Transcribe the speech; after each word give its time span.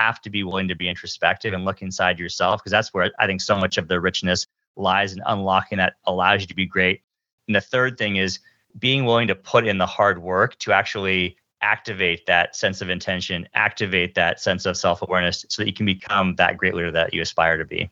have 0.00 0.20
to 0.22 0.30
be 0.30 0.42
willing 0.42 0.66
to 0.68 0.74
be 0.74 0.88
introspective 0.88 1.52
and 1.52 1.64
look 1.64 1.82
inside 1.82 2.18
yourself 2.18 2.60
because 2.60 2.72
that's 2.72 2.94
where 2.94 3.10
I 3.18 3.26
think 3.26 3.42
so 3.42 3.56
much 3.56 3.76
of 3.76 3.88
the 3.88 4.00
richness 4.00 4.46
lies 4.76 5.12
in 5.12 5.20
unlocking 5.26 5.76
that 5.78 5.94
allows 6.06 6.40
you 6.40 6.46
to 6.46 6.54
be 6.54 6.64
great. 6.64 7.02
And 7.46 7.54
the 7.54 7.60
third 7.60 7.98
thing 7.98 8.16
is 8.16 8.38
being 8.78 9.04
willing 9.04 9.28
to 9.28 9.34
put 9.34 9.66
in 9.66 9.76
the 9.76 9.86
hard 9.86 10.22
work 10.22 10.58
to 10.60 10.72
actually 10.72 11.36
activate 11.60 12.24
that 12.24 12.56
sense 12.56 12.80
of 12.80 12.88
intention, 12.88 13.46
activate 13.52 14.14
that 14.14 14.40
sense 14.40 14.64
of 14.64 14.76
self 14.76 15.02
awareness 15.02 15.44
so 15.50 15.62
that 15.62 15.68
you 15.68 15.74
can 15.74 15.84
become 15.84 16.34
that 16.36 16.56
great 16.56 16.74
leader 16.74 16.90
that 16.92 17.12
you 17.12 17.20
aspire 17.20 17.58
to 17.58 17.66
be. 17.66 17.90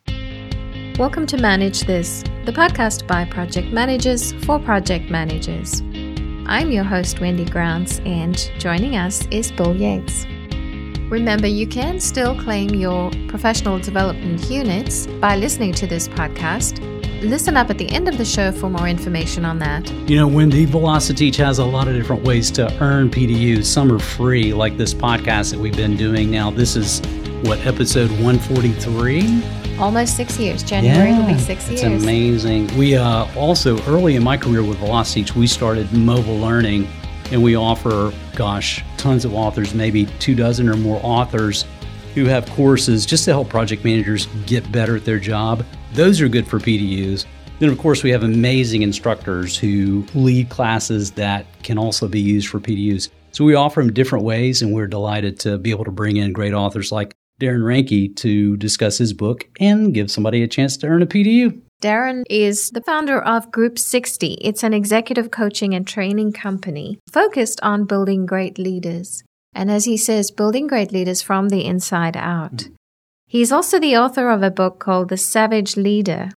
Welcome 0.99 1.27
to 1.27 1.37
Manage 1.37 1.83
This, 1.83 2.23
the 2.47 2.53
podcast 2.53 3.07
by 3.07 3.27
project 3.27 3.69
managers 3.69 4.33
for 4.47 4.59
project 4.59 5.11
managers. 5.11 5.83
I'm 6.47 6.71
your 6.71 6.85
host, 6.85 7.21
Wendy 7.21 7.45
Grounds, 7.45 8.01
and 8.07 8.51
joining 8.59 8.97
us 8.97 9.27
is 9.27 9.53
Bill 9.53 9.77
Yates. 9.77 10.25
Remember, 11.11 11.47
you 11.47 11.67
can 11.67 12.01
still 12.01 12.39
claim 12.39 12.69
your 12.75 13.11
professional 13.29 13.79
development 13.79 14.51
units 14.51 15.07
by 15.07 15.37
listening 15.37 15.73
to 15.73 15.87
this 15.87 16.07
podcast. 16.07 16.83
Listen 17.23 17.57
up 17.57 17.71
at 17.71 17.79
the 17.79 17.89
end 17.91 18.09
of 18.09 18.19
the 18.19 18.27
show 18.27 18.53
for 18.53 18.69
more 18.69 18.87
information 18.87 19.47
on 19.47 19.59
that. 19.59 19.91
You 20.07 20.17
know, 20.17 20.29
Wendy, 20.29 20.67
Velociteach 20.67 21.37
has 21.37 21.61
a 21.61 21.65
lot 21.65 21.89
of 21.89 21.95
different 21.95 22.25
ways 22.25 22.51
to 22.53 22.71
earn 22.83 23.09
PDUs. 23.09 23.65
Some 23.65 23.91
are 23.91 23.99
free, 23.99 24.53
like 24.53 24.77
this 24.77 24.93
podcast 24.93 25.51
that 25.53 25.59
we've 25.59 25.75
been 25.75 25.97
doing 25.97 26.31
now. 26.31 26.51
This 26.51 26.77
is 26.77 27.01
what, 27.43 27.59
episode 27.65 28.11
143? 28.11 29.79
Almost 29.79 30.15
six 30.15 30.39
years. 30.39 30.63
January 30.63 31.11
yeah, 31.11 31.21
will 31.21 31.35
be 31.35 31.39
six 31.41 31.71
it's 31.71 31.81
years. 31.81 31.95
It's 31.95 32.03
amazing. 32.03 32.67
We 32.77 32.97
uh, 32.97 33.27
also, 33.35 33.83
early 33.85 34.15
in 34.17 34.23
my 34.23 34.37
career 34.37 34.63
with 34.63 34.77
Velociteach, 34.79 35.35
we 35.35 35.47
started 35.47 35.91
mobile 35.95 36.37
learning 36.37 36.87
and 37.31 37.43
we 37.43 37.55
offer, 37.55 38.13
gosh, 38.35 38.85
tons 38.97 39.25
of 39.25 39.35
authors, 39.35 39.75
maybe 39.75 40.07
two 40.19 40.35
dozen 40.35 40.69
or 40.69 40.77
more 40.77 41.01
authors 41.03 41.65
who 42.15 42.25
have 42.25 42.47
courses 42.51 43.07
just 43.07 43.25
to 43.25 43.33
help 43.33 43.49
project 43.49 43.85
managers 43.85 44.27
get 44.47 44.71
better 44.73 44.97
at 44.97 45.05
their 45.05 45.19
job. 45.19 45.65
Those 45.93 46.21
are 46.21 46.29
good 46.29 46.47
for 46.47 46.59
PDUs. 46.59 47.27
Then, 47.59 47.69
of 47.69 47.79
course, 47.79 48.03
we 48.03 48.11
have 48.11 48.23
amazing 48.23 48.83
instructors 48.83 49.59
who 49.59 50.07
lead 50.15 50.49
classes 50.49 51.11
that 51.13 51.47
can 51.63 51.77
also 51.77 52.09
be 52.09 52.21
used 52.21 52.49
for 52.49 52.61
PDUs. 52.61 53.09
So 53.33 53.45
we 53.45 53.55
offer 53.55 53.81
them 53.83 53.93
different 53.93 54.25
ways, 54.25 54.63
and 54.63 54.73
we're 54.73 54.87
delighted 54.87 55.39
to 55.41 55.59
be 55.59 55.71
able 55.71 55.85
to 55.85 55.91
bring 55.91 56.17
in 56.17 56.33
great 56.33 56.55
authors 56.55 56.91
like 56.93 57.15
Darren 57.41 57.63
Reinke 57.63 58.17
to 58.17 58.57
discuss 58.57 58.99
his 58.99 59.13
book 59.13 59.49
and 59.61 59.95
give 59.95 60.11
somebody 60.11 60.43
a 60.43 60.49
chance 60.49 60.77
to 60.79 60.87
earn 60.87 61.03
a 61.03 61.07
PDU. 61.07 61.61
Darren 61.81 62.25
is 62.29 62.71
the 62.71 62.81
founder 62.81 63.21
of 63.21 63.53
Group 63.53 63.79
60. 63.79 64.39
It's 64.41 64.65
an 64.65 64.75
executive 64.75 65.31
coaching 65.31 65.75
and 65.75 65.87
training 65.87 66.33
company 66.33 66.99
focused 67.09 67.61
on 67.63 67.85
building 67.85 68.27
great 68.27 68.59
leaders. 68.59 69.23
And 69.55 69.71
as 69.71 69.85
he 69.85 69.97
says, 69.97 70.33
building 70.33 70.67
great 70.67 70.91
leaders 70.91 71.23
from 71.23 71.51
the 71.51 71.65
inside 71.65 72.17
out. 72.17 72.57
Mm. 72.57 72.75
He's 73.29 73.53
also 73.53 73.79
the 73.79 73.97
author 73.97 74.29
of 74.29 74.43
a 74.43 74.51
book 74.51 74.81
called 74.81 75.09
The 75.09 75.17
Savage 75.17 75.77
Leader. 75.77 76.31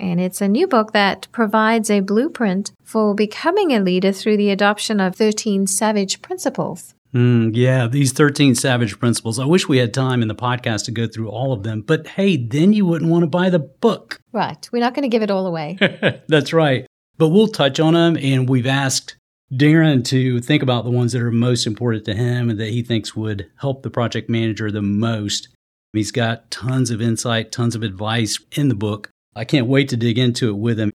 And 0.00 0.20
it's 0.20 0.40
a 0.40 0.48
new 0.48 0.66
book 0.66 0.92
that 0.92 1.28
provides 1.32 1.90
a 1.90 2.00
blueprint 2.00 2.72
for 2.82 3.14
becoming 3.14 3.72
a 3.72 3.80
leader 3.80 4.12
through 4.12 4.38
the 4.38 4.50
adoption 4.50 5.00
of 5.00 5.16
13 5.16 5.66
savage 5.66 6.22
principles. 6.22 6.94
Mm, 7.14 7.52
yeah, 7.54 7.86
these 7.86 8.12
13 8.12 8.54
savage 8.54 8.98
principles. 8.98 9.38
I 9.38 9.46
wish 9.46 9.68
we 9.68 9.78
had 9.78 9.94
time 9.94 10.20
in 10.20 10.28
the 10.28 10.34
podcast 10.34 10.84
to 10.86 10.90
go 10.90 11.06
through 11.06 11.30
all 11.30 11.52
of 11.52 11.62
them, 11.62 11.80
but 11.80 12.06
hey, 12.06 12.36
then 12.36 12.72
you 12.72 12.84
wouldn't 12.84 13.10
want 13.10 13.22
to 13.22 13.28
buy 13.28 13.48
the 13.48 13.58
book. 13.58 14.20
Right. 14.32 14.68
We're 14.72 14.80
not 14.80 14.94
going 14.94 15.04
to 15.04 15.08
give 15.08 15.22
it 15.22 15.30
all 15.30 15.46
away. 15.46 15.78
That's 16.28 16.52
right. 16.52 16.86
But 17.16 17.28
we'll 17.28 17.48
touch 17.48 17.80
on 17.80 17.94
them, 17.94 18.16
and 18.16 18.48
we've 18.48 18.66
asked 18.66 19.16
Darren 19.52 20.04
to 20.06 20.40
think 20.40 20.62
about 20.62 20.84
the 20.84 20.90
ones 20.90 21.12
that 21.12 21.22
are 21.22 21.30
most 21.30 21.66
important 21.66 22.04
to 22.04 22.14
him 22.14 22.50
and 22.50 22.60
that 22.60 22.68
he 22.68 22.82
thinks 22.82 23.16
would 23.16 23.50
help 23.56 23.82
the 23.82 23.90
project 23.90 24.28
manager 24.28 24.70
the 24.70 24.82
most. 24.82 25.48
He's 25.94 26.12
got 26.12 26.50
tons 26.50 26.90
of 26.90 27.00
insight, 27.00 27.50
tons 27.50 27.74
of 27.74 27.82
advice 27.82 28.38
in 28.52 28.68
the 28.68 28.74
book. 28.74 29.10
I 29.34 29.44
can't 29.44 29.66
wait 29.66 29.88
to 29.88 29.96
dig 29.96 30.18
into 30.18 30.50
it 30.50 30.58
with 30.58 30.78
him. 30.78 30.92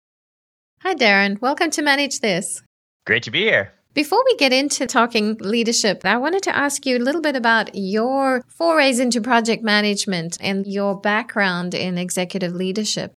Hi, 0.82 0.94
Darren. 0.94 1.42
Welcome 1.42 1.72
to 1.72 1.82
Manage 1.82 2.20
This. 2.20 2.62
Great 3.06 3.24
to 3.24 3.32
be 3.32 3.42
here. 3.42 3.74
Before 3.94 4.24
we 4.26 4.36
get 4.38 4.52
into 4.52 4.88
talking 4.88 5.38
leadership, 5.40 6.04
I 6.04 6.18
wanted 6.18 6.42
to 6.44 6.56
ask 6.56 6.84
you 6.88 6.98
a 6.98 7.06
little 7.06 7.22
bit 7.22 7.36
about 7.36 7.76
your 7.76 8.42
forays 8.48 9.00
into 9.00 9.22
project 9.22 9.64
management 9.64 10.36
and 10.42 10.66
your 10.66 11.00
background 11.00 11.76
in 11.76 12.00
executive 12.00 12.56
leadership. 12.56 13.14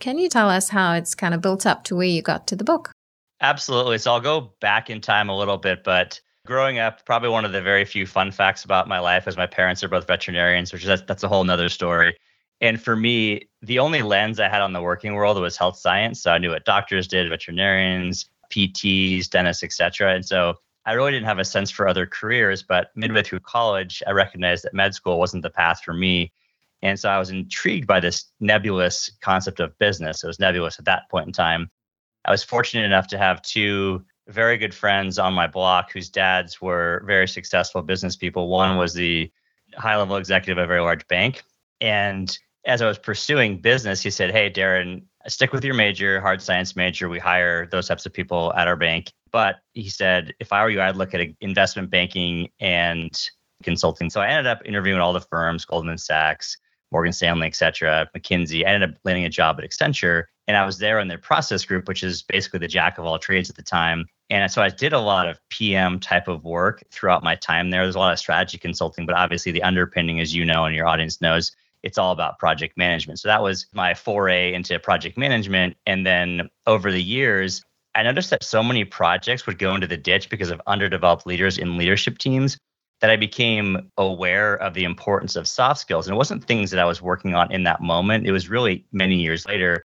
Can 0.00 0.18
you 0.18 0.28
tell 0.28 0.50
us 0.50 0.68
how 0.68 0.92
it's 0.92 1.14
kind 1.14 1.32
of 1.32 1.40
built 1.40 1.64
up 1.64 1.84
to 1.84 1.96
where 1.96 2.06
you 2.06 2.20
got 2.20 2.46
to 2.48 2.56
the 2.56 2.64
book? 2.64 2.92
Absolutely. 3.40 3.96
So 3.96 4.12
I'll 4.12 4.20
go 4.20 4.52
back 4.60 4.90
in 4.90 5.00
time 5.00 5.30
a 5.30 5.36
little 5.36 5.56
bit, 5.56 5.82
but 5.82 6.20
growing 6.44 6.78
up, 6.78 7.06
probably 7.06 7.30
one 7.30 7.46
of 7.46 7.52
the 7.52 7.62
very 7.62 7.86
few 7.86 8.06
fun 8.06 8.32
facts 8.32 8.64
about 8.64 8.88
my 8.88 8.98
life 8.98 9.26
is 9.26 9.38
my 9.38 9.46
parents 9.46 9.82
are 9.82 9.88
both 9.88 10.06
veterinarians, 10.06 10.74
which 10.74 10.84
is 10.84 11.02
that's, 11.06 11.22
a 11.22 11.28
whole 11.28 11.44
nother 11.44 11.70
story. 11.70 12.14
And 12.60 12.78
for 12.78 12.96
me, 12.96 13.48
the 13.62 13.78
only 13.78 14.02
lens 14.02 14.38
I 14.38 14.50
had 14.50 14.60
on 14.60 14.74
the 14.74 14.82
working 14.82 15.14
world 15.14 15.40
was 15.40 15.56
health 15.56 15.78
science. 15.78 16.20
So 16.22 16.32
I 16.32 16.38
knew 16.38 16.50
what 16.50 16.66
doctors 16.66 17.08
did, 17.08 17.30
veterinarians, 17.30 18.26
PTs, 18.52 19.28
dentists, 19.30 19.62
etc. 19.62 20.14
And 20.14 20.24
so 20.24 20.54
I 20.84 20.92
really 20.92 21.12
didn't 21.12 21.26
have 21.26 21.38
a 21.38 21.44
sense 21.44 21.70
for 21.70 21.86
other 21.86 22.06
careers, 22.06 22.62
but 22.62 22.90
midway 22.94 23.22
through 23.22 23.40
college, 23.40 24.02
I 24.06 24.10
recognized 24.10 24.64
that 24.64 24.74
med 24.74 24.94
school 24.94 25.18
wasn't 25.18 25.42
the 25.42 25.50
path 25.50 25.82
for 25.84 25.94
me. 25.94 26.32
And 26.82 26.98
so 26.98 27.08
I 27.08 27.18
was 27.18 27.30
intrigued 27.30 27.86
by 27.86 28.00
this 28.00 28.24
nebulous 28.40 29.10
concept 29.20 29.60
of 29.60 29.78
business. 29.78 30.24
It 30.24 30.26
was 30.26 30.40
nebulous 30.40 30.78
at 30.78 30.84
that 30.86 31.08
point 31.08 31.28
in 31.28 31.32
time. 31.32 31.70
I 32.24 32.32
was 32.32 32.42
fortunate 32.42 32.84
enough 32.84 33.06
to 33.08 33.18
have 33.18 33.42
two 33.42 34.04
very 34.28 34.56
good 34.56 34.74
friends 34.74 35.18
on 35.18 35.34
my 35.34 35.46
block 35.46 35.92
whose 35.92 36.08
dads 36.08 36.60
were 36.60 37.02
very 37.06 37.28
successful 37.28 37.82
business 37.82 38.16
people. 38.16 38.48
One 38.48 38.76
was 38.76 38.94
the 38.94 39.30
high 39.74 39.96
level 39.96 40.16
executive 40.16 40.58
of 40.58 40.64
a 40.64 40.66
very 40.66 40.80
large 40.80 41.06
bank. 41.08 41.42
And 41.80 42.36
as 42.64 42.82
I 42.82 42.86
was 42.86 42.98
pursuing 42.98 43.58
business, 43.58 44.02
he 44.02 44.10
said, 44.10 44.30
Hey, 44.30 44.50
Darren, 44.50 45.02
stick 45.28 45.52
with 45.52 45.64
your 45.64 45.74
major, 45.74 46.20
hard 46.20 46.42
science 46.42 46.76
major. 46.76 47.08
We 47.08 47.18
hire 47.18 47.66
those 47.66 47.88
types 47.88 48.06
of 48.06 48.12
people 48.12 48.52
at 48.54 48.68
our 48.68 48.76
bank. 48.76 49.12
But 49.30 49.56
he 49.72 49.88
said, 49.88 50.34
if 50.40 50.52
I 50.52 50.62
were 50.62 50.70
you, 50.70 50.80
I'd 50.80 50.96
look 50.96 51.14
at 51.14 51.26
investment 51.40 51.90
banking 51.90 52.50
and 52.60 53.18
consulting. 53.62 54.10
So 54.10 54.20
I 54.20 54.28
ended 54.28 54.46
up 54.46 54.60
interviewing 54.64 55.00
all 55.00 55.12
the 55.12 55.20
firms, 55.20 55.64
Goldman 55.64 55.98
Sachs, 55.98 56.58
Morgan 56.90 57.12
Stanley, 57.12 57.46
et 57.46 57.54
cetera, 57.54 58.08
McKinsey. 58.14 58.66
I 58.66 58.70
ended 58.70 58.90
up 58.90 58.96
landing 59.04 59.24
a 59.24 59.30
job 59.30 59.58
at 59.58 59.68
Accenture. 59.68 60.24
And 60.48 60.56
I 60.56 60.66
was 60.66 60.78
there 60.78 60.98
in 60.98 61.08
their 61.08 61.18
process 61.18 61.64
group, 61.64 61.88
which 61.88 62.02
is 62.02 62.22
basically 62.22 62.58
the 62.58 62.68
jack 62.68 62.98
of 62.98 63.06
all 63.06 63.18
trades 63.18 63.48
at 63.48 63.56
the 63.56 63.62
time. 63.62 64.06
And 64.28 64.50
so 64.50 64.60
I 64.60 64.70
did 64.70 64.92
a 64.92 64.98
lot 64.98 65.28
of 65.28 65.38
PM 65.50 66.00
type 66.00 66.26
of 66.26 66.44
work 66.44 66.82
throughout 66.90 67.22
my 67.22 67.36
time 67.36 67.70
there. 67.70 67.84
There's 67.84 67.94
a 67.94 68.00
lot 68.00 68.12
of 68.12 68.18
strategy 68.18 68.58
consulting, 68.58 69.06
but 69.06 69.14
obviously 69.14 69.52
the 69.52 69.62
underpinning, 69.62 70.20
as 70.20 70.34
you 70.34 70.44
know 70.44 70.64
and 70.64 70.74
your 70.74 70.86
audience 70.86 71.20
knows, 71.20 71.52
it's 71.82 71.98
all 71.98 72.12
about 72.12 72.38
project 72.38 72.76
management. 72.76 73.18
So 73.18 73.28
that 73.28 73.42
was 73.42 73.66
my 73.72 73.94
foray 73.94 74.54
into 74.54 74.78
project 74.78 75.18
management. 75.18 75.76
And 75.86 76.06
then 76.06 76.48
over 76.66 76.90
the 76.90 77.02
years, 77.02 77.62
I 77.94 78.02
noticed 78.02 78.30
that 78.30 78.44
so 78.44 78.62
many 78.62 78.84
projects 78.84 79.46
would 79.46 79.58
go 79.58 79.74
into 79.74 79.86
the 79.86 79.96
ditch 79.96 80.30
because 80.30 80.50
of 80.50 80.60
underdeveloped 80.66 81.26
leaders 81.26 81.58
in 81.58 81.76
leadership 81.76 82.18
teams 82.18 82.56
that 83.00 83.10
I 83.10 83.16
became 83.16 83.90
aware 83.98 84.54
of 84.54 84.74
the 84.74 84.84
importance 84.84 85.34
of 85.34 85.48
soft 85.48 85.80
skills. 85.80 86.06
And 86.06 86.14
it 86.14 86.16
wasn't 86.18 86.44
things 86.44 86.70
that 86.70 86.78
I 86.78 86.84
was 86.84 87.02
working 87.02 87.34
on 87.34 87.52
in 87.52 87.64
that 87.64 87.82
moment. 87.82 88.26
It 88.26 88.32
was 88.32 88.48
really 88.48 88.84
many 88.92 89.16
years 89.16 89.44
later 89.44 89.84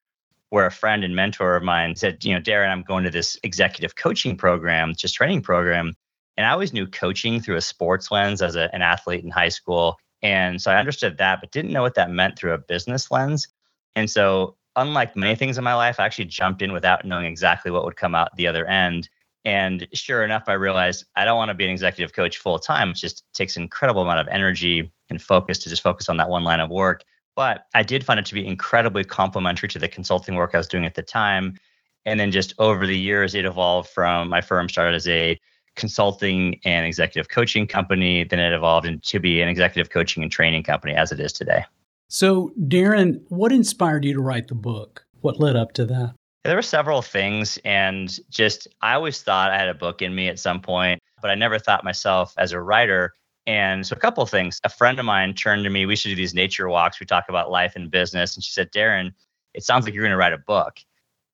where 0.50 0.68
a 0.68 0.72
friend 0.72 1.03
and 1.03 1.16
mentor 1.16 1.56
of 1.56 1.63
mine 1.63 1.96
said, 1.96 2.24
you 2.24 2.34
know, 2.34 2.40
Darren, 2.40 2.69
I'm 2.69 2.84
going 2.84 3.03
to 3.03 3.09
this 3.09 3.38
executive 3.44 3.96
coaching 3.96 4.38
program, 4.38 4.94
just 4.96 5.16
training 5.16 5.41
program. 5.41 5.94
And 6.38 6.46
I 6.46 6.52
always 6.52 6.72
knew 6.74 6.88
coaching 6.88 7.41
through 7.41 7.57
a 7.57 7.62
sports 7.62 8.12
lens 8.12 8.41
as 8.41 8.56
a, 8.56 8.74
an 8.74 8.81
athlete 8.81 9.24
in 9.24 9.31
high 9.31 9.50
school. 9.50 9.97
And 10.22 10.62
so 10.62 10.72
I 10.72 10.78
understood 10.78 11.18
that, 11.18 11.40
but 11.42 11.52
didn't 11.52 11.72
know 11.72 11.82
what 11.82 11.96
that 11.96 12.10
meant 12.10 12.38
through 12.38 12.54
a 12.54 12.58
business 12.58 13.12
lens. 13.12 13.48
And 13.96 14.10
so, 14.10 14.56
unlike 14.76 15.16
many 15.16 15.36
things 15.36 15.58
in 15.58 15.64
my 15.64 15.74
life, 15.74 16.00
I 16.00 16.06
actually 16.06 16.26
jumped 16.26 16.62
in 16.62 16.72
without 16.72 17.06
knowing 17.06 17.26
exactly 17.26 17.72
what 17.72 17.84
would 17.84 17.96
come 17.96 18.16
out 18.16 18.36
the 18.36 18.48
other 18.48 18.66
end. 18.66 19.10
And 19.46 19.88
sure 19.94 20.24
enough, 20.24 20.44
I 20.48 20.54
realized 20.54 21.06
I 21.16 21.26
don't 21.26 21.38
want 21.38 21.50
to 21.50 21.56
be 21.56 21.66
an 21.66 21.72
executive 21.72 22.14
coach 22.14 22.38
full 22.38 22.60
time. 22.60 22.90
It 22.90 22.98
just 22.98 23.24
takes 23.34 23.56
an 23.56 23.64
incredible 23.64 24.02
amount 24.02 24.20
of 24.20 24.28
energy 24.28 24.92
and 25.10 25.22
focus 25.22 25.60
to 25.60 25.70
just 25.70 25.82
focus 25.82 26.10
on 26.10 26.18
that 26.18 26.30
one 26.30 26.44
line 26.44 26.60
of 26.60 26.70
work. 26.70 27.04
But 27.36 27.66
I 27.74 27.84
did 27.84 28.04
find 28.04 28.20
it 28.20 28.25
to 28.25 28.34
be 28.34 28.46
incredibly 28.46 29.04
complementary 29.04 29.70
to 29.70 29.80
the 29.80 29.88
consulting 29.88 30.36
work 30.36 30.52
I 30.54 30.58
was 30.58 30.68
doing 30.68 30.86
at 30.86 30.96
the 30.96 31.04
time. 31.04 31.58
And 32.06 32.20
then 32.20 32.31
just 32.31 32.54
over 32.58 32.86
the 32.86 32.98
years, 32.98 33.36
it 33.36 33.46
evolved 33.46 33.90
from 33.90 34.30
my 34.30 34.42
firm 34.42 34.68
started 34.70 34.96
as 34.96 35.08
a 35.08 35.40
consulting 35.77 36.59
and 36.65 36.85
executive 36.85 37.29
coaching 37.29 37.65
company. 37.65 38.25
Then 38.25 38.39
it 38.39 38.53
evolved 38.53 38.85
into 38.85 39.19
be 39.19 39.41
an 39.41 39.47
executive 39.47 39.89
coaching 39.89 40.24
and 40.24 40.31
training 40.31 40.63
company 40.63 40.94
as 40.94 41.12
it 41.13 41.19
is 41.19 41.31
today. 41.31 41.63
So, 42.09 42.51
Darren, 42.59 43.21
what 43.29 43.51
inspired 43.51 44.03
you 44.06 44.13
to 44.13 44.21
write 44.21 44.47
the 44.47 44.56
book? 44.56 45.06
What 45.21 45.39
led 45.39 45.56
up 45.56 45.74
to 45.74 45.85
that? 45.85 46.15
There 46.44 46.56
were 46.56 46.62
several 46.62 47.01
things, 47.01 47.59
and 47.65 48.18
just 48.29 48.68
I 48.81 48.94
always 48.94 49.21
thought 49.21 49.51
I 49.51 49.57
had 49.57 49.68
a 49.68 49.74
book 49.74 50.01
in 50.01 50.15
me 50.15 50.29
at 50.29 50.39
some 50.39 50.62
point, 50.62 51.01
but 51.21 51.29
I 51.29 51.35
never 51.35 51.59
thought 51.59 51.83
myself 51.83 52.33
as 52.38 52.53
a 52.53 52.62
writer. 52.62 53.13
And 53.45 53.85
so, 53.85 53.95
a 53.95 54.00
couple 54.00 54.24
of 54.24 54.29
things. 54.29 54.59
A 54.63 54.69
friend 54.69 55.00
of 55.00 55.06
mine 55.06 55.33
turned 55.33 55.63
to 55.65 55.69
me. 55.69 55.85
We 55.85 55.95
should 55.95 56.09
do 56.09 56.15
these 56.15 56.33
nature 56.33 56.69
walks. 56.69 57.00
We 57.00 57.06
talk 57.06 57.25
about 57.27 57.51
life 57.51 57.75
and 57.75 57.91
business, 57.91 58.35
and 58.35 58.44
she 58.44 58.51
said, 58.51 58.71
"Darren, 58.71 59.12
it 59.53 59.63
sounds 59.63 59.85
like 59.85 59.94
you're 59.94 60.03
going 60.03 60.12
to 60.12 60.18
write 60.18 60.33
a 60.33 60.38
book." 60.38 60.79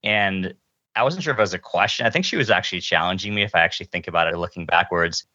And 0.04 0.56
I 0.96 1.04
wasn't 1.04 1.24
sure 1.24 1.34
if 1.34 1.40
it 1.40 1.42
was 1.42 1.54
a 1.54 1.60
question. 1.60 2.06
I 2.06 2.10
think 2.10 2.26
she 2.26 2.38
was 2.38 2.50
actually 2.50 2.82
challenging 2.82 3.34
me 3.34 3.44
if 3.44 3.56
I 3.56 3.62
actually 3.62 3.88
think 3.88 4.08
about 4.08 4.28
it 4.28 4.38
looking 4.38 4.66
backwards. 4.66 5.26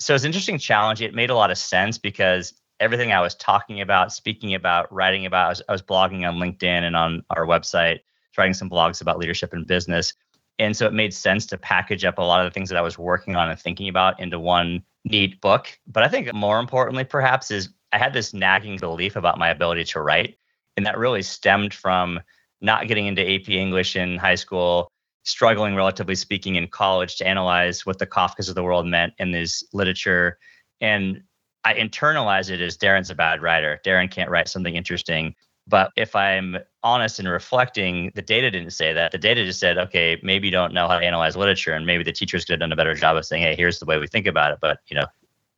So 0.00 0.14
it's 0.14 0.24
an 0.24 0.28
interesting 0.28 0.58
challenge. 0.58 1.00
It 1.00 1.14
made 1.14 1.30
a 1.30 1.34
lot 1.34 1.50
of 1.50 1.58
sense 1.58 1.98
because 1.98 2.54
everything 2.80 3.12
I 3.12 3.20
was 3.20 3.34
talking 3.34 3.80
about, 3.80 4.12
speaking 4.12 4.54
about, 4.54 4.92
writing 4.92 5.26
about. 5.26 5.46
I 5.46 5.48
was, 5.48 5.62
I 5.68 5.72
was 5.72 5.82
blogging 5.82 6.28
on 6.28 6.36
LinkedIn 6.38 6.82
and 6.82 6.94
on 6.94 7.24
our 7.30 7.46
website, 7.46 8.00
writing 8.36 8.54
some 8.54 8.70
blogs 8.70 9.00
about 9.00 9.18
leadership 9.18 9.52
and 9.52 9.66
business. 9.66 10.12
And 10.60 10.76
so 10.76 10.86
it 10.86 10.92
made 10.92 11.14
sense 11.14 11.46
to 11.46 11.58
package 11.58 12.04
up 12.04 12.18
a 12.18 12.22
lot 12.22 12.40
of 12.40 12.50
the 12.50 12.54
things 12.54 12.68
that 12.68 12.78
I 12.78 12.82
was 12.82 12.98
working 12.98 13.36
on 13.36 13.50
and 13.50 13.58
thinking 13.58 13.88
about 13.88 14.20
into 14.20 14.38
one 14.38 14.82
neat 15.04 15.40
book. 15.40 15.68
But 15.86 16.02
I 16.02 16.08
think 16.08 16.32
more 16.34 16.58
importantly, 16.58 17.04
perhaps, 17.04 17.50
is 17.50 17.68
I 17.92 17.98
had 17.98 18.12
this 18.12 18.34
nagging 18.34 18.78
belief 18.78 19.16
about 19.16 19.38
my 19.38 19.48
ability 19.48 19.84
to 19.84 20.00
write. 20.00 20.36
And 20.76 20.86
that 20.86 20.98
really 20.98 21.22
stemmed 21.22 21.74
from 21.74 22.20
not 22.60 22.88
getting 22.88 23.06
into 23.06 23.22
AP 23.22 23.48
English 23.48 23.96
in 23.96 24.16
high 24.16 24.34
school, 24.34 24.90
struggling, 25.28 25.74
relatively 25.74 26.14
speaking, 26.14 26.56
in 26.56 26.68
college 26.68 27.16
to 27.16 27.26
analyze 27.26 27.84
what 27.84 27.98
the 27.98 28.06
Kafkas 28.06 28.48
of 28.48 28.54
the 28.54 28.62
world 28.62 28.86
meant 28.86 29.12
in 29.18 29.30
this 29.30 29.62
literature. 29.72 30.38
And 30.80 31.22
I 31.64 31.74
internalize 31.74 32.50
it 32.50 32.60
as 32.60 32.78
Darren's 32.78 33.10
a 33.10 33.14
bad 33.14 33.42
writer. 33.42 33.80
Darren 33.84 34.10
can't 34.10 34.30
write 34.30 34.48
something 34.48 34.74
interesting. 34.74 35.34
But 35.66 35.92
if 35.96 36.16
I'm 36.16 36.56
honest 36.82 37.18
and 37.18 37.28
reflecting, 37.28 38.10
the 38.14 38.22
data 38.22 38.50
didn't 38.50 38.70
say 38.70 38.94
that. 38.94 39.12
The 39.12 39.18
data 39.18 39.44
just 39.44 39.60
said, 39.60 39.76
okay, 39.76 40.18
maybe 40.22 40.48
you 40.48 40.52
don't 40.52 40.72
know 40.72 40.88
how 40.88 40.98
to 40.98 41.04
analyze 41.04 41.36
literature, 41.36 41.74
and 41.74 41.84
maybe 41.84 42.02
the 42.02 42.12
teachers 42.12 42.46
could 42.46 42.54
have 42.54 42.60
done 42.60 42.72
a 42.72 42.76
better 42.76 42.94
job 42.94 43.18
of 43.18 43.26
saying, 43.26 43.42
hey, 43.42 43.54
here's 43.54 43.78
the 43.78 43.84
way 43.84 43.98
we 43.98 44.06
think 44.06 44.26
about 44.26 44.52
it. 44.52 44.58
But 44.62 44.78
you 44.86 44.96
know, 44.96 45.04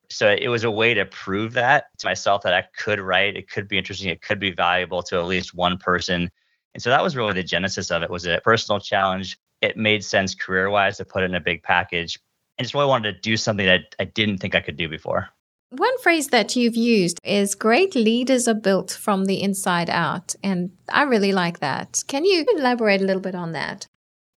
so 0.09 0.35
it 0.37 0.49
was 0.49 0.65
a 0.65 0.71
way 0.71 0.95
to 0.95 1.07
prove 1.07 1.53
that 1.53 1.97
to 1.99 2.07
myself 2.09 2.43
that 2.43 2.53
I 2.53 2.65
could 2.77 2.99
write. 2.99 3.37
It 3.37 3.49
could 3.49 3.69
be 3.69 3.79
interesting. 3.79 4.09
It 4.09 4.21
could 4.21 4.41
be 4.41 4.51
valuable 4.51 5.05
to 5.05 5.17
at 5.17 5.27
least 5.27 5.55
one 5.55 5.79
person. 5.79 6.29
And 6.75 6.83
so 6.83 6.91
that 6.91 7.05
was 7.05 7.15
really 7.15 7.35
the 7.35 7.45
genesis 7.45 7.93
of 7.93 8.03
it. 8.03 8.11
Was 8.11 8.27
a 8.27 8.41
personal 8.43 8.81
challenge. 8.81 9.39
It 9.63 9.77
made 9.77 10.05
sense 10.05 10.35
career 10.35 10.71
wise 10.71 10.97
to 10.97 11.05
put 11.05 11.23
it 11.23 11.27
in 11.27 11.35
a 11.35 11.41
big 11.41 11.63
package. 11.63 12.19
I 12.59 12.63
just 12.63 12.75
really 12.75 12.87
wanted 12.87 13.15
to 13.15 13.21
do 13.21 13.37
something 13.37 13.67
that 13.67 13.95
I 13.99 14.05
didn't 14.05 14.39
think 14.39 14.55
I 14.55 14.61
could 14.61 14.77
do 14.77 14.89
before. 14.89 15.29
One 15.71 15.99
phrase 16.01 16.29
that 16.29 16.57
you've 16.57 16.77
used 16.77 17.21
is 17.23 17.55
great 17.55 17.95
leaders 17.95 18.49
are 18.49 18.55
built 18.55 18.91
from 18.91 19.27
the 19.27 19.41
inside 19.41 19.89
out. 19.89 20.35
And 20.43 20.73
I 20.93 21.03
really 21.03 21.33
like 21.33 21.61
that. 21.61 22.03
Can 22.09 22.25
you 22.25 22.45
elaborate 22.57 23.01
a 23.01 23.05
little 23.05 23.23
bit 23.23 23.37
on 23.37 23.53
that? 23.53 23.87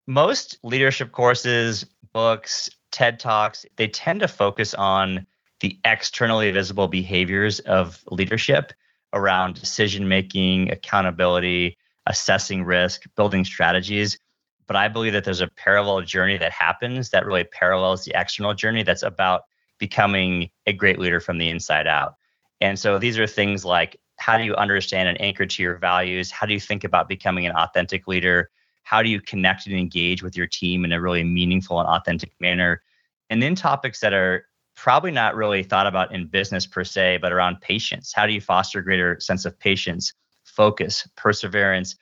Most 0.05 0.59
leadership 0.63 1.11
courses, 1.11 1.85
books, 2.11 2.69
TED 2.91 3.19
Talks, 3.19 3.65
they 3.77 3.87
tend 3.87 4.19
to 4.19 4.27
focus 4.27 4.73
on 4.75 5.25
the 5.61 5.79
externally 5.85 6.51
visible 6.51 6.87
behaviors 6.87 7.59
of 7.61 8.03
leadership 8.11 8.73
around 9.13 9.55
decision 9.55 10.07
making, 10.07 10.71
accountability, 10.71 11.77
assessing 12.05 12.63
risk, 12.63 13.03
building 13.15 13.43
strategies. 13.45 14.19
But 14.67 14.75
I 14.75 14.87
believe 14.87 15.13
that 15.13 15.23
there's 15.23 15.41
a 15.41 15.47
parallel 15.47 16.01
journey 16.01 16.37
that 16.37 16.51
happens 16.51 17.09
that 17.09 17.25
really 17.25 17.43
parallels 17.43 18.05
the 18.05 18.13
external 18.15 18.53
journey 18.53 18.83
that's 18.83 19.03
about 19.03 19.41
becoming 19.77 20.49
a 20.65 20.73
great 20.73 20.99
leader 20.99 21.19
from 21.19 21.37
the 21.37 21.49
inside 21.49 21.87
out. 21.87 22.15
And 22.61 22.79
so 22.79 22.97
these 22.97 23.19
are 23.19 23.27
things 23.27 23.65
like 23.65 23.99
how 24.17 24.37
do 24.37 24.43
you 24.43 24.55
understand 24.55 25.09
and 25.09 25.19
anchor 25.19 25.45
to 25.45 25.63
your 25.63 25.77
values? 25.77 26.31
How 26.31 26.45
do 26.45 26.53
you 26.53 26.59
think 26.59 26.83
about 26.83 27.09
becoming 27.09 27.45
an 27.45 27.55
authentic 27.55 28.07
leader? 28.07 28.49
How 28.83 29.01
do 29.01 29.09
you 29.09 29.19
connect 29.19 29.65
and 29.65 29.75
engage 29.75 30.23
with 30.23 30.37
your 30.37 30.47
team 30.47 30.85
in 30.85 30.93
a 30.93 31.01
really 31.01 31.23
meaningful 31.23 31.79
and 31.79 31.89
authentic 31.89 32.31
manner? 32.39 32.81
And 33.29 33.41
then 33.41 33.55
topics 33.55 33.99
that 34.01 34.13
are 34.13 34.45
probably 34.75 35.11
not 35.11 35.35
really 35.35 35.63
thought 35.63 35.87
about 35.87 36.13
in 36.13 36.27
business 36.27 36.65
per 36.65 36.83
se, 36.83 37.17
but 37.21 37.31
around 37.31 37.61
patience. 37.61 38.13
How 38.13 38.25
do 38.25 38.33
you 38.33 38.41
foster 38.41 38.79
a 38.79 38.83
greater 38.83 39.19
sense 39.19 39.45
of 39.45 39.57
patience, 39.59 40.13
focus, 40.45 41.07
perseverance, 41.15 41.95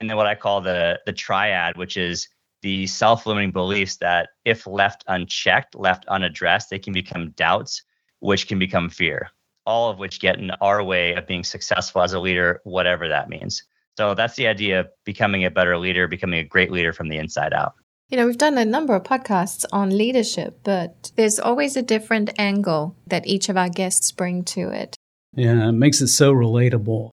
and 0.00 0.08
then 0.08 0.16
what 0.16 0.26
I 0.26 0.34
call 0.34 0.60
the 0.60 1.00
the 1.06 1.12
triad, 1.12 1.76
which 1.76 1.96
is 1.96 2.28
the 2.62 2.86
self 2.86 3.26
limiting 3.26 3.52
beliefs 3.52 3.96
that, 3.96 4.30
if 4.44 4.66
left 4.66 5.04
unchecked, 5.06 5.74
left 5.74 6.04
unaddressed, 6.06 6.70
they 6.70 6.78
can 6.78 6.92
become 6.92 7.30
doubts, 7.30 7.82
which 8.20 8.48
can 8.48 8.58
become 8.58 8.90
fear, 8.90 9.30
all 9.66 9.90
of 9.90 9.98
which 9.98 10.20
get 10.20 10.38
in 10.38 10.50
our 10.60 10.82
way 10.82 11.14
of 11.14 11.26
being 11.26 11.44
successful 11.44 12.02
as 12.02 12.12
a 12.12 12.20
leader, 12.20 12.60
whatever 12.64 13.08
that 13.08 13.28
means. 13.28 13.62
So 13.96 14.14
that's 14.14 14.36
the 14.36 14.46
idea 14.46 14.80
of 14.80 14.88
becoming 15.04 15.44
a 15.44 15.50
better 15.50 15.76
leader, 15.78 16.08
becoming 16.08 16.40
a 16.40 16.44
great 16.44 16.70
leader 16.70 16.92
from 16.92 17.08
the 17.08 17.18
inside 17.18 17.52
out. 17.52 17.74
You 18.08 18.16
know, 18.16 18.26
we've 18.26 18.38
done 18.38 18.58
a 18.58 18.64
number 18.64 18.94
of 18.94 19.04
podcasts 19.04 19.64
on 19.72 19.96
leadership, 19.96 20.60
but 20.64 21.12
there's 21.16 21.38
always 21.38 21.76
a 21.76 21.82
different 21.82 22.30
angle 22.38 22.96
that 23.06 23.26
each 23.26 23.48
of 23.48 23.56
our 23.56 23.68
guests 23.68 24.10
bring 24.10 24.42
to 24.44 24.70
it. 24.70 24.96
Yeah, 25.34 25.68
it 25.68 25.72
makes 25.72 26.00
it 26.00 26.08
so 26.08 26.32
relatable. 26.32 27.10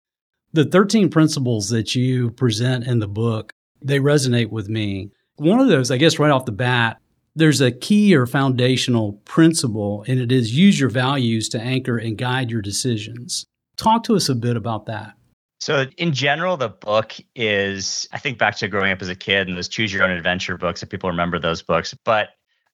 The 0.53 0.65
13 0.65 1.09
principles 1.09 1.69
that 1.69 1.93
you 1.95 2.31
present 2.31 2.87
in 2.87 2.99
the 2.99 3.07
book, 3.07 3.51
they 3.81 3.99
resonate 3.99 4.49
with 4.49 4.69
me. 4.69 5.11
One 5.35 5.59
of 5.59 5.67
those, 5.67 5.91
I 5.91 5.97
guess, 5.97 6.19
right 6.19 6.31
off 6.31 6.45
the 6.45 6.51
bat, 6.51 6.97
there's 7.35 7.61
a 7.61 7.71
key 7.71 8.15
or 8.15 8.25
foundational 8.25 9.13
principle, 9.25 10.03
and 10.07 10.19
it 10.19 10.31
is 10.31 10.57
use 10.57 10.79
your 10.79 10.89
values 10.89 11.49
to 11.49 11.61
anchor 11.61 11.97
and 11.97 12.17
guide 12.17 12.49
your 12.49 12.61
decisions. 12.61 13.45
Talk 13.75 14.03
to 14.05 14.15
us 14.15 14.29
a 14.29 14.35
bit 14.35 14.57
about 14.57 14.87
that. 14.87 15.13
So, 15.59 15.85
in 15.97 16.13
general, 16.13 16.57
the 16.57 16.69
book 16.69 17.15
is, 17.35 18.07
I 18.11 18.17
think 18.19 18.37
back 18.37 18.55
to 18.57 18.67
growing 18.67 18.91
up 18.91 19.01
as 19.01 19.09
a 19.09 19.15
kid 19.15 19.47
and 19.47 19.57
those 19.57 19.67
choose 19.67 19.93
your 19.93 20.03
own 20.03 20.11
adventure 20.11 20.57
books, 20.57 20.81
if 20.81 20.89
people 20.89 21.09
remember 21.09 21.39
those 21.39 21.61
books. 21.61 21.93
But 22.05 22.29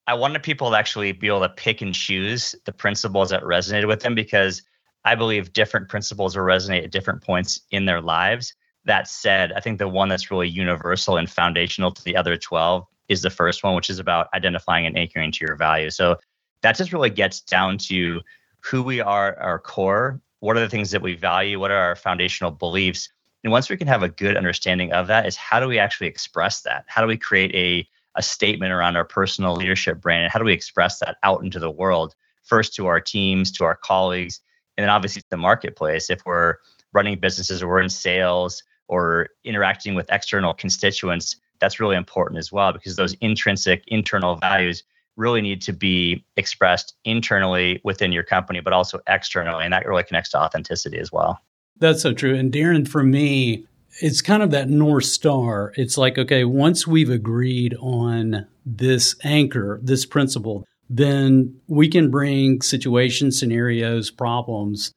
I 0.06 0.14
wanted 0.14 0.42
people 0.42 0.70
to 0.70 0.76
actually 0.76 1.12
be 1.12 1.26
able 1.26 1.40
to 1.40 1.48
pick 1.48 1.82
and 1.82 1.94
choose 1.94 2.54
the 2.64 2.72
principles 2.72 3.30
that 3.30 3.42
resonated 3.42 3.88
with 3.88 4.00
them 4.00 4.14
because 4.14 4.62
I 5.04 5.14
believe 5.14 5.52
different 5.52 5.88
principles 5.88 6.36
will 6.36 6.44
resonate 6.44 6.84
at 6.84 6.90
different 6.90 7.22
points 7.22 7.60
in 7.70 7.84
their 7.84 8.00
lives. 8.00 8.54
That 8.84 9.08
said, 9.08 9.52
I 9.52 9.60
think 9.60 9.78
the 9.78 9.88
one 9.88 10.08
that's 10.08 10.30
really 10.30 10.48
universal 10.48 11.16
and 11.16 11.28
foundational 11.28 11.90
to 11.92 12.04
the 12.04 12.16
other 12.16 12.36
12 12.36 12.86
is 13.08 13.22
the 13.22 13.30
first 13.30 13.62
one, 13.62 13.74
which 13.74 13.90
is 13.90 13.98
about 13.98 14.28
identifying 14.34 14.86
and 14.86 14.96
anchoring 14.96 15.32
to 15.32 15.44
your 15.44 15.56
value. 15.56 15.90
So 15.90 16.16
that 16.62 16.76
just 16.76 16.92
really 16.92 17.10
gets 17.10 17.40
down 17.40 17.76
to 17.78 18.20
who 18.60 18.82
we 18.82 19.00
are, 19.00 19.38
our 19.38 19.58
core, 19.58 20.20
what 20.40 20.56
are 20.56 20.60
the 20.60 20.68
things 20.68 20.90
that 20.90 21.02
we 21.02 21.14
value, 21.14 21.60
what 21.60 21.70
are 21.70 21.76
our 21.76 21.96
foundational 21.96 22.50
beliefs. 22.50 23.10
And 23.42 23.52
once 23.52 23.68
we 23.68 23.76
can 23.76 23.88
have 23.88 24.02
a 24.02 24.08
good 24.08 24.36
understanding 24.36 24.92
of 24.92 25.06
that, 25.08 25.26
is 25.26 25.36
how 25.36 25.60
do 25.60 25.68
we 25.68 25.78
actually 25.78 26.06
express 26.06 26.62
that? 26.62 26.84
How 26.86 27.02
do 27.02 27.06
we 27.06 27.18
create 27.18 27.54
a, 27.54 27.86
a 28.14 28.22
statement 28.22 28.72
around 28.72 28.96
our 28.96 29.04
personal 29.04 29.54
leadership 29.54 30.00
brand? 30.00 30.24
And 30.24 30.32
how 30.32 30.38
do 30.38 30.46
we 30.46 30.52
express 30.54 30.98
that 31.00 31.16
out 31.22 31.42
into 31.42 31.58
the 31.58 31.70
world? 31.70 32.14
First 32.42 32.74
to 32.76 32.86
our 32.86 33.00
teams, 33.00 33.52
to 33.52 33.64
our 33.64 33.76
colleagues, 33.76 34.40
and 34.76 34.82
then 34.84 34.90
obviously 34.90 35.22
the 35.30 35.36
marketplace. 35.36 36.10
If 36.10 36.20
we're 36.24 36.56
running 36.92 37.18
businesses 37.18 37.62
or 37.62 37.68
we're 37.68 37.80
in 37.80 37.88
sales, 37.88 38.62
or 38.88 39.28
interacting 39.44 39.94
with 39.94 40.06
external 40.10 40.54
constituents, 40.54 41.36
that's 41.60 41.80
really 41.80 41.96
important 41.96 42.38
as 42.38 42.52
well 42.52 42.72
because 42.72 42.96
those 42.96 43.14
intrinsic 43.14 43.84
internal 43.86 44.36
values 44.36 44.82
really 45.16 45.40
need 45.40 45.62
to 45.62 45.72
be 45.72 46.24
expressed 46.36 46.94
internally 47.04 47.80
within 47.84 48.12
your 48.12 48.24
company, 48.24 48.60
but 48.60 48.72
also 48.72 48.98
externally. 49.08 49.64
And 49.64 49.72
that 49.72 49.86
really 49.86 50.02
connects 50.02 50.30
to 50.30 50.38
authenticity 50.38 50.98
as 50.98 51.12
well. 51.12 51.40
That's 51.78 52.02
so 52.02 52.12
true. 52.12 52.34
And 52.34 52.52
Darren, 52.52 52.86
for 52.86 53.02
me, 53.02 53.66
it's 54.00 54.20
kind 54.20 54.42
of 54.42 54.50
that 54.50 54.68
North 54.68 55.04
Star. 55.04 55.72
It's 55.76 55.96
like, 55.96 56.18
okay, 56.18 56.44
once 56.44 56.86
we've 56.86 57.10
agreed 57.10 57.76
on 57.80 58.46
this 58.66 59.14
anchor, 59.22 59.78
this 59.82 60.04
principle, 60.04 60.66
then 60.88 61.60
we 61.66 61.88
can 61.88 62.10
bring 62.10 62.60
situations, 62.60 63.38
scenarios, 63.38 64.10
problems 64.10 64.92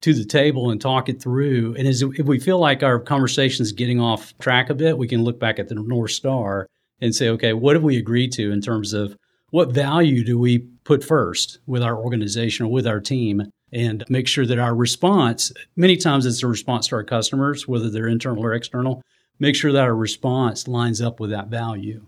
to 0.00 0.14
the 0.14 0.24
table 0.24 0.70
and 0.70 0.80
talk 0.80 1.08
it 1.08 1.20
through. 1.20 1.74
And 1.76 1.88
as, 1.88 2.02
if 2.02 2.26
we 2.26 2.38
feel 2.38 2.58
like 2.58 2.82
our 2.82 3.00
conversation 3.00 3.62
is 3.62 3.72
getting 3.72 4.00
off 4.00 4.36
track 4.38 4.70
a 4.70 4.74
bit, 4.74 4.98
we 4.98 5.08
can 5.08 5.24
look 5.24 5.40
back 5.40 5.58
at 5.58 5.68
the 5.68 5.74
North 5.74 6.12
Star 6.12 6.68
and 7.00 7.14
say, 7.14 7.28
okay, 7.30 7.52
what 7.52 7.76
have 7.76 7.82
we 7.82 7.96
agreed 7.96 8.32
to 8.32 8.52
in 8.52 8.60
terms 8.60 8.92
of 8.92 9.16
what 9.50 9.72
value 9.72 10.24
do 10.24 10.38
we 10.38 10.58
put 10.84 11.02
first 11.02 11.58
with 11.66 11.82
our 11.82 11.96
organization 11.96 12.66
or 12.66 12.72
with 12.72 12.86
our 12.86 13.00
team? 13.00 13.42
And 13.72 14.04
make 14.08 14.28
sure 14.28 14.46
that 14.46 14.58
our 14.58 14.74
response, 14.74 15.52
many 15.76 15.96
times 15.96 16.26
it's 16.26 16.42
a 16.42 16.46
response 16.46 16.88
to 16.88 16.96
our 16.96 17.04
customers, 17.04 17.68
whether 17.68 17.90
they're 17.90 18.08
internal 18.08 18.44
or 18.44 18.54
external, 18.54 19.02
make 19.38 19.56
sure 19.56 19.72
that 19.72 19.82
our 19.82 19.94
response 19.94 20.66
lines 20.68 21.02
up 21.02 21.20
with 21.20 21.30
that 21.30 21.48
value. 21.48 22.06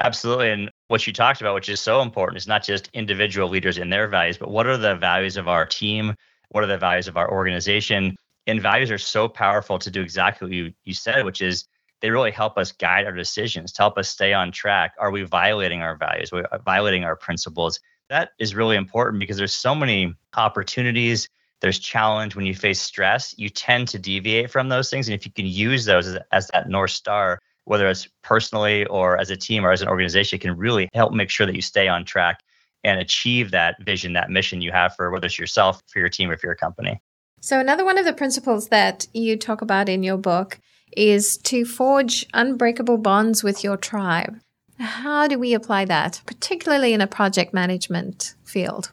Absolutely. 0.00 0.50
And 0.50 0.70
what 0.88 1.06
you 1.06 1.12
talked 1.12 1.40
about, 1.40 1.54
which 1.54 1.68
is 1.68 1.80
so 1.80 2.00
important, 2.02 2.38
is 2.38 2.46
not 2.46 2.64
just 2.64 2.88
individual 2.94 3.48
leaders 3.48 3.78
and 3.78 3.92
their 3.92 4.08
values, 4.08 4.38
but 4.38 4.50
what 4.50 4.66
are 4.66 4.76
the 4.76 4.96
values 4.96 5.36
of 5.36 5.48
our 5.48 5.66
team? 5.66 6.14
what 6.50 6.64
are 6.64 6.68
the 6.68 6.78
values 6.78 7.08
of 7.08 7.16
our 7.16 7.30
organization 7.30 8.16
and 8.46 8.60
values 8.60 8.90
are 8.90 8.98
so 8.98 9.28
powerful 9.28 9.78
to 9.78 9.90
do 9.90 10.02
exactly 10.02 10.46
what 10.46 10.52
you, 10.54 10.72
you 10.84 10.94
said 10.94 11.24
which 11.24 11.40
is 11.40 11.64
they 12.02 12.10
really 12.10 12.30
help 12.30 12.58
us 12.58 12.72
guide 12.72 13.06
our 13.06 13.12
decisions 13.12 13.72
to 13.72 13.82
help 13.82 13.96
us 13.98 14.08
stay 14.08 14.32
on 14.32 14.50
track 14.52 14.92
are 14.98 15.10
we 15.10 15.22
violating 15.22 15.80
our 15.82 15.96
values 15.96 16.32
are 16.32 16.36
we 16.36 16.42
uh, 16.52 16.58
violating 16.58 17.04
our 17.04 17.16
principles 17.16 17.80
that 18.08 18.30
is 18.38 18.54
really 18.54 18.76
important 18.76 19.20
because 19.20 19.36
there's 19.36 19.52
so 19.52 19.74
many 19.74 20.12
opportunities 20.36 21.28
there's 21.60 21.78
challenge 21.78 22.34
when 22.34 22.46
you 22.46 22.54
face 22.54 22.80
stress 22.80 23.34
you 23.38 23.48
tend 23.48 23.86
to 23.88 23.98
deviate 23.98 24.50
from 24.50 24.68
those 24.68 24.90
things 24.90 25.08
and 25.08 25.14
if 25.14 25.24
you 25.24 25.32
can 25.32 25.46
use 25.46 25.84
those 25.84 26.06
as, 26.08 26.18
as 26.32 26.48
that 26.52 26.68
north 26.68 26.90
star 26.90 27.38
whether 27.64 27.88
it's 27.88 28.08
personally 28.22 28.86
or 28.86 29.18
as 29.18 29.30
a 29.30 29.36
team 29.36 29.64
or 29.64 29.72
as 29.72 29.82
an 29.82 29.88
organization 29.88 30.38
can 30.38 30.56
really 30.56 30.88
help 30.92 31.12
make 31.12 31.30
sure 31.30 31.46
that 31.46 31.54
you 31.54 31.62
stay 31.62 31.88
on 31.88 32.04
track 32.04 32.40
and 32.84 32.98
achieve 32.98 33.50
that 33.50 33.76
vision, 33.82 34.14
that 34.14 34.30
mission 34.30 34.60
you 34.60 34.72
have 34.72 34.94
for 34.96 35.10
whether 35.10 35.26
it's 35.26 35.38
yourself, 35.38 35.82
for 35.88 35.98
your 35.98 36.08
team, 36.08 36.30
or 36.30 36.36
for 36.36 36.46
your 36.46 36.54
company. 36.54 37.00
So, 37.40 37.58
another 37.58 37.84
one 37.84 37.98
of 37.98 38.04
the 38.04 38.12
principles 38.12 38.68
that 38.68 39.06
you 39.12 39.36
talk 39.36 39.62
about 39.62 39.88
in 39.88 40.02
your 40.02 40.16
book 40.16 40.58
is 40.96 41.38
to 41.38 41.64
forge 41.64 42.26
unbreakable 42.34 42.98
bonds 42.98 43.42
with 43.44 43.62
your 43.62 43.76
tribe. 43.76 44.40
How 44.78 45.28
do 45.28 45.38
we 45.38 45.54
apply 45.54 45.84
that, 45.86 46.22
particularly 46.26 46.92
in 46.94 47.00
a 47.00 47.06
project 47.06 47.52
management 47.52 48.34
field? 48.44 48.92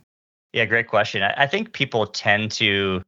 Yeah, 0.54 0.66
great 0.66 0.88
question. 0.88 1.24
I 1.24 1.48
think 1.48 1.74
people 1.74 2.08
tend 2.08 2.52
to 2.54 3.04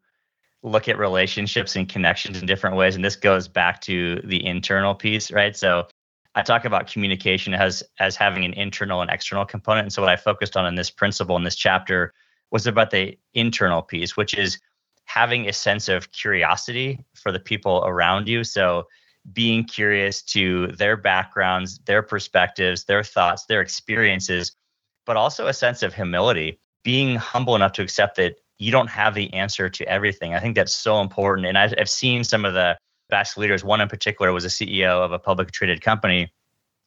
look 0.63 0.87
at 0.87 0.97
relationships 0.97 1.75
and 1.75 1.87
connections 1.87 2.39
in 2.39 2.45
different 2.45 2.75
ways. 2.75 2.95
And 2.95 3.03
this 3.03 3.15
goes 3.15 3.47
back 3.47 3.81
to 3.81 4.21
the 4.23 4.45
internal 4.45 4.93
piece, 4.93 5.31
right? 5.31 5.55
So 5.55 5.87
I 6.35 6.41
talk 6.41 6.65
about 6.65 6.87
communication 6.87 7.53
as 7.53 7.83
as 7.99 8.15
having 8.15 8.45
an 8.45 8.53
internal 8.53 9.01
and 9.01 9.09
external 9.09 9.45
component. 9.45 9.85
And 9.85 9.93
so 9.93 10.01
what 10.01 10.11
I 10.11 10.15
focused 10.15 10.57
on 10.57 10.65
in 10.65 10.75
this 10.75 10.89
principle 10.89 11.35
in 11.37 11.43
this 11.43 11.55
chapter 11.55 12.13
was 12.51 12.67
about 12.67 12.91
the 12.91 13.17
internal 13.33 13.81
piece, 13.81 14.17
which 14.17 14.33
is 14.33 14.59
having 15.05 15.47
a 15.47 15.53
sense 15.53 15.89
of 15.89 16.11
curiosity 16.11 17.03
for 17.15 17.31
the 17.31 17.39
people 17.39 17.83
around 17.85 18.27
you. 18.27 18.43
So 18.43 18.87
being 19.33 19.63
curious 19.63 20.21
to 20.21 20.67
their 20.67 20.97
backgrounds, 20.97 21.79
their 21.85 22.03
perspectives, 22.03 22.85
their 22.85 23.03
thoughts, 23.03 23.45
their 23.45 23.61
experiences, 23.61 24.55
but 25.05 25.17
also 25.17 25.47
a 25.47 25.53
sense 25.53 25.83
of 25.83 25.93
humility, 25.93 26.59
being 26.83 27.15
humble 27.15 27.55
enough 27.55 27.73
to 27.73 27.81
accept 27.81 28.17
that 28.17 28.35
you 28.59 28.71
don't 28.71 28.89
have 28.89 29.15
the 29.15 29.33
answer 29.33 29.69
to 29.69 29.87
everything. 29.87 30.35
I 30.35 30.39
think 30.39 30.55
that's 30.55 30.75
so 30.75 31.01
important. 31.01 31.47
And 31.47 31.57
I've, 31.57 31.73
I've 31.79 31.89
seen 31.89 32.23
some 32.23 32.45
of 32.45 32.53
the 32.53 32.77
best 33.09 33.37
leaders. 33.37 33.63
One 33.63 33.81
in 33.81 33.87
particular 33.87 34.31
was 34.31 34.45
a 34.45 34.49
CEO 34.49 35.03
of 35.03 35.11
a 35.11 35.19
publicly 35.19 35.51
traded 35.51 35.81
company. 35.81 36.31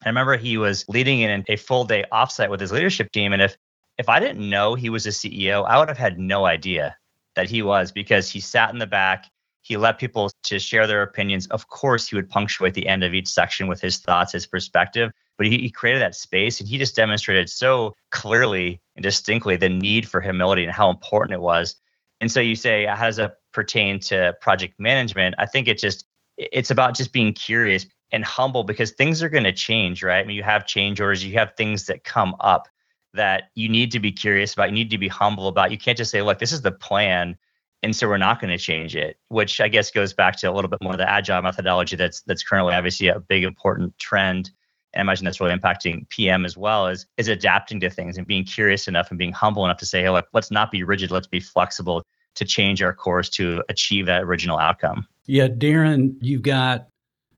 I 0.05 0.09
remember 0.09 0.37
he 0.37 0.57
was 0.57 0.85
leading 0.87 1.21
in 1.21 1.43
a 1.47 1.55
full 1.55 1.83
day 1.83 2.05
offsite 2.11 2.49
with 2.49 2.59
his 2.59 2.71
leadership 2.71 3.11
team. 3.11 3.33
And 3.33 3.41
if 3.41 3.57
if 3.97 4.09
I 4.09 4.19
didn't 4.19 4.47
know 4.49 4.75
he 4.75 4.89
was 4.89 5.05
a 5.05 5.09
CEO, 5.09 5.65
I 5.67 5.77
would 5.77 5.87
have 5.87 5.97
had 5.97 6.17
no 6.17 6.45
idea 6.45 6.95
that 7.35 7.49
he 7.49 7.61
was 7.61 7.91
because 7.91 8.29
he 8.29 8.39
sat 8.39 8.71
in 8.71 8.79
the 8.79 8.87
back. 8.87 9.25
He 9.63 9.77
let 9.77 9.97
people 9.97 10.29
to 10.43 10.59
share 10.59 10.87
their 10.87 11.01
opinions. 11.01 11.47
Of 11.47 11.69
course, 11.69 12.07
he 12.07 12.15
would 12.15 12.29
punctuate 12.29 12.73
the 12.73 12.87
end 12.87 13.03
of 13.03 13.13
each 13.13 13.27
section 13.27 13.67
with 13.67 13.81
his 13.81 13.97
thoughts, 13.97 14.33
his 14.33 14.45
perspective. 14.45 15.11
But 15.37 15.47
he, 15.47 15.57
he 15.57 15.71
created 15.71 16.01
that 16.01 16.15
space 16.15 16.59
and 16.59 16.69
he 16.69 16.77
just 16.77 16.95
demonstrated 16.95 17.49
so 17.49 17.95
clearly 18.11 18.81
and 18.95 19.03
distinctly 19.03 19.55
the 19.55 19.69
need 19.69 20.07
for 20.07 20.21
humility 20.21 20.63
and 20.63 20.71
how 20.71 20.89
important 20.89 21.33
it 21.33 21.41
was. 21.41 21.75
And 22.21 22.31
so 22.31 22.39
you 22.39 22.55
say, 22.55 22.85
how 22.85 23.05
does 23.05 23.19
it 23.19 23.33
pertain 23.51 23.99
to 24.01 24.35
project 24.41 24.79
management? 24.79 25.35
I 25.37 25.45
think 25.45 25.67
it 25.67 25.79
just 25.79 26.05
it's 26.37 26.71
about 26.71 26.95
just 26.95 27.13
being 27.13 27.33
curious 27.33 27.85
and 28.11 28.23
humble 28.23 28.63
because 28.63 28.91
things 28.91 29.23
are 29.23 29.29
going 29.29 29.43
to 29.43 29.51
change, 29.51 30.03
right? 30.03 30.19
I 30.19 30.23
mean, 30.23 30.35
you 30.35 30.43
have 30.43 30.65
change 30.65 30.99
orders, 30.99 31.23
you 31.23 31.33
have 31.33 31.53
things 31.55 31.85
that 31.85 32.03
come 32.03 32.35
up 32.39 32.67
that 33.13 33.49
you 33.55 33.69
need 33.69 33.91
to 33.91 33.99
be 33.99 34.11
curious 34.11 34.53
about, 34.53 34.69
you 34.69 34.75
need 34.75 34.89
to 34.89 34.97
be 34.97 35.07
humble 35.07 35.47
about. 35.47 35.71
You 35.71 35.77
can't 35.77 35.97
just 35.97 36.11
say, 36.11 36.21
look, 36.21 36.39
this 36.39 36.51
is 36.51 36.61
the 36.61 36.71
plan. 36.71 37.37
And 37.83 37.93
so 37.95 38.07
we're 38.07 38.17
not 38.17 38.39
going 38.39 38.49
to 38.49 38.57
change 38.57 38.95
it, 38.95 39.17
which 39.27 39.59
I 39.59 39.67
guess 39.67 39.91
goes 39.91 40.13
back 40.13 40.37
to 40.37 40.49
a 40.49 40.53
little 40.53 40.69
bit 40.69 40.81
more 40.81 40.93
of 40.93 40.97
the 40.97 41.09
agile 41.09 41.41
methodology 41.41 41.97
that's 41.97 42.21
that's 42.21 42.41
currently 42.41 42.73
obviously 42.73 43.09
a 43.09 43.19
big 43.19 43.43
important 43.43 43.97
trend. 43.99 44.51
And 44.93 45.01
I 45.01 45.01
imagine 45.01 45.25
that's 45.25 45.41
really 45.41 45.53
impacting 45.53 46.07
PM 46.09 46.45
as 46.45 46.55
well, 46.55 46.87
is 46.87 47.05
is 47.17 47.27
adapting 47.27 47.81
to 47.81 47.89
things 47.89 48.17
and 48.17 48.25
being 48.25 48.45
curious 48.45 48.87
enough 48.87 49.09
and 49.09 49.19
being 49.19 49.33
humble 49.33 49.65
enough 49.65 49.77
to 49.79 49.85
say, 49.85 50.01
hey, 50.01 50.09
look, 50.09 50.27
let's 50.33 50.49
not 50.49 50.71
be 50.71 50.83
rigid, 50.83 51.11
let's 51.11 51.27
be 51.27 51.41
flexible 51.41 52.03
to 52.35 52.45
change 52.45 52.81
our 52.81 52.93
course 52.93 53.29
to 53.29 53.63
achieve 53.69 54.05
that 54.05 54.23
original 54.23 54.57
outcome. 54.57 55.05
Yeah, 55.25 55.47
Darren, 55.47 56.15
you've 56.21 56.41
got 56.41 56.87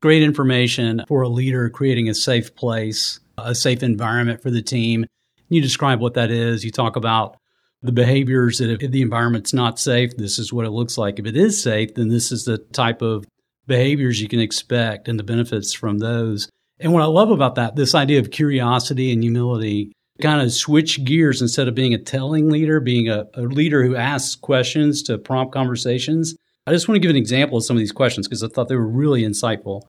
great 0.00 0.22
information 0.22 1.04
for 1.08 1.22
a 1.22 1.28
leader 1.28 1.68
creating 1.70 2.08
a 2.08 2.14
safe 2.14 2.54
place, 2.54 3.18
a 3.36 3.54
safe 3.54 3.82
environment 3.82 4.42
for 4.42 4.50
the 4.50 4.62
team. 4.62 5.06
You 5.48 5.60
describe 5.60 6.00
what 6.00 6.14
that 6.14 6.30
is. 6.30 6.64
You 6.64 6.70
talk 6.70 6.96
about 6.96 7.36
the 7.82 7.92
behaviors 7.92 8.58
that 8.58 8.82
if 8.82 8.90
the 8.90 9.02
environment's 9.02 9.52
not 9.52 9.78
safe, 9.78 10.16
this 10.16 10.38
is 10.38 10.52
what 10.52 10.66
it 10.66 10.70
looks 10.70 10.98
like. 10.98 11.18
If 11.18 11.26
it 11.26 11.36
is 11.36 11.62
safe, 11.62 11.94
then 11.94 12.08
this 12.08 12.32
is 12.32 12.44
the 12.44 12.58
type 12.58 13.02
of 13.02 13.24
behaviors 13.66 14.20
you 14.20 14.28
can 14.28 14.40
expect 14.40 15.08
and 15.08 15.18
the 15.18 15.24
benefits 15.24 15.72
from 15.72 15.98
those. 15.98 16.48
And 16.78 16.92
what 16.92 17.02
I 17.02 17.06
love 17.06 17.30
about 17.30 17.54
that, 17.56 17.76
this 17.76 17.94
idea 17.94 18.20
of 18.20 18.30
curiosity 18.30 19.12
and 19.12 19.22
humility, 19.22 19.92
kind 20.20 20.40
of 20.40 20.52
switch 20.52 21.04
gears 21.04 21.42
instead 21.42 21.68
of 21.68 21.74
being 21.74 21.94
a 21.94 21.98
telling 21.98 22.50
leader, 22.50 22.80
being 22.80 23.08
a, 23.08 23.26
a 23.34 23.42
leader 23.42 23.84
who 23.84 23.96
asks 23.96 24.34
questions 24.34 25.02
to 25.04 25.18
prompt 25.18 25.52
conversations. 25.52 26.36
I 26.66 26.72
just 26.72 26.88
want 26.88 26.96
to 26.96 27.00
give 27.00 27.10
an 27.10 27.16
example 27.16 27.58
of 27.58 27.64
some 27.64 27.76
of 27.76 27.80
these 27.80 27.92
questions 27.92 28.26
because 28.26 28.42
I 28.42 28.48
thought 28.48 28.68
they 28.68 28.76
were 28.76 28.88
really 28.88 29.22
insightful. 29.22 29.82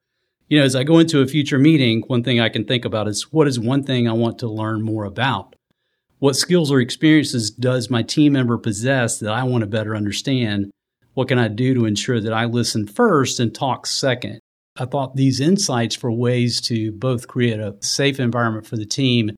You 0.49 0.59
know, 0.59 0.65
as 0.65 0.75
I 0.75 0.83
go 0.83 0.99
into 0.99 1.21
a 1.21 1.27
future 1.27 1.59
meeting, 1.59 2.03
one 2.07 2.23
thing 2.23 2.39
I 2.39 2.49
can 2.49 2.65
think 2.65 2.85
about 2.85 3.07
is 3.07 3.33
what 3.33 3.47
is 3.47 3.59
one 3.59 3.83
thing 3.83 4.07
I 4.07 4.13
want 4.13 4.39
to 4.39 4.47
learn 4.47 4.81
more 4.81 5.05
about? 5.05 5.55
What 6.19 6.35
skills 6.35 6.71
or 6.71 6.79
experiences 6.79 7.51
does 7.51 7.89
my 7.89 8.01
team 8.01 8.33
member 8.33 8.57
possess 8.57 9.19
that 9.19 9.31
I 9.31 9.43
want 9.43 9.61
to 9.61 9.67
better 9.67 9.95
understand? 9.95 10.71
What 11.13 11.27
can 11.27 11.37
I 11.37 11.47
do 11.47 11.75
to 11.75 11.85
ensure 11.85 12.19
that 12.19 12.33
I 12.33 12.45
listen 12.45 12.87
first 12.87 13.39
and 13.39 13.53
talk 13.53 13.85
second? 13.85 14.39
I 14.79 14.85
thought 14.85 15.15
these 15.15 15.39
insights 15.39 15.95
for 15.95 16.11
ways 16.11 16.59
to 16.61 16.91
both 16.91 17.27
create 17.27 17.59
a 17.59 17.75
safe 17.81 18.19
environment 18.19 18.65
for 18.65 18.77
the 18.77 18.85
team 18.85 19.31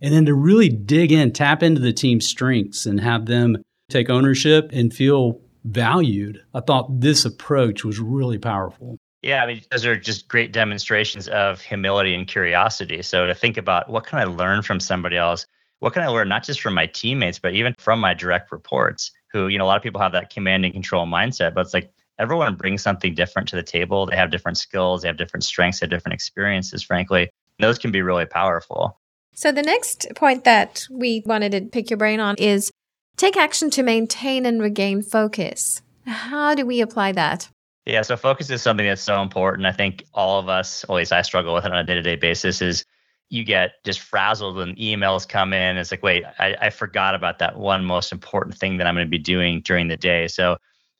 and 0.00 0.12
then 0.12 0.26
to 0.26 0.34
really 0.34 0.68
dig 0.68 1.12
in, 1.12 1.32
tap 1.32 1.62
into 1.62 1.80
the 1.80 1.92
team's 1.92 2.26
strengths 2.26 2.84
and 2.84 3.00
have 3.00 3.26
them 3.26 3.56
take 3.88 4.10
ownership 4.10 4.70
and 4.72 4.92
feel 4.92 5.40
valued. 5.64 6.42
I 6.52 6.60
thought 6.60 7.00
this 7.00 7.24
approach 7.24 7.84
was 7.84 8.00
really 8.00 8.38
powerful. 8.38 8.98
Yeah, 9.22 9.42
I 9.42 9.46
mean, 9.46 9.62
those 9.70 9.86
are 9.86 9.96
just 9.96 10.28
great 10.28 10.52
demonstrations 10.52 11.28
of 11.28 11.60
humility 11.60 12.14
and 12.14 12.26
curiosity. 12.26 13.02
So 13.02 13.26
to 13.26 13.34
think 13.34 13.56
about 13.56 13.88
what 13.88 14.04
can 14.04 14.18
I 14.18 14.24
learn 14.24 14.62
from 14.62 14.80
somebody 14.80 15.16
else? 15.16 15.46
What 15.80 15.92
can 15.92 16.02
I 16.02 16.08
learn 16.08 16.28
not 16.28 16.44
just 16.44 16.60
from 16.60 16.74
my 16.74 16.86
teammates, 16.86 17.38
but 17.38 17.54
even 17.54 17.74
from 17.78 18.00
my 18.00 18.14
direct 18.14 18.52
reports, 18.52 19.10
who, 19.32 19.48
you 19.48 19.58
know, 19.58 19.64
a 19.64 19.66
lot 19.66 19.76
of 19.76 19.82
people 19.82 20.00
have 20.00 20.12
that 20.12 20.30
command 20.30 20.64
and 20.64 20.72
control 20.72 21.06
mindset, 21.06 21.54
but 21.54 21.62
it's 21.62 21.74
like 21.74 21.92
everyone 22.18 22.54
brings 22.54 22.82
something 22.82 23.14
different 23.14 23.48
to 23.48 23.56
the 23.56 23.62
table. 23.62 24.06
They 24.06 24.16
have 24.16 24.30
different 24.30 24.58
skills, 24.58 25.02
they 25.02 25.08
have 25.08 25.16
different 25.16 25.44
strengths, 25.44 25.80
they 25.80 25.84
have 25.84 25.90
different 25.90 26.14
experiences, 26.14 26.82
frankly. 26.82 27.30
Those 27.58 27.78
can 27.78 27.90
be 27.90 28.02
really 28.02 28.26
powerful. 28.26 28.98
So 29.34 29.52
the 29.52 29.62
next 29.62 30.06
point 30.14 30.44
that 30.44 30.86
we 30.90 31.22
wanted 31.26 31.52
to 31.52 31.60
pick 31.62 31.90
your 31.90 31.96
brain 31.96 32.20
on 32.20 32.36
is 32.38 32.70
Take 33.16 33.36
action 33.36 33.70
to 33.70 33.82
maintain 33.82 34.44
and 34.44 34.60
regain 34.60 35.00
focus. 35.00 35.82
How 36.06 36.54
do 36.54 36.66
we 36.66 36.80
apply 36.80 37.12
that? 37.12 37.48
Yeah, 37.86 38.02
so 38.02 38.16
focus 38.16 38.50
is 38.50 38.60
something 38.60 38.86
that's 38.86 39.02
so 39.02 39.22
important. 39.22 39.66
I 39.66 39.72
think 39.72 40.04
all 40.14 40.40
of 40.40 40.48
us, 40.48 40.84
at 40.84 40.90
least 40.90 41.12
I 41.12 41.22
struggle 41.22 41.54
with 41.54 41.64
it 41.64 41.72
on 41.72 41.78
a 41.78 41.84
day 41.84 41.94
to 41.94 42.02
day 42.02 42.16
basis, 42.16 42.60
is 42.60 42.84
you 43.30 43.44
get 43.44 43.82
just 43.84 44.00
frazzled 44.00 44.56
when 44.56 44.74
emails 44.76 45.28
come 45.28 45.52
in. 45.52 45.76
It's 45.76 45.90
like, 45.90 46.02
wait, 46.02 46.24
I, 46.38 46.56
I 46.60 46.70
forgot 46.70 47.14
about 47.14 47.38
that 47.38 47.58
one 47.58 47.84
most 47.84 48.12
important 48.12 48.56
thing 48.56 48.76
that 48.76 48.86
I'm 48.86 48.94
going 48.94 49.06
to 49.06 49.10
be 49.10 49.18
doing 49.18 49.60
during 49.62 49.88
the 49.88 49.96
day. 49.96 50.28
So 50.28 50.56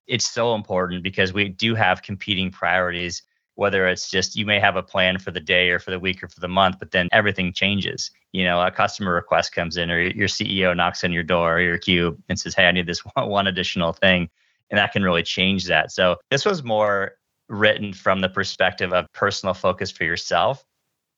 it's 0.06 0.26
so 0.26 0.54
important 0.54 1.02
because 1.02 1.32
we 1.32 1.48
do 1.48 1.74
have 1.74 2.02
competing 2.02 2.50
priorities 2.50 3.22
whether 3.56 3.86
it's 3.86 4.10
just 4.10 4.36
you 4.36 4.44
may 4.44 4.58
have 4.58 4.76
a 4.76 4.82
plan 4.82 5.18
for 5.18 5.30
the 5.30 5.40
day 5.40 5.70
or 5.70 5.78
for 5.78 5.90
the 5.90 5.98
week 5.98 6.22
or 6.22 6.28
for 6.28 6.40
the 6.40 6.48
month, 6.48 6.76
but 6.78 6.90
then 6.90 7.08
everything 7.12 7.52
changes. 7.52 8.10
You 8.32 8.44
know, 8.44 8.60
a 8.60 8.70
customer 8.70 9.14
request 9.14 9.52
comes 9.52 9.76
in 9.76 9.90
or 9.90 10.00
your 10.00 10.28
CEO 10.28 10.76
knocks 10.76 11.04
on 11.04 11.12
your 11.12 11.22
door 11.22 11.56
or 11.56 11.60
your 11.60 11.78
cube 11.78 12.20
and 12.28 12.38
says, 12.38 12.54
Hey, 12.54 12.66
I 12.66 12.72
need 12.72 12.86
this 12.86 13.00
one 13.16 13.46
additional 13.46 13.92
thing. 13.92 14.28
And 14.70 14.78
that 14.78 14.92
can 14.92 15.02
really 15.02 15.22
change 15.22 15.66
that. 15.66 15.92
So 15.92 16.16
this 16.30 16.44
was 16.44 16.64
more 16.64 17.12
written 17.48 17.92
from 17.92 18.20
the 18.20 18.28
perspective 18.28 18.92
of 18.92 19.06
personal 19.12 19.54
focus 19.54 19.90
for 19.90 20.04
yourself. 20.04 20.64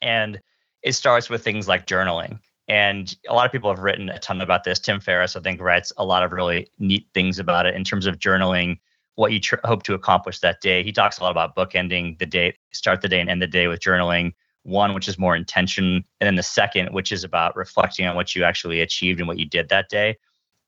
And 0.02 0.40
it 0.86 0.94
starts 0.94 1.28
with 1.28 1.42
things 1.42 1.66
like 1.66 1.84
journaling. 1.84 2.38
And 2.68 3.14
a 3.28 3.34
lot 3.34 3.44
of 3.44 3.50
people 3.50 3.68
have 3.68 3.80
written 3.80 4.08
a 4.08 4.20
ton 4.20 4.40
about 4.40 4.62
this. 4.62 4.78
Tim 4.78 5.00
Ferriss, 5.00 5.34
I 5.34 5.40
think, 5.40 5.60
writes 5.60 5.92
a 5.96 6.04
lot 6.04 6.22
of 6.22 6.30
really 6.30 6.70
neat 6.78 7.08
things 7.12 7.40
about 7.40 7.66
it 7.66 7.74
in 7.74 7.82
terms 7.82 8.06
of 8.06 8.20
journaling 8.20 8.78
what 9.16 9.32
you 9.32 9.40
tr- 9.40 9.56
hope 9.64 9.82
to 9.84 9.94
accomplish 9.94 10.38
that 10.40 10.60
day. 10.60 10.84
He 10.84 10.92
talks 10.92 11.18
a 11.18 11.24
lot 11.24 11.32
about 11.32 11.56
bookending 11.56 12.18
the 12.20 12.26
day, 12.26 12.56
start 12.72 13.00
the 13.00 13.08
day 13.08 13.20
and 13.20 13.28
end 13.28 13.42
the 13.42 13.48
day 13.48 13.66
with 13.66 13.80
journaling. 13.80 14.32
One, 14.62 14.94
which 14.94 15.08
is 15.08 15.18
more 15.18 15.34
intention, 15.34 16.04
and 16.20 16.26
then 16.26 16.36
the 16.36 16.42
second, 16.42 16.92
which 16.92 17.10
is 17.10 17.24
about 17.24 17.56
reflecting 17.56 18.06
on 18.06 18.14
what 18.14 18.36
you 18.36 18.44
actually 18.44 18.80
achieved 18.80 19.18
and 19.18 19.26
what 19.26 19.38
you 19.38 19.46
did 19.46 19.68
that 19.70 19.88
day. 19.88 20.16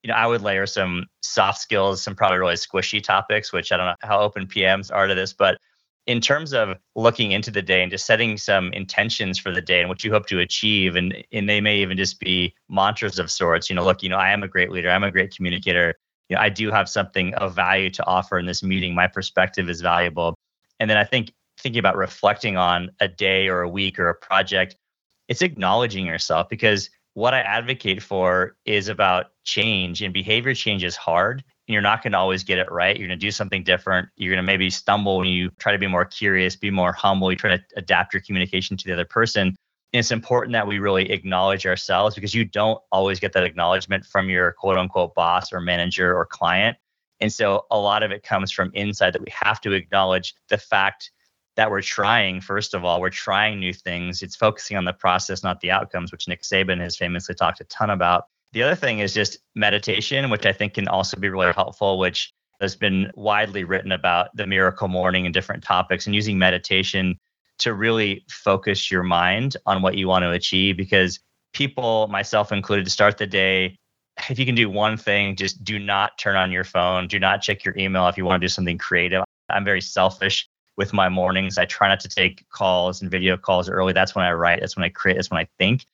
You 0.03 0.09
know, 0.09 0.15
I 0.15 0.27
would 0.27 0.43
layer 0.43 0.67
some 0.67 1.07
soft 1.23 1.61
skills, 1.61 2.03
some 2.03 2.17
probably 2.17 2.39
really 2.39 2.55
squishy 2.55 3.03
topics, 3.03 3.53
which 3.53 3.71
I 3.71 3.77
don't 3.77 3.87
know 3.87 3.95
how 4.01 4.21
open 4.21 4.47
PMs 4.47 4.93
are 4.93 5.07
to 5.07 5.15
this, 5.15 5.33
but 5.33 5.59
in 6.09 6.21
terms 6.21 6.53
of 6.53 6.77
looking 6.97 7.31
into 7.31 7.53
the 7.53 7.63
day 7.63 7.83
and 7.83 7.93
just 7.93 8.07
setting 8.07 8.37
some 8.37 8.73
intentions 8.73 9.39
for 9.39 9.53
the 9.53 9.63
day 9.63 9.79
and 9.79 9.89
what 9.89 10.03
you 10.03 10.11
hope 10.11 10.27
to 10.27 10.41
achieve 10.41 10.97
and 10.97 11.15
and 11.33 11.49
they 11.49 11.61
may 11.61 11.79
even 11.79 11.97
just 11.97 12.19
be 12.19 12.53
mantras 12.69 13.21
of 13.21 13.31
sorts 13.31 13.71
you 13.71 13.77
know 13.77 13.85
look 13.85 14.03
you 14.03 14.09
know 14.09 14.17
i 14.17 14.31
am 14.31 14.43
a 14.43 14.49
great 14.49 14.73
leader 14.73 14.91
i'm 14.91 15.05
a 15.05 15.13
great 15.13 15.35
communicator 15.37 15.95
you 16.29 16.37
know, 16.37 16.43
I 16.43 16.49
do 16.49 16.71
have 16.71 16.89
something 16.89 17.35
of 17.35 17.55
value 17.55 17.91
to 17.91 18.07
offer 18.07 18.39
in 18.39 18.47
this 18.47 18.63
meeting. 18.63 18.95
My 18.95 19.07
perspective 19.07 19.69
is 19.69 19.81
valuable. 19.81 20.35
And 20.79 20.89
then 20.89 20.97
I 20.97 21.05
think 21.05 21.33
thinking 21.59 21.81
about 21.81 21.97
reflecting 21.97 22.57
on 22.57 22.91
a 23.01 23.09
day 23.09 23.49
or 23.49 23.63
a 23.63 23.69
week 23.69 23.99
or 23.99 24.09
a 24.09 24.15
project, 24.15 24.77
it's 25.29 25.43
acknowledging 25.43 26.07
yourself 26.07 26.49
because 26.49 26.91
what 27.15 27.35
I 27.35 27.41
advocate 27.41 28.03
for 28.03 28.57
is 28.65 28.89
about 28.89 29.27
change 29.45 30.03
and 30.03 30.13
behavior 30.15 30.55
change 30.55 30.85
is 30.85 30.97
hard. 30.97 31.43
And 31.69 31.75
you're 31.75 31.83
not 31.83 32.03
going 32.03 32.13
to 32.13 32.19
always 32.19 32.43
get 32.43 32.59
it 32.59 32.73
right. 32.73 32.97
You're 32.97 33.07
going 33.07 33.19
to 33.19 33.27
do 33.27 33.31
something 33.31 33.63
different. 33.63 34.09
You're 34.17 34.33
going 34.35 34.45
to 34.45 34.47
maybe 34.47 34.71
stumble 34.71 35.19
when 35.19 35.29
you 35.29 35.51
try 35.59 35.73
to 35.73 35.79
be 35.79 35.87
more 35.87 36.07
curious, 36.07 36.57
be 36.57 36.71
more 36.71 36.93
humble. 36.93 37.31
You 37.31 37.37
try 37.37 37.57
to 37.57 37.63
adapt 37.77 38.15
your 38.15 38.23
communication 38.23 38.77
to 38.79 38.85
the 38.87 38.93
other 38.95 39.05
person 39.05 39.55
it's 39.93 40.11
important 40.11 40.53
that 40.53 40.67
we 40.67 40.79
really 40.79 41.11
acknowledge 41.11 41.67
ourselves 41.67 42.15
because 42.15 42.35
you 42.35 42.45
don't 42.45 42.81
always 42.93 43.19
get 43.21 43.33
that 43.33 43.45
acknowledgement 43.45 44.05
from 44.05 44.29
your 44.29 44.53
quote 44.53 44.77
unquote 44.77 45.15
boss 45.15 45.53
or 45.53 45.61
manager 45.61 46.15
or 46.15 46.27
client. 46.27 46.77
And 47.21 47.33
so 47.33 47.67
a 47.71 47.79
lot 47.79 48.03
of 48.03 48.11
it 48.11 48.23
comes 48.23 48.53
from 48.53 48.71
inside 48.75 49.13
that 49.15 49.23
we 49.23 49.33
have 49.33 49.61
to 49.63 49.73
acknowledge 49.73 50.35
the 50.49 50.59
fact 50.59 51.11
that 51.57 51.71
we're 51.71 51.83
trying, 51.83 52.41
first 52.41 52.75
of 52.75 52.85
all, 52.85 53.01
we're 53.01 53.11
trying 53.11 53.59
new 53.59 53.73
things. 53.73 54.23
It's 54.23 54.37
focusing 54.37 54.77
on 54.77 54.85
the 54.85 54.93
process, 54.93 55.43
not 55.43 55.61
the 55.61 55.73
outcomes, 55.73 56.13
which 56.13 56.29
Nick 56.29 56.43
Saban 56.43 56.81
has 56.81 56.97
famously 56.97 57.35
talked 57.35 57.61
a 57.61 57.65
ton 57.65 57.91
about. 57.91 58.27
The 58.53 58.63
other 58.63 58.75
thing 58.75 59.01
is 59.01 59.13
just 59.13 59.39
meditation, 59.55 60.31
which 60.31 60.47
I 60.47 60.53
think 60.53 60.75
can 60.75 60.89
also 60.89 61.19
be 61.19 61.29
really 61.29 61.53
helpful, 61.53 61.99
which 61.99 62.33
There's 62.59 62.77
been 62.77 63.11
widely 63.15 63.65
written 63.65 63.93
about 63.93 64.35
the 64.37 64.47
miracle 64.47 64.89
morning 64.89 65.27
and 65.27 65.35
different 65.35 65.63
topics 65.63 66.07
and 66.07 66.15
using 66.15 66.39
meditation 66.39 67.19
to 67.59 67.75
really 67.75 68.25
focus 68.29 68.91
your 68.91 69.03
mind 69.03 69.57
on 69.67 69.83
what 69.83 69.97
you 69.97 70.09
want 70.09 70.25
to 70.25 70.31
achieve 70.33 70.77
because 70.77 71.21
people, 71.53 72.09
myself 72.09 72.53
included, 72.53 72.85
to 72.85 72.91
start 72.91 73.19
the 73.19 73.27
day, 73.27 73.79
if 74.29 74.39
you 74.39 74.47
can 74.47 74.57
do 74.57 74.69
one 74.69 74.97
thing, 74.97 75.37
just 75.37 75.63
do 75.63 75.79
not 75.79 76.19
turn 76.19 76.37
on 76.37 76.51
your 76.51 76.65
phone. 76.65 77.07
Do 77.07 77.21
not 77.21 77.43
check 77.43 77.65
your 77.65 77.77
email 77.79 78.09
if 78.09 78.17
you 78.17 78.25
want 78.25 78.41
to 78.41 78.45
do 78.45 78.49
something 78.51 78.79
creative. 78.79 79.23
I'm 79.49 79.65
very 79.65 79.81
selfish 79.81 80.49
with 80.77 80.93
my 80.93 81.09
mornings. 81.09 81.59
I 81.59 81.65
try 81.65 81.89
not 81.89 82.01
to 82.01 82.09
take 82.09 82.49
calls 82.51 83.01
and 83.01 83.11
video 83.11 83.37
calls 83.37 83.69
early. 83.69 83.93
That's 83.93 84.17
when 84.17 84.25
I 84.25 84.33
write. 84.33 84.61
That's 84.61 84.77
when 84.77 84.85
I 84.85 84.89
create. 84.89 85.15
That's 85.15 85.31
when 85.31 85.41
I 85.41 85.47
think. 85.59 85.87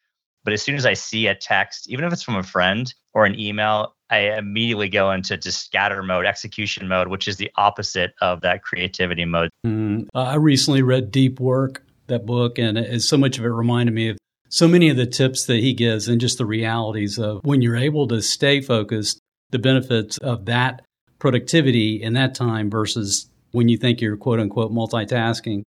But 0.44 0.52
as 0.52 0.62
soon 0.62 0.76
as 0.76 0.86
I 0.86 0.92
see 0.92 1.26
a 1.26 1.34
text, 1.34 1.88
even 1.88 2.04
if 2.04 2.12
it's 2.12 2.22
from 2.22 2.36
a 2.36 2.42
friend 2.42 2.92
or 3.14 3.24
an 3.24 3.38
email, 3.38 3.94
I 4.10 4.36
immediately 4.36 4.88
go 4.88 5.10
into 5.10 5.36
just 5.36 5.64
scatter 5.64 6.02
mode, 6.02 6.26
execution 6.26 6.86
mode, 6.86 7.08
which 7.08 7.26
is 7.26 7.38
the 7.38 7.50
opposite 7.56 8.12
of 8.20 8.42
that 8.42 8.62
creativity 8.62 9.24
mode. 9.24 9.48
Mm, 9.66 10.06
I 10.14 10.36
recently 10.36 10.82
read 10.82 11.10
Deep 11.10 11.40
Work, 11.40 11.82
that 12.08 12.26
book, 12.26 12.58
and 12.58 13.02
so 13.02 13.16
much 13.16 13.38
of 13.38 13.44
it 13.44 13.48
reminded 13.48 13.94
me 13.94 14.10
of 14.10 14.18
so 14.50 14.68
many 14.68 14.88
of 14.88 14.96
the 14.96 15.06
tips 15.06 15.46
that 15.46 15.56
he 15.56 15.72
gives 15.72 16.06
and 16.08 16.20
just 16.20 16.38
the 16.38 16.46
realities 16.46 17.18
of 17.18 17.40
when 17.44 17.62
you're 17.62 17.76
able 17.76 18.06
to 18.08 18.22
stay 18.22 18.60
focused, 18.60 19.18
the 19.50 19.58
benefits 19.58 20.18
of 20.18 20.44
that 20.44 20.82
productivity 21.18 22.00
in 22.00 22.12
that 22.12 22.34
time 22.34 22.70
versus 22.70 23.28
when 23.52 23.68
you 23.68 23.76
think 23.76 24.00
you're 24.00 24.16
quote 24.16 24.38
unquote 24.38 24.70
multitasking. 24.70 25.62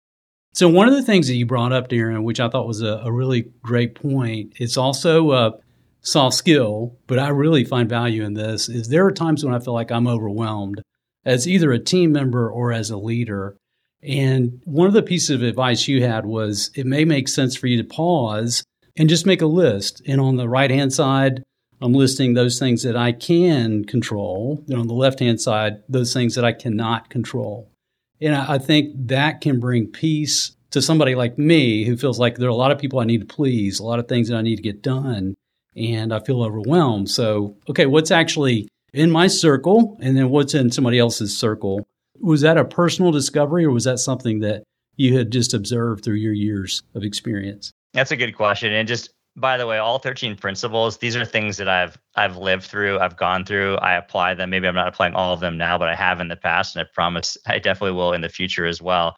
So, 0.55 0.69
one 0.69 0.87
of 0.87 0.93
the 0.93 1.03
things 1.03 1.27
that 1.27 1.35
you 1.35 1.45
brought 1.45 1.73
up, 1.73 1.89
Darren, 1.89 2.23
which 2.23 2.39
I 2.39 2.47
thought 2.47 2.65
was 2.65 2.81
a, 2.81 3.01
a 3.03 3.11
really 3.11 3.51
great 3.61 3.93
point, 3.93 4.53
it's 4.55 4.77
also 4.77 5.33
a 5.33 5.55
soft 5.99 6.37
skill, 6.37 6.97
but 7.07 7.19
I 7.19 7.27
really 7.27 7.65
find 7.65 7.89
value 7.89 8.23
in 8.23 8.35
this, 8.35 8.69
is 8.69 8.87
there 8.87 9.05
are 9.05 9.11
times 9.11 9.43
when 9.43 9.53
I 9.53 9.59
feel 9.59 9.73
like 9.73 9.91
I'm 9.91 10.07
overwhelmed 10.07 10.81
as 11.25 11.45
either 11.45 11.73
a 11.73 11.79
team 11.79 12.13
member 12.13 12.49
or 12.49 12.71
as 12.71 12.89
a 12.89 12.95
leader. 12.95 13.57
And 14.01 14.61
one 14.63 14.87
of 14.87 14.93
the 14.93 15.03
pieces 15.03 15.31
of 15.31 15.43
advice 15.43 15.89
you 15.89 16.01
had 16.03 16.25
was 16.25 16.71
it 16.73 16.85
may 16.85 17.03
make 17.03 17.27
sense 17.27 17.57
for 17.57 17.67
you 17.67 17.75
to 17.75 17.89
pause 17.89 18.63
and 18.95 19.09
just 19.09 19.25
make 19.25 19.41
a 19.41 19.47
list. 19.47 20.01
And 20.07 20.21
on 20.21 20.37
the 20.37 20.47
right 20.47 20.71
hand 20.71 20.93
side, 20.93 21.43
I'm 21.81 21.91
listing 21.91 22.33
those 22.33 22.59
things 22.59 22.83
that 22.83 22.95
I 22.95 23.11
can 23.11 23.83
control. 23.83 24.63
And 24.69 24.79
on 24.79 24.87
the 24.87 24.93
left 24.93 25.19
hand 25.19 25.41
side, 25.41 25.83
those 25.89 26.13
things 26.13 26.35
that 26.35 26.45
I 26.45 26.53
cannot 26.53 27.09
control. 27.09 27.69
And 28.21 28.35
I 28.35 28.57
think 28.57 29.07
that 29.07 29.41
can 29.41 29.59
bring 29.59 29.87
peace 29.87 30.55
to 30.71 30.81
somebody 30.81 31.15
like 31.15 31.37
me 31.37 31.85
who 31.85 31.97
feels 31.97 32.19
like 32.19 32.35
there 32.35 32.47
are 32.47 32.51
a 32.51 32.55
lot 32.55 32.71
of 32.71 32.79
people 32.79 32.99
I 32.99 33.05
need 33.05 33.21
to 33.21 33.33
please, 33.33 33.79
a 33.79 33.83
lot 33.83 33.99
of 33.99 34.07
things 34.07 34.29
that 34.29 34.37
I 34.37 34.41
need 34.41 34.57
to 34.57 34.61
get 34.61 34.81
done, 34.81 35.35
and 35.75 36.13
I 36.13 36.19
feel 36.19 36.43
overwhelmed. 36.43 37.09
So, 37.09 37.55
okay, 37.69 37.85
what's 37.85 38.11
actually 38.11 38.67
in 38.93 39.11
my 39.11 39.27
circle 39.27 39.97
and 40.01 40.17
then 40.17 40.29
what's 40.29 40.53
in 40.53 40.71
somebody 40.71 40.99
else's 40.99 41.37
circle? 41.37 41.87
Was 42.19 42.41
that 42.41 42.57
a 42.57 42.65
personal 42.65 43.11
discovery 43.11 43.65
or 43.65 43.71
was 43.71 43.83
that 43.83 43.99
something 43.99 44.39
that 44.39 44.63
you 44.95 45.17
had 45.17 45.31
just 45.31 45.53
observed 45.53 46.03
through 46.03 46.15
your 46.15 46.33
years 46.33 46.81
of 46.93 47.03
experience? 47.03 47.71
That's 47.93 48.11
a 48.11 48.17
good 48.17 48.35
question. 48.35 48.73
And 48.73 48.87
just 48.87 49.11
by 49.35 49.57
the 49.57 49.67
way, 49.67 49.77
all 49.77 49.99
13 49.99 50.35
principles, 50.37 50.97
these 50.97 51.15
are 51.15 51.25
things 51.25 51.57
that 51.57 51.67
I've 51.67 51.97
I've 52.15 52.37
lived 52.37 52.63
through, 52.63 52.99
I've 52.99 53.17
gone 53.17 53.45
through, 53.45 53.75
I 53.77 53.95
apply 53.95 54.33
them. 54.33 54.49
Maybe 54.49 54.67
I'm 54.67 54.75
not 54.75 54.87
applying 54.87 55.13
all 55.13 55.33
of 55.33 55.41
them 55.41 55.57
now, 55.57 55.77
but 55.77 55.89
I 55.89 55.95
have 55.95 56.21
in 56.21 56.29
the 56.29 56.37
past 56.37 56.75
and 56.75 56.85
I 56.85 56.89
promise 56.93 57.37
I 57.45 57.59
definitely 57.59 57.95
will 57.95 58.13
in 58.13 58.21
the 58.21 58.29
future 58.29 58.65
as 58.65 58.81
well. 58.81 59.15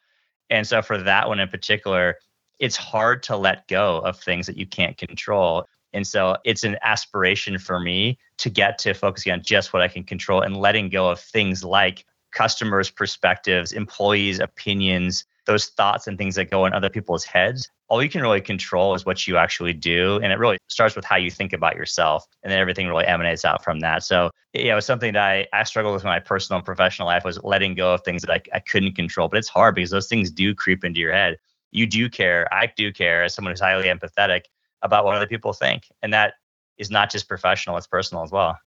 And 0.50 0.66
so 0.66 0.82
for 0.82 0.98
that 0.98 1.28
one 1.28 1.40
in 1.40 1.48
particular, 1.48 2.16
it's 2.58 2.76
hard 2.76 3.22
to 3.24 3.36
let 3.36 3.68
go 3.68 3.98
of 3.98 4.18
things 4.18 4.46
that 4.46 4.56
you 4.56 4.66
can't 4.66 4.96
control. 4.96 5.66
And 5.92 6.06
so 6.06 6.36
it's 6.44 6.64
an 6.64 6.76
aspiration 6.82 7.58
for 7.58 7.78
me 7.78 8.18
to 8.38 8.50
get 8.50 8.78
to 8.78 8.94
focusing 8.94 9.32
on 9.32 9.42
just 9.42 9.72
what 9.72 9.82
I 9.82 9.88
can 9.88 10.04
control 10.04 10.40
and 10.40 10.56
letting 10.56 10.88
go 10.88 11.08
of 11.08 11.20
things 11.20 11.62
like 11.62 12.04
customers' 12.32 12.90
perspectives, 12.90 13.72
employees' 13.72 14.40
opinions, 14.40 15.24
those 15.46 15.66
thoughts 15.66 16.06
and 16.06 16.18
things 16.18 16.34
that 16.34 16.50
go 16.50 16.66
in 16.66 16.72
other 16.72 16.90
people's 16.90 17.24
heads 17.24 17.70
all 17.88 18.02
you 18.02 18.08
can 18.08 18.20
really 18.20 18.40
control 18.40 18.94
is 18.94 19.06
what 19.06 19.26
you 19.26 19.38
actually 19.38 19.72
do. 19.72 20.16
And 20.22 20.30
it 20.32 20.38
really 20.38 20.58
starts 20.68 20.94
with 20.94 21.04
how 21.04 21.16
you 21.16 21.30
think 21.30 21.52
about 21.52 21.74
yourself. 21.74 22.26
And 22.42 22.52
then 22.52 22.58
everything 22.58 22.86
really 22.86 23.06
emanates 23.06 23.44
out 23.44 23.64
from 23.64 23.80
that. 23.80 24.04
So, 24.04 24.30
yeah, 24.52 24.72
it 24.72 24.74
was 24.74 24.84
something 24.84 25.14
that 25.14 25.22
I, 25.22 25.46
I 25.52 25.64
struggled 25.64 25.94
with 25.94 26.04
in 26.04 26.08
my 26.08 26.20
personal 26.20 26.58
and 26.58 26.66
professional 26.66 27.08
life 27.08 27.24
was 27.24 27.42
letting 27.42 27.74
go 27.74 27.94
of 27.94 28.02
things 28.02 28.22
that 28.22 28.30
I, 28.30 28.42
I 28.54 28.60
couldn't 28.60 28.94
control. 28.94 29.28
But 29.28 29.38
it's 29.38 29.48
hard 29.48 29.74
because 29.74 29.90
those 29.90 30.06
things 30.06 30.30
do 30.30 30.54
creep 30.54 30.84
into 30.84 31.00
your 31.00 31.12
head. 31.12 31.38
You 31.70 31.86
do 31.86 32.10
care. 32.10 32.46
I 32.52 32.70
do 32.76 32.92
care 32.92 33.24
as 33.24 33.34
someone 33.34 33.52
who's 33.52 33.60
highly 33.60 33.88
empathetic 33.88 34.42
about 34.82 35.04
what 35.04 35.16
other 35.16 35.26
people 35.26 35.54
think. 35.54 35.84
And 36.02 36.12
that 36.12 36.34
is 36.76 36.90
not 36.90 37.10
just 37.10 37.26
professional, 37.26 37.76
it's 37.76 37.86
personal 37.86 38.22
as 38.22 38.30
well. 38.30 38.58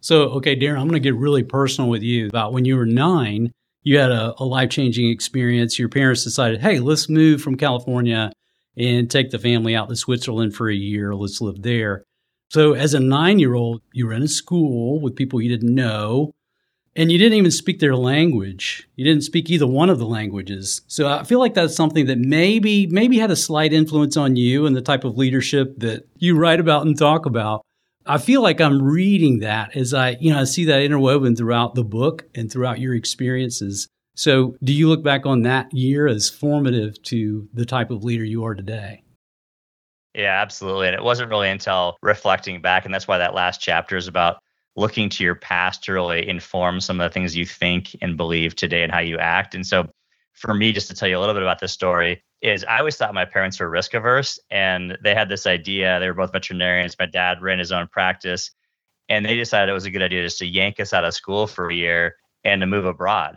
So, 0.00 0.24
okay, 0.30 0.58
Darren, 0.58 0.78
I'm 0.78 0.88
going 0.88 0.92
to 0.92 1.00
get 1.00 1.14
really 1.14 1.42
personal 1.42 1.88
with 1.90 2.02
you 2.02 2.28
about 2.28 2.52
when 2.52 2.64
you 2.64 2.76
were 2.76 2.86
nine, 2.86 3.52
you 3.82 3.98
had 3.98 4.10
a, 4.10 4.34
a 4.38 4.44
life 4.44 4.70
changing 4.70 5.10
experience. 5.10 5.78
Your 5.78 5.88
parents 5.88 6.24
decided, 6.24 6.60
hey, 6.60 6.80
let's 6.80 7.08
move 7.08 7.40
from 7.40 7.56
California 7.56 8.32
and 8.76 9.10
take 9.10 9.30
the 9.30 9.38
family 9.38 9.74
out 9.74 9.88
to 9.88 9.96
Switzerland 9.96 10.54
for 10.54 10.68
a 10.68 10.74
year. 10.74 11.14
Let's 11.14 11.40
live 11.40 11.62
there. 11.62 12.04
So, 12.50 12.74
as 12.74 12.94
a 12.94 13.00
nine 13.00 13.38
year 13.38 13.54
old, 13.54 13.82
you 13.92 14.06
were 14.06 14.12
in 14.12 14.22
a 14.22 14.28
school 14.28 15.00
with 15.00 15.16
people 15.16 15.40
you 15.40 15.48
didn't 15.48 15.74
know, 15.74 16.32
and 16.94 17.10
you 17.10 17.18
didn't 17.18 17.38
even 17.38 17.50
speak 17.50 17.80
their 17.80 17.96
language. 17.96 18.88
You 18.94 19.04
didn't 19.04 19.24
speak 19.24 19.50
either 19.50 19.66
one 19.66 19.90
of 19.90 19.98
the 19.98 20.06
languages. 20.06 20.82
So, 20.86 21.08
I 21.08 21.24
feel 21.24 21.40
like 21.40 21.54
that's 21.54 21.74
something 21.74 22.06
that 22.06 22.18
maybe 22.18 22.86
maybe 22.86 23.18
had 23.18 23.32
a 23.32 23.36
slight 23.36 23.72
influence 23.72 24.16
on 24.16 24.36
you 24.36 24.66
and 24.66 24.76
the 24.76 24.82
type 24.82 25.04
of 25.04 25.18
leadership 25.18 25.78
that 25.78 26.06
you 26.18 26.36
write 26.36 26.60
about 26.60 26.86
and 26.86 26.96
talk 26.96 27.26
about. 27.26 27.62
I 28.08 28.18
feel 28.18 28.40
like 28.40 28.60
I'm 28.60 28.80
reading 28.80 29.40
that 29.40 29.76
as 29.76 29.92
I, 29.92 30.10
you 30.20 30.32
know, 30.32 30.38
I 30.38 30.44
see 30.44 30.66
that 30.66 30.82
interwoven 30.82 31.34
throughout 31.34 31.74
the 31.74 31.82
book 31.82 32.24
and 32.36 32.50
throughout 32.50 32.78
your 32.78 32.94
experiences. 32.94 33.88
So, 34.18 34.56
do 34.64 34.72
you 34.72 34.88
look 34.88 35.02
back 35.02 35.26
on 35.26 35.42
that 35.42 35.72
year 35.74 36.06
as 36.06 36.30
formative 36.30 37.00
to 37.02 37.46
the 37.52 37.66
type 37.66 37.90
of 37.90 38.02
leader 38.02 38.24
you 38.24 38.44
are 38.46 38.54
today? 38.54 39.02
Yeah, 40.14 40.40
absolutely. 40.40 40.86
And 40.86 40.96
it 40.96 41.02
wasn't 41.02 41.28
really 41.28 41.50
until 41.50 41.98
reflecting 42.00 42.62
back, 42.62 42.86
and 42.86 42.94
that's 42.94 43.06
why 43.06 43.18
that 43.18 43.34
last 43.34 43.60
chapter 43.60 43.94
is 43.94 44.08
about 44.08 44.38
looking 44.74 45.10
to 45.10 45.22
your 45.22 45.34
past 45.34 45.84
to 45.84 45.92
really 45.92 46.26
inform 46.26 46.80
some 46.80 46.98
of 46.98 47.04
the 47.04 47.12
things 47.12 47.36
you 47.36 47.44
think 47.44 47.94
and 48.00 48.16
believe 48.16 48.56
today 48.56 48.82
and 48.82 48.90
how 48.90 49.00
you 49.00 49.18
act. 49.18 49.54
And 49.54 49.66
so, 49.66 49.86
for 50.32 50.54
me, 50.54 50.72
just 50.72 50.88
to 50.88 50.94
tell 50.94 51.08
you 51.08 51.18
a 51.18 51.20
little 51.20 51.34
bit 51.34 51.42
about 51.42 51.60
this 51.60 51.72
story, 51.72 52.22
is 52.40 52.64
I 52.64 52.78
always 52.78 52.96
thought 52.96 53.12
my 53.12 53.26
parents 53.26 53.60
were 53.60 53.68
risk 53.68 53.92
averse, 53.92 54.38
and 54.50 54.96
they 55.04 55.14
had 55.14 55.28
this 55.28 55.46
idea. 55.46 56.00
They 56.00 56.08
were 56.08 56.14
both 56.14 56.32
veterinarians. 56.32 56.96
My 56.98 57.04
dad 57.06 57.42
ran 57.42 57.58
his 57.58 57.70
own 57.70 57.86
practice, 57.88 58.50
and 59.10 59.26
they 59.26 59.36
decided 59.36 59.70
it 59.70 59.74
was 59.74 59.84
a 59.84 59.90
good 59.90 60.02
idea 60.02 60.22
just 60.22 60.38
to 60.38 60.46
yank 60.46 60.80
us 60.80 60.94
out 60.94 61.04
of 61.04 61.12
school 61.12 61.46
for 61.46 61.68
a 61.68 61.74
year 61.74 62.16
and 62.44 62.62
to 62.62 62.66
move 62.66 62.86
abroad. 62.86 63.36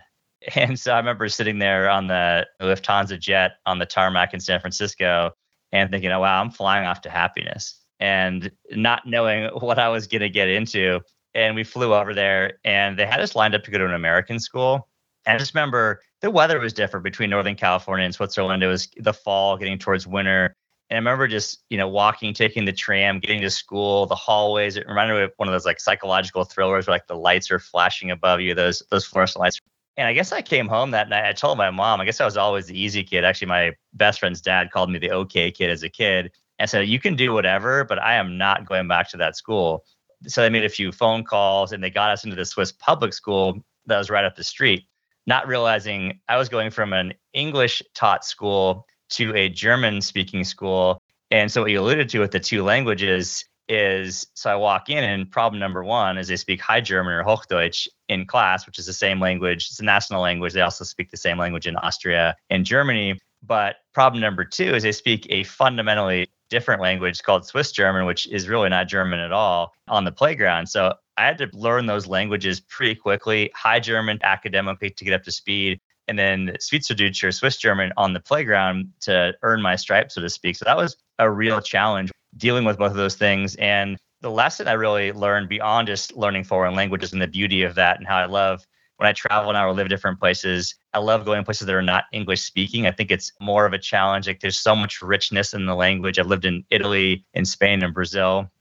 And 0.55 0.79
so 0.79 0.93
I 0.93 0.97
remember 0.97 1.27
sitting 1.27 1.59
there 1.59 1.89
on 1.89 2.07
the 2.07 2.47
Lufthansa 2.61 3.19
jet 3.19 3.53
on 3.65 3.79
the 3.79 3.85
tarmac 3.85 4.33
in 4.33 4.39
San 4.39 4.59
Francisco 4.59 5.31
and 5.71 5.91
thinking, 5.91 6.11
oh, 6.11 6.21
wow, 6.21 6.41
I'm 6.41 6.51
flying 6.51 6.87
off 6.87 7.01
to 7.01 7.09
happiness 7.09 7.79
and 7.99 8.51
not 8.71 9.05
knowing 9.05 9.45
what 9.59 9.79
I 9.79 9.89
was 9.89 10.07
going 10.07 10.21
to 10.21 10.29
get 10.29 10.47
into. 10.47 11.01
And 11.35 11.55
we 11.55 11.63
flew 11.63 11.93
over 11.93 12.13
there 12.13 12.53
and 12.63 12.97
they 12.97 13.05
had 13.05 13.19
us 13.19 13.35
lined 13.35 13.53
up 13.53 13.63
to 13.63 13.71
go 13.71 13.77
to 13.77 13.85
an 13.85 13.93
American 13.93 14.39
school. 14.39 14.87
And 15.25 15.35
I 15.35 15.37
just 15.37 15.53
remember 15.53 16.01
the 16.21 16.31
weather 16.31 16.59
was 16.59 16.73
different 16.73 17.03
between 17.03 17.29
Northern 17.29 17.55
California 17.55 18.05
and 18.05 18.15
Switzerland. 18.15 18.63
It 18.63 18.67
was 18.67 18.87
the 18.97 19.13
fall, 19.13 19.57
getting 19.57 19.77
towards 19.77 20.07
winter. 20.07 20.55
And 20.89 20.95
I 20.95 20.99
remember 20.99 21.27
just, 21.27 21.63
you 21.69 21.77
know, 21.77 21.87
walking, 21.87 22.33
taking 22.33 22.65
the 22.65 22.73
tram, 22.73 23.19
getting 23.19 23.41
to 23.41 23.51
school, 23.51 24.07
the 24.07 24.15
hallways. 24.15 24.75
It 24.75 24.87
reminded 24.87 25.13
me 25.13 25.21
of 25.23 25.31
one 25.37 25.47
of 25.47 25.51
those 25.51 25.65
like 25.65 25.79
psychological 25.79 26.45
thrillers 26.45 26.87
where 26.87 26.95
like 26.95 27.05
the 27.05 27.15
lights 27.15 27.51
are 27.51 27.59
flashing 27.59 28.09
above 28.09 28.41
you, 28.41 28.55
those 28.55 28.81
those 28.89 29.05
fluorescent 29.05 29.41
lights. 29.41 29.59
And 29.99 30.07
I 30.07 30.13
guess 30.13 30.31
I 30.31 30.41
came 30.41 30.69
home 30.69 30.91
that 30.91 31.09
night. 31.09 31.25
I 31.25 31.33
told 31.33 31.57
my 31.57 31.69
mom, 31.71 31.99
I 31.99 32.05
guess 32.05 32.21
I 32.21 32.25
was 32.25 32.37
always 32.37 32.67
the 32.67 32.79
easy 32.79 33.03
kid. 33.03 33.25
Actually, 33.25 33.49
my 33.49 33.73
best 33.91 34.21
friend's 34.21 34.39
dad 34.39 34.71
called 34.71 34.89
me 34.89 34.97
the 34.97 35.11
okay 35.11 35.51
kid 35.51 35.69
as 35.69 35.83
a 35.83 35.89
kid 35.89 36.31
and 36.57 36.69
said, 36.69 36.87
You 36.87 37.01
can 37.01 37.17
do 37.17 37.33
whatever, 37.33 37.83
but 37.83 37.99
I 37.99 38.15
am 38.15 38.37
not 38.37 38.65
going 38.65 38.87
back 38.87 39.09
to 39.09 39.17
that 39.17 39.35
school. 39.35 39.83
So 40.25 40.41
they 40.41 40.49
made 40.49 40.63
a 40.63 40.69
few 40.69 40.93
phone 40.93 41.25
calls 41.25 41.73
and 41.73 41.83
they 41.83 41.89
got 41.89 42.11
us 42.11 42.23
into 42.23 42.37
the 42.37 42.45
Swiss 42.45 42.71
public 42.71 43.11
school 43.11 43.61
that 43.87 43.97
was 43.97 44.09
right 44.09 44.23
up 44.23 44.37
the 44.37 44.43
street, 44.43 44.85
not 45.27 45.49
realizing 45.49 46.21
I 46.29 46.37
was 46.37 46.47
going 46.47 46.71
from 46.71 46.93
an 46.93 47.13
English 47.33 47.83
taught 47.93 48.23
school 48.23 48.87
to 49.09 49.35
a 49.35 49.49
German 49.49 49.99
speaking 49.99 50.45
school. 50.45 51.01
And 51.29 51.51
so 51.51 51.63
what 51.63 51.71
you 51.71 51.81
alluded 51.81 52.07
to 52.07 52.19
with 52.19 52.31
the 52.31 52.39
two 52.39 52.63
languages, 52.63 53.43
is 53.69 54.25
so 54.33 54.49
I 54.49 54.55
walk 54.55 54.89
in 54.89 55.03
and 55.03 55.29
problem 55.29 55.59
number 55.59 55.83
one 55.83 56.17
is 56.17 56.27
they 56.27 56.35
speak 56.35 56.59
High 56.59 56.81
German 56.81 57.13
or 57.13 57.23
Hochdeutsch 57.23 57.87
in 58.09 58.25
class, 58.25 58.65
which 58.65 58.79
is 58.79 58.87
the 58.87 58.93
same 58.93 59.19
language. 59.19 59.67
It's 59.69 59.79
a 59.79 59.85
national 59.85 60.21
language. 60.21 60.53
They 60.53 60.61
also 60.61 60.83
speak 60.83 61.11
the 61.11 61.17
same 61.17 61.37
language 61.37 61.67
in 61.67 61.75
Austria 61.77 62.35
and 62.49 62.65
Germany. 62.65 63.19
But 63.43 63.77
problem 63.93 64.19
number 64.21 64.43
two 64.43 64.75
is 64.75 64.83
they 64.83 64.91
speak 64.91 65.27
a 65.29 65.43
fundamentally 65.43 66.27
different 66.49 66.81
language 66.81 67.21
called 67.21 67.45
Swiss 67.45 67.71
German, 67.71 68.05
which 68.05 68.27
is 68.27 68.49
really 68.49 68.69
not 68.69 68.87
German 68.87 69.19
at 69.19 69.31
all 69.31 69.71
on 69.87 70.03
the 70.03 70.11
playground. 70.11 70.67
So 70.67 70.95
I 71.15 71.25
had 71.25 71.37
to 71.37 71.49
learn 71.53 71.85
those 71.85 72.07
languages 72.07 72.59
pretty 72.59 72.95
quickly, 72.95 73.51
High 73.53 73.79
German 73.79 74.19
academically 74.23 74.89
to 74.89 75.05
get 75.05 75.13
up 75.13 75.23
to 75.23 75.31
speed, 75.31 75.79
and 76.07 76.17
then 76.17 76.57
Schweizerdeutsch 76.59 77.23
or 77.23 77.31
Swiss 77.31 77.57
German 77.57 77.93
on 77.97 78.13
the 78.13 78.19
playground 78.19 78.91
to 79.01 79.33
earn 79.43 79.61
my 79.61 79.75
stripes, 79.75 80.15
so 80.15 80.21
to 80.21 80.29
speak. 80.29 80.55
So 80.55 80.65
that 80.65 80.75
was 80.75 80.97
a 81.19 81.29
real 81.29 81.61
challenge 81.61 82.09
dealing 82.37 82.65
with 82.65 82.77
both 82.77 82.91
of 82.91 82.97
those 82.97 83.15
things. 83.15 83.55
And 83.55 83.97
the 84.21 84.31
lesson 84.31 84.67
I 84.67 84.73
really 84.73 85.11
learned 85.11 85.49
beyond 85.49 85.87
just 85.87 86.15
learning 86.15 86.43
foreign 86.43 86.75
languages 86.75 87.13
and 87.13 87.21
the 87.21 87.27
beauty 87.27 87.63
of 87.63 87.75
that 87.75 87.97
and 87.97 88.07
how 88.07 88.17
I 88.17 88.25
love 88.25 88.65
when 88.99 89.07
I 89.07 89.13
travel 89.13 89.53
now 89.53 89.65
or 89.65 89.73
live 89.73 89.87
different 89.87 90.19
places, 90.19 90.75
I 90.93 90.99
love 90.99 91.23
going 91.23 91.45
places 91.45 91.65
that 91.65 91.73
are 91.73 91.81
not 91.81 92.03
English 92.11 92.41
speaking. 92.41 92.85
I 92.85 92.91
think 92.91 93.11
it's 93.11 93.31
more 93.39 93.65
of 93.65 93.71
a 93.71 93.77
challenge. 93.77 94.27
Like 94.27 94.41
there's 94.41 94.59
so 94.59 94.75
much 94.75 95.01
richness 95.01 95.53
in 95.53 95.65
the 95.65 95.73
language. 95.73 96.19
I've 96.19 96.27
lived 96.27 96.43
in 96.43 96.65
Italy, 96.69 97.23
in 97.33 97.45
Spain, 97.45 97.81
and 97.81 97.93
Brazil 97.93 98.51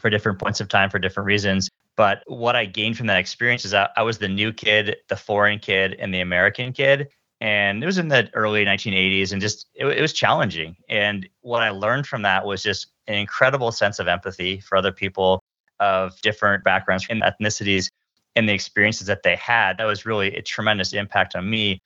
for 0.00 0.10
different 0.10 0.40
points 0.40 0.60
of 0.60 0.68
time 0.68 0.90
for 0.90 0.98
different 0.98 1.28
reasons. 1.28 1.70
But 1.94 2.24
what 2.26 2.56
I 2.56 2.64
gained 2.64 2.96
from 2.96 3.06
that 3.06 3.20
experience 3.20 3.64
is 3.64 3.70
that 3.70 3.92
I 3.96 4.02
was 4.02 4.18
the 4.18 4.26
new 4.26 4.52
kid, 4.52 4.96
the 5.08 5.14
foreign 5.14 5.60
kid, 5.60 5.94
and 6.00 6.12
the 6.12 6.22
American 6.22 6.72
kid. 6.72 7.06
And 7.44 7.82
it 7.82 7.86
was 7.86 7.98
in 7.98 8.08
the 8.08 8.30
early 8.32 8.64
1980s 8.64 9.32
and 9.32 9.38
just 9.38 9.66
it, 9.74 9.84
it 9.84 10.00
was 10.00 10.14
challenging. 10.14 10.76
And 10.88 11.28
what 11.42 11.62
I 11.62 11.68
learned 11.68 12.06
from 12.06 12.22
that 12.22 12.46
was 12.46 12.62
just 12.62 12.86
an 13.06 13.16
incredible 13.16 13.70
sense 13.70 13.98
of 13.98 14.08
empathy 14.08 14.60
for 14.60 14.78
other 14.78 14.92
people 14.92 15.42
of 15.78 16.18
different 16.22 16.64
backgrounds 16.64 17.06
and 17.10 17.20
ethnicities 17.20 17.90
and 18.34 18.48
the 18.48 18.54
experiences 18.54 19.08
that 19.08 19.24
they 19.24 19.36
had. 19.36 19.76
That 19.76 19.84
was 19.84 20.06
really 20.06 20.34
a 20.34 20.40
tremendous 20.40 20.94
impact 20.94 21.36
on 21.36 21.50
me. 21.50 21.80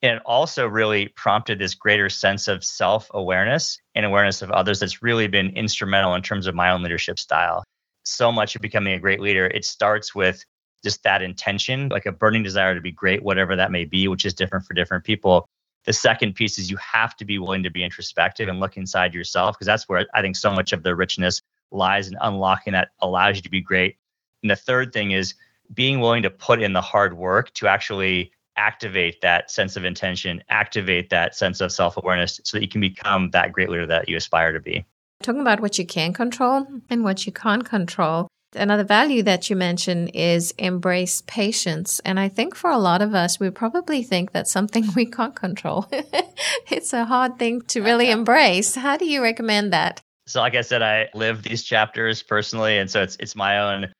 And 0.00 0.18
it 0.18 0.22
also 0.24 0.68
really 0.68 1.08
prompted 1.08 1.58
this 1.58 1.74
greater 1.74 2.08
sense 2.08 2.46
of 2.46 2.62
self 2.62 3.10
awareness 3.12 3.80
and 3.96 4.06
awareness 4.06 4.42
of 4.42 4.52
others 4.52 4.78
that's 4.78 5.02
really 5.02 5.26
been 5.26 5.48
instrumental 5.56 6.14
in 6.14 6.22
terms 6.22 6.46
of 6.46 6.54
my 6.54 6.70
own 6.70 6.84
leadership 6.84 7.18
style. 7.18 7.64
So 8.04 8.30
much 8.30 8.54
of 8.54 8.62
becoming 8.62 8.92
a 8.92 9.00
great 9.00 9.18
leader, 9.18 9.48
it 9.48 9.64
starts 9.64 10.14
with 10.14 10.44
just 10.82 11.02
that 11.02 11.22
intention, 11.22 11.88
like 11.88 12.06
a 12.06 12.12
burning 12.12 12.42
desire 12.42 12.74
to 12.74 12.80
be 12.80 12.92
great, 12.92 13.22
whatever 13.22 13.56
that 13.56 13.70
may 13.70 13.84
be, 13.84 14.08
which 14.08 14.24
is 14.24 14.34
different 14.34 14.64
for 14.64 14.74
different 14.74 15.04
people. 15.04 15.46
The 15.84 15.92
second 15.92 16.34
piece 16.34 16.58
is 16.58 16.70
you 16.70 16.76
have 16.76 17.16
to 17.16 17.24
be 17.24 17.38
willing 17.38 17.62
to 17.62 17.70
be 17.70 17.82
introspective 17.82 18.48
and 18.48 18.60
look 18.60 18.76
inside 18.76 19.14
yourself, 19.14 19.56
because 19.56 19.66
that's 19.66 19.88
where 19.88 20.06
I 20.14 20.22
think 20.22 20.36
so 20.36 20.52
much 20.52 20.72
of 20.72 20.82
the 20.82 20.94
richness 20.94 21.40
lies 21.70 22.08
in 22.08 22.16
unlocking 22.20 22.72
that 22.72 22.88
allows 23.00 23.36
you 23.36 23.42
to 23.42 23.50
be 23.50 23.60
great. 23.60 23.96
And 24.42 24.50
the 24.50 24.56
third 24.56 24.92
thing 24.92 25.12
is 25.12 25.34
being 25.72 26.00
willing 26.00 26.22
to 26.22 26.30
put 26.30 26.60
in 26.60 26.72
the 26.72 26.80
hard 26.80 27.16
work 27.16 27.52
to 27.54 27.68
actually 27.68 28.32
activate 28.56 29.20
that 29.22 29.50
sense 29.50 29.76
of 29.76 29.84
intention, 29.84 30.42
activate 30.48 31.10
that 31.10 31.34
sense 31.34 31.60
of 31.60 31.72
self 31.72 31.96
awareness 31.96 32.40
so 32.44 32.56
that 32.56 32.62
you 32.62 32.68
can 32.68 32.80
become 32.80 33.30
that 33.30 33.52
great 33.52 33.70
leader 33.70 33.86
that 33.86 34.08
you 34.08 34.16
aspire 34.16 34.52
to 34.52 34.60
be. 34.60 34.84
Talking 35.22 35.40
about 35.40 35.60
what 35.60 35.78
you 35.78 35.86
can 35.86 36.12
control 36.12 36.66
and 36.88 37.04
what 37.04 37.26
you 37.26 37.32
can't 37.32 37.64
control. 37.64 38.28
Another 38.54 38.84
value 38.84 39.22
that 39.22 39.48
you 39.48 39.54
mentioned 39.54 40.10
is 40.12 40.52
embrace 40.58 41.22
patience. 41.26 42.00
And 42.04 42.18
I 42.18 42.28
think 42.28 42.56
for 42.56 42.70
a 42.70 42.78
lot 42.78 43.00
of 43.00 43.14
us, 43.14 43.38
we 43.38 43.48
probably 43.50 44.02
think 44.02 44.32
that's 44.32 44.50
something 44.50 44.84
we 44.96 45.06
can't 45.06 45.36
control. 45.36 45.86
it's 46.70 46.92
a 46.92 47.04
hard 47.04 47.38
thing 47.38 47.62
to 47.62 47.82
really 47.82 48.10
embrace. 48.18 48.74
How 48.74 48.96
do 48.96 49.04
you 49.04 49.22
recommend 49.22 49.72
that? 49.72 50.00
So, 50.26 50.40
like 50.40 50.54
I 50.54 50.60
said, 50.60 50.82
I 50.82 51.08
live 51.14 51.42
these 51.42 51.64
chapters 51.64 52.22
personally, 52.22 52.78
and 52.78 52.88
so 52.88 53.02
it's 53.02 53.16
it's 53.18 53.34
my 53.34 53.58
own 53.58 53.92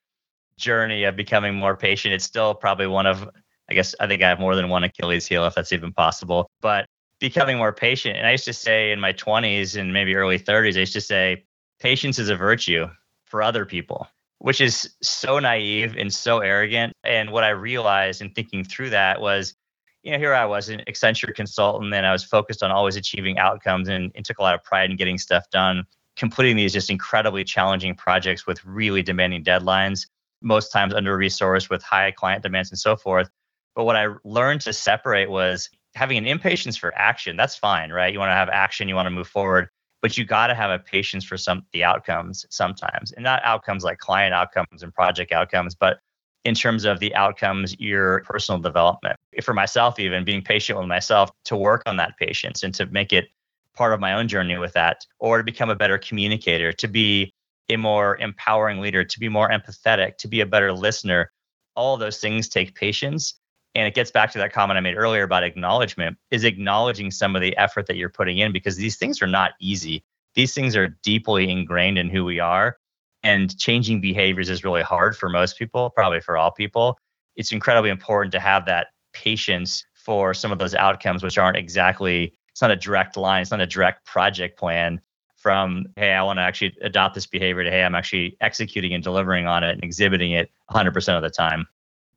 journey 0.56 1.04
of 1.04 1.16
becoming 1.16 1.54
more 1.54 1.76
patient. 1.76 2.14
It's 2.14 2.24
still 2.24 2.54
probably 2.54 2.86
one 2.86 3.06
of, 3.06 3.28
I 3.68 3.74
guess, 3.74 3.94
I 3.98 4.06
think 4.06 4.22
I 4.22 4.28
have 4.28 4.38
more 4.38 4.54
than 4.54 4.68
one 4.68 4.84
Achilles 4.84 5.26
heel, 5.26 5.44
if 5.46 5.54
that's 5.54 5.72
even 5.72 5.92
possible. 5.92 6.48
But 6.60 6.86
becoming 7.20 7.58
more 7.58 7.72
patient. 7.72 8.16
And 8.16 8.26
I 8.26 8.32
used 8.32 8.44
to 8.46 8.52
say 8.52 8.92
in 8.92 9.00
my 9.00 9.12
20s 9.12 9.78
and 9.78 9.92
maybe 9.92 10.14
early 10.14 10.38
30s, 10.38 10.76
I 10.76 10.80
used 10.80 10.94
to 10.94 11.00
say, 11.00 11.44
patience 11.78 12.18
is 12.18 12.28
a 12.28 12.36
virtue 12.36 12.86
for 13.26 13.42
other 13.42 13.64
people, 13.64 14.08
which 14.40 14.60
is 14.62 14.96
so 15.02 15.38
naive 15.38 15.96
and 15.96 16.12
so 16.12 16.38
arrogant. 16.38 16.94
And 17.04 17.30
what 17.30 17.44
I 17.44 17.50
realized 17.50 18.22
in 18.22 18.30
thinking 18.30 18.64
through 18.64 18.90
that 18.90 19.20
was, 19.20 19.54
you 20.02 20.12
know, 20.12 20.18
here 20.18 20.32
I 20.32 20.46
was 20.46 20.70
an 20.70 20.82
Accenture 20.88 21.34
consultant 21.34 21.92
and 21.92 22.06
I 22.06 22.12
was 22.12 22.24
focused 22.24 22.62
on 22.62 22.70
always 22.70 22.96
achieving 22.96 23.38
outcomes 23.38 23.88
and, 23.88 24.10
and 24.14 24.24
took 24.24 24.38
a 24.38 24.42
lot 24.42 24.54
of 24.54 24.64
pride 24.64 24.90
in 24.90 24.96
getting 24.96 25.18
stuff 25.18 25.44
done, 25.50 25.84
completing 26.16 26.56
these 26.56 26.72
just 26.72 26.88
incredibly 26.88 27.44
challenging 27.44 27.94
projects 27.94 28.46
with 28.46 28.64
really 28.64 29.02
demanding 29.02 29.44
deadlines 29.44 30.06
most 30.40 30.72
times 30.72 30.94
under 30.94 31.18
resourced 31.18 31.68
with 31.68 31.82
high 31.82 32.10
client 32.10 32.42
demands 32.42 32.70
and 32.70 32.78
so 32.78 32.96
forth. 32.96 33.28
But 33.74 33.84
what 33.84 33.96
I 33.96 34.06
learned 34.24 34.62
to 34.62 34.72
separate 34.72 35.28
was 35.28 35.68
having 35.94 36.16
an 36.16 36.26
impatience 36.26 36.78
for 36.78 36.96
action. 36.96 37.36
That's 37.36 37.56
fine, 37.56 37.90
right? 37.90 38.10
You 38.10 38.18
want 38.18 38.30
to 38.30 38.34
have 38.34 38.48
action, 38.48 38.88
you 38.88 38.94
want 38.94 39.04
to 39.04 39.10
move 39.10 39.28
forward, 39.28 39.68
but 40.02 40.16
you 40.16 40.24
got 40.24 40.48
to 40.48 40.54
have 40.54 40.70
a 40.70 40.78
patience 40.78 41.24
for 41.24 41.36
some 41.36 41.64
the 41.72 41.84
outcomes 41.84 42.46
sometimes, 42.50 43.12
and 43.12 43.24
not 43.24 43.42
outcomes 43.44 43.84
like 43.84 43.98
client 43.98 44.34
outcomes 44.34 44.82
and 44.82 44.94
project 44.94 45.32
outcomes, 45.32 45.74
but 45.74 45.98
in 46.44 46.54
terms 46.54 46.84
of 46.84 47.00
the 47.00 47.14
outcomes, 47.14 47.78
your 47.78 48.24
personal 48.24 48.58
development. 48.58 49.16
For 49.42 49.52
myself, 49.52 49.98
even 49.98 50.24
being 50.24 50.42
patient 50.42 50.78
with 50.78 50.88
myself 50.88 51.30
to 51.44 51.56
work 51.56 51.82
on 51.86 51.96
that 51.98 52.16
patience 52.18 52.62
and 52.62 52.74
to 52.74 52.86
make 52.86 53.12
it 53.12 53.28
part 53.76 53.92
of 53.92 54.00
my 54.00 54.14
own 54.14 54.26
journey 54.26 54.56
with 54.56 54.72
that, 54.72 55.04
or 55.18 55.38
to 55.38 55.44
become 55.44 55.70
a 55.70 55.76
better 55.76 55.98
communicator, 55.98 56.72
to 56.72 56.88
be 56.88 57.30
a 57.68 57.76
more 57.76 58.16
empowering 58.18 58.80
leader, 58.80 59.04
to 59.04 59.20
be 59.20 59.28
more 59.28 59.50
empathetic, 59.50 60.16
to 60.16 60.28
be 60.28 60.40
a 60.40 60.46
better 60.46 60.72
listener. 60.72 61.30
All 61.76 61.96
those 61.96 62.18
things 62.18 62.48
take 62.48 62.74
patience. 62.74 63.34
And 63.74 63.86
it 63.86 63.94
gets 63.94 64.10
back 64.10 64.32
to 64.32 64.38
that 64.38 64.52
comment 64.52 64.78
I 64.78 64.80
made 64.80 64.96
earlier 64.96 65.22
about 65.22 65.44
acknowledgement 65.44 66.18
is 66.30 66.44
acknowledging 66.44 67.10
some 67.10 67.36
of 67.36 67.42
the 67.42 67.56
effort 67.56 67.86
that 67.86 67.96
you're 67.96 68.08
putting 68.08 68.38
in 68.38 68.52
because 68.52 68.76
these 68.76 68.96
things 68.96 69.22
are 69.22 69.28
not 69.28 69.52
easy. 69.60 70.04
These 70.34 70.54
things 70.54 70.74
are 70.74 70.88
deeply 71.02 71.50
ingrained 71.50 71.98
in 71.98 72.08
who 72.08 72.24
we 72.24 72.40
are. 72.40 72.78
And 73.22 73.56
changing 73.58 74.00
behaviors 74.00 74.48
is 74.48 74.64
really 74.64 74.82
hard 74.82 75.16
for 75.16 75.28
most 75.28 75.58
people, 75.58 75.90
probably 75.90 76.20
for 76.20 76.36
all 76.36 76.50
people. 76.50 76.98
It's 77.36 77.52
incredibly 77.52 77.90
important 77.90 78.32
to 78.32 78.40
have 78.40 78.66
that 78.66 78.88
patience 79.12 79.84
for 79.94 80.34
some 80.34 80.50
of 80.50 80.58
those 80.58 80.74
outcomes, 80.74 81.22
which 81.22 81.38
aren't 81.38 81.56
exactly, 81.56 82.34
it's 82.48 82.62
not 82.62 82.70
a 82.70 82.76
direct 82.76 83.16
line, 83.16 83.42
it's 83.42 83.50
not 83.50 83.60
a 83.60 83.66
direct 83.66 84.04
project 84.06 84.58
plan 84.58 85.00
from 85.36 85.86
hey 85.96 86.12
i 86.12 86.22
want 86.22 86.36
to 86.36 86.42
actually 86.42 86.76
adopt 86.82 87.14
this 87.14 87.26
behavior 87.26 87.64
to 87.64 87.70
hey 87.70 87.82
i'm 87.82 87.94
actually 87.94 88.36
executing 88.42 88.92
and 88.92 89.02
delivering 89.02 89.46
on 89.46 89.64
it 89.64 89.70
and 89.70 89.82
exhibiting 89.82 90.32
it 90.32 90.50
100% 90.70 91.16
of 91.16 91.22
the 91.22 91.30
time 91.30 91.66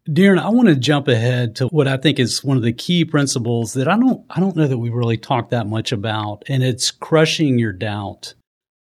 Darren, 0.09 0.37
I 0.37 0.49
want 0.49 0.67
to 0.67 0.75
jump 0.75 1.07
ahead 1.07 1.55
to 1.57 1.67
what 1.67 1.87
I 1.87 1.95
think 1.95 2.19
is 2.19 2.43
one 2.43 2.57
of 2.57 2.63
the 2.63 2.73
key 2.73 3.05
principles 3.05 3.71
that 3.73 3.87
I 3.87 3.97
don't 3.97 4.25
I 4.29 4.41
don't 4.41 4.55
know 4.55 4.67
that 4.67 4.77
we 4.77 4.89
really 4.89 5.15
talk 5.15 5.49
that 5.51 5.67
much 5.67 5.93
about 5.93 6.43
and 6.47 6.61
it's 6.61 6.91
crushing 6.91 7.57
your 7.57 7.71
doubt. 7.71 8.33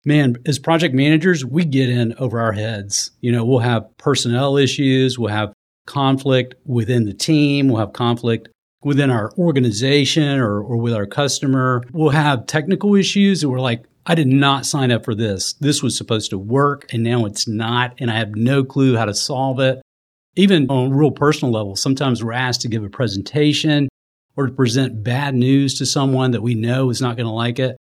Man, 0.05 0.37
as 0.47 0.59
project 0.59 0.95
managers, 0.95 1.43
we 1.43 1.65
get 1.65 1.89
in 1.89 2.15
over 2.19 2.39
our 2.39 2.53
heads. 2.53 3.13
You 3.23 3.33
know, 3.33 3.47
we'll 3.47 3.61
have 3.61 3.97
personnel 3.97 4.59
issues, 4.59 5.19
we'll 5.19 5.33
have 5.33 5.55
conflict 5.87 6.55
within 6.67 7.07
the 7.07 7.15
team, 7.15 7.69
we'll 7.69 7.81
have 7.81 7.95
conflict 7.95 8.49
within 8.85 9.11
our 9.11 9.33
organization 9.39 10.39
or, 10.39 10.61
or 10.61 10.77
with 10.77 10.93
our 10.93 11.07
customer. 11.07 11.83
We'll 11.93 12.11
have 12.11 12.47
technical 12.47 12.95
issues 12.95 13.43
and 13.43 13.51
we're 13.51 13.59
like, 13.59 13.85
I 14.05 14.15
did 14.15 14.29
not 14.29 14.67
sign 14.67 14.91
up 14.93 15.05
for 15.05 15.15
this. 15.15 15.55
This 15.55 15.83
was 15.83 15.97
supposed 15.97 16.29
to 16.31 16.39
work 16.39 16.87
and 16.93 17.03
now 17.03 17.25
it's 17.25 17.49
not. 17.49 17.95
And 17.99 18.11
I 18.11 18.19
have 18.19 18.37
no 18.37 18.65
clue 18.65 18.97
how 18.97 19.07
to 19.07 19.15
solve 19.15 19.61
it. 19.61 19.81
Even 20.37 20.71
on 20.71 20.93
a 20.93 20.95
real 20.95 21.11
personal 21.11 21.53
level, 21.53 21.77
sometimes 21.77 22.23
we're 22.23 22.33
asked 22.33 22.61
to 22.61 22.69
give 22.69 22.85
a 22.85 22.91
presentation 22.91 23.89
or 24.37 24.47
to 24.47 24.53
present 24.53 25.03
bad 25.03 25.35
news 25.35 25.79
to 25.79 25.87
someone 25.87 26.33
that 26.33 26.43
we 26.43 26.55
know 26.55 26.91
is 26.91 27.01
not 27.01 27.17
going 27.17 27.27
to 27.27 27.33
like 27.33 27.59
it. 27.59 27.77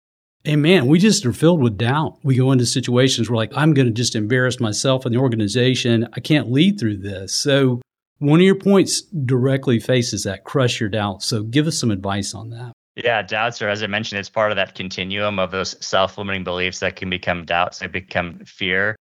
And 0.44 0.60
man, 0.60 0.86
we 0.86 0.98
just 0.98 1.24
are 1.24 1.32
filled 1.32 1.62
with 1.62 1.78
doubt. 1.78 2.18
We 2.22 2.34
go 2.34 2.52
into 2.52 2.66
situations 2.66 3.30
where 3.30 3.36
like, 3.36 3.52
I'm 3.56 3.74
going 3.74 3.86
to 3.86 3.92
just 3.92 4.14
embarrass 4.14 4.60
myself 4.60 5.06
and 5.06 5.14
the 5.14 5.20
organization. 5.20 6.08
I 6.12 6.20
can't 6.20 6.50
lead 6.50 6.78
through 6.78 6.98
this. 6.98 7.32
So 7.32 7.80
one 8.18 8.40
of 8.40 8.44
your 8.44 8.56
points 8.56 9.02
directly 9.02 9.80
faces 9.80 10.24
that 10.24 10.44
crush 10.44 10.78
your 10.78 10.88
doubt. 10.88 11.22
So 11.22 11.42
give 11.42 11.66
us 11.66 11.78
some 11.78 11.90
advice 11.90 12.34
on 12.34 12.50
that. 12.50 12.72
Yeah, 12.96 13.22
doubts 13.22 13.62
are, 13.62 13.70
as 13.70 13.82
I 13.82 13.86
mentioned, 13.86 14.18
it's 14.18 14.28
part 14.28 14.52
of 14.52 14.56
that 14.56 14.74
continuum 14.74 15.38
of 15.38 15.50
those 15.50 15.82
self 15.84 16.18
limiting 16.18 16.44
beliefs 16.44 16.80
that 16.80 16.96
can 16.96 17.08
become 17.08 17.46
doubts, 17.46 17.78
they 17.78 17.86
become 17.86 18.40
fear. 18.44 18.96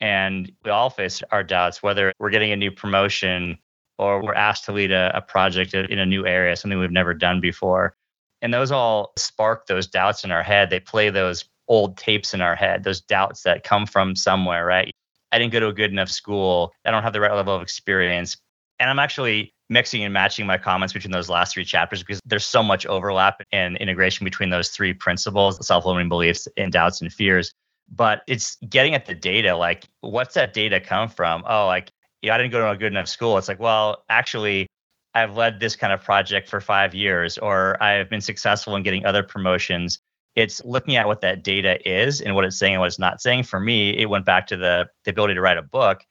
And 0.00 0.50
we 0.64 0.70
all 0.70 0.90
face 0.90 1.22
our 1.30 1.42
doubts, 1.42 1.82
whether 1.82 2.12
we're 2.18 2.30
getting 2.30 2.52
a 2.52 2.56
new 2.56 2.70
promotion 2.70 3.58
or 3.98 4.22
we're 4.22 4.34
asked 4.34 4.64
to 4.66 4.72
lead 4.72 4.92
a, 4.92 5.10
a 5.16 5.20
project 5.20 5.74
in 5.74 5.98
a 5.98 6.06
new 6.06 6.24
area, 6.24 6.54
something 6.56 6.78
we've 6.78 6.90
never 6.90 7.14
done 7.14 7.40
before. 7.40 7.94
And 8.40 8.54
those 8.54 8.70
all 8.70 9.12
spark 9.16 9.66
those 9.66 9.88
doubts 9.88 10.22
in 10.22 10.30
our 10.30 10.42
head. 10.42 10.70
They 10.70 10.78
play 10.78 11.10
those 11.10 11.44
old 11.66 11.96
tapes 11.96 12.32
in 12.32 12.40
our 12.40 12.54
head, 12.54 12.84
those 12.84 13.00
doubts 13.00 13.42
that 13.42 13.64
come 13.64 13.86
from 13.86 14.14
somewhere, 14.14 14.64
right? 14.64 14.92
I 15.32 15.38
didn't 15.38 15.52
go 15.52 15.60
to 15.60 15.68
a 15.68 15.72
good 15.72 15.90
enough 15.90 16.10
school. 16.10 16.72
I 16.84 16.90
don't 16.90 17.02
have 17.02 17.12
the 17.12 17.20
right 17.20 17.34
level 17.34 17.54
of 17.54 17.62
experience. 17.62 18.36
And 18.78 18.88
I'm 18.88 19.00
actually 19.00 19.52
mixing 19.68 20.02
and 20.04 20.14
matching 20.14 20.46
my 20.46 20.56
comments 20.56 20.92
between 20.92 21.12
those 21.12 21.28
last 21.28 21.54
three 21.54 21.64
chapters 21.64 22.02
because 22.02 22.20
there's 22.24 22.46
so 22.46 22.62
much 22.62 22.86
overlap 22.86 23.42
and 23.52 23.76
integration 23.76 24.24
between 24.24 24.50
those 24.50 24.68
three 24.68 24.94
principles 24.94 25.64
self 25.66 25.84
limiting 25.84 26.08
beliefs 26.08 26.48
and 26.56 26.72
doubts 26.72 27.02
and 27.02 27.12
fears 27.12 27.52
but 27.90 28.22
it's 28.26 28.56
getting 28.68 28.94
at 28.94 29.06
the 29.06 29.14
data 29.14 29.56
like 29.56 29.88
what's 30.00 30.34
that 30.34 30.52
data 30.52 30.80
come 30.80 31.08
from? 31.08 31.44
Oh 31.46 31.66
like 31.66 31.90
yeah, 32.22 32.34
i 32.34 32.38
didn't 32.38 32.52
go 32.52 32.60
to 32.60 32.70
a 32.70 32.76
good 32.76 32.92
enough 32.92 33.08
school. 33.08 33.38
It's 33.38 33.48
like 33.48 33.60
well 33.60 34.04
actually 34.08 34.66
i've 35.14 35.36
led 35.36 35.58
this 35.58 35.74
kind 35.74 35.92
of 35.92 36.02
project 36.02 36.48
for 36.48 36.60
five 36.60 36.94
years 36.94 37.38
or 37.38 37.82
i've 37.82 38.10
been 38.10 38.20
successful 38.20 38.76
in 38.76 38.82
getting 38.82 39.06
other 39.06 39.22
promotions. 39.22 40.00
It's 40.36 40.64
looking 40.64 40.96
at 40.96 41.06
what 41.06 41.20
that 41.22 41.42
data 41.42 41.78
is 41.88 42.20
and 42.20 42.34
what 42.34 42.44
it's 42.44 42.58
saying 42.58 42.74
and 42.74 42.80
what 42.80 42.86
it's 42.86 42.98
not 42.98 43.20
saying. 43.20 43.42
For 43.44 43.58
me 43.58 43.96
it 43.98 44.08
went 44.08 44.24
back 44.24 44.46
to 44.48 44.56
the, 44.56 44.88
the 45.04 45.10
ability 45.10 45.34
to 45.34 45.40
write 45.40 45.58
a 45.58 45.62
book. 45.62 46.02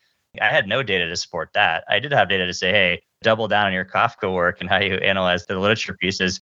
I 0.41 0.49
had 0.49 0.67
no 0.67 0.83
data 0.83 1.07
to 1.07 1.15
support 1.15 1.49
that. 1.53 1.83
I 1.89 1.99
did 1.99 2.11
have 2.11 2.29
data 2.29 2.45
to 2.45 2.53
say 2.53 2.71
hey 2.71 3.01
double 3.21 3.47
down 3.47 3.67
on 3.67 3.73
your 3.73 3.85
Kafka 3.85 4.31
work 4.33 4.61
and 4.61 4.69
how 4.69 4.79
you 4.79 4.95
analyze 4.95 5.45
the 5.45 5.57
literature 5.57 5.95
pieces. 5.99 6.41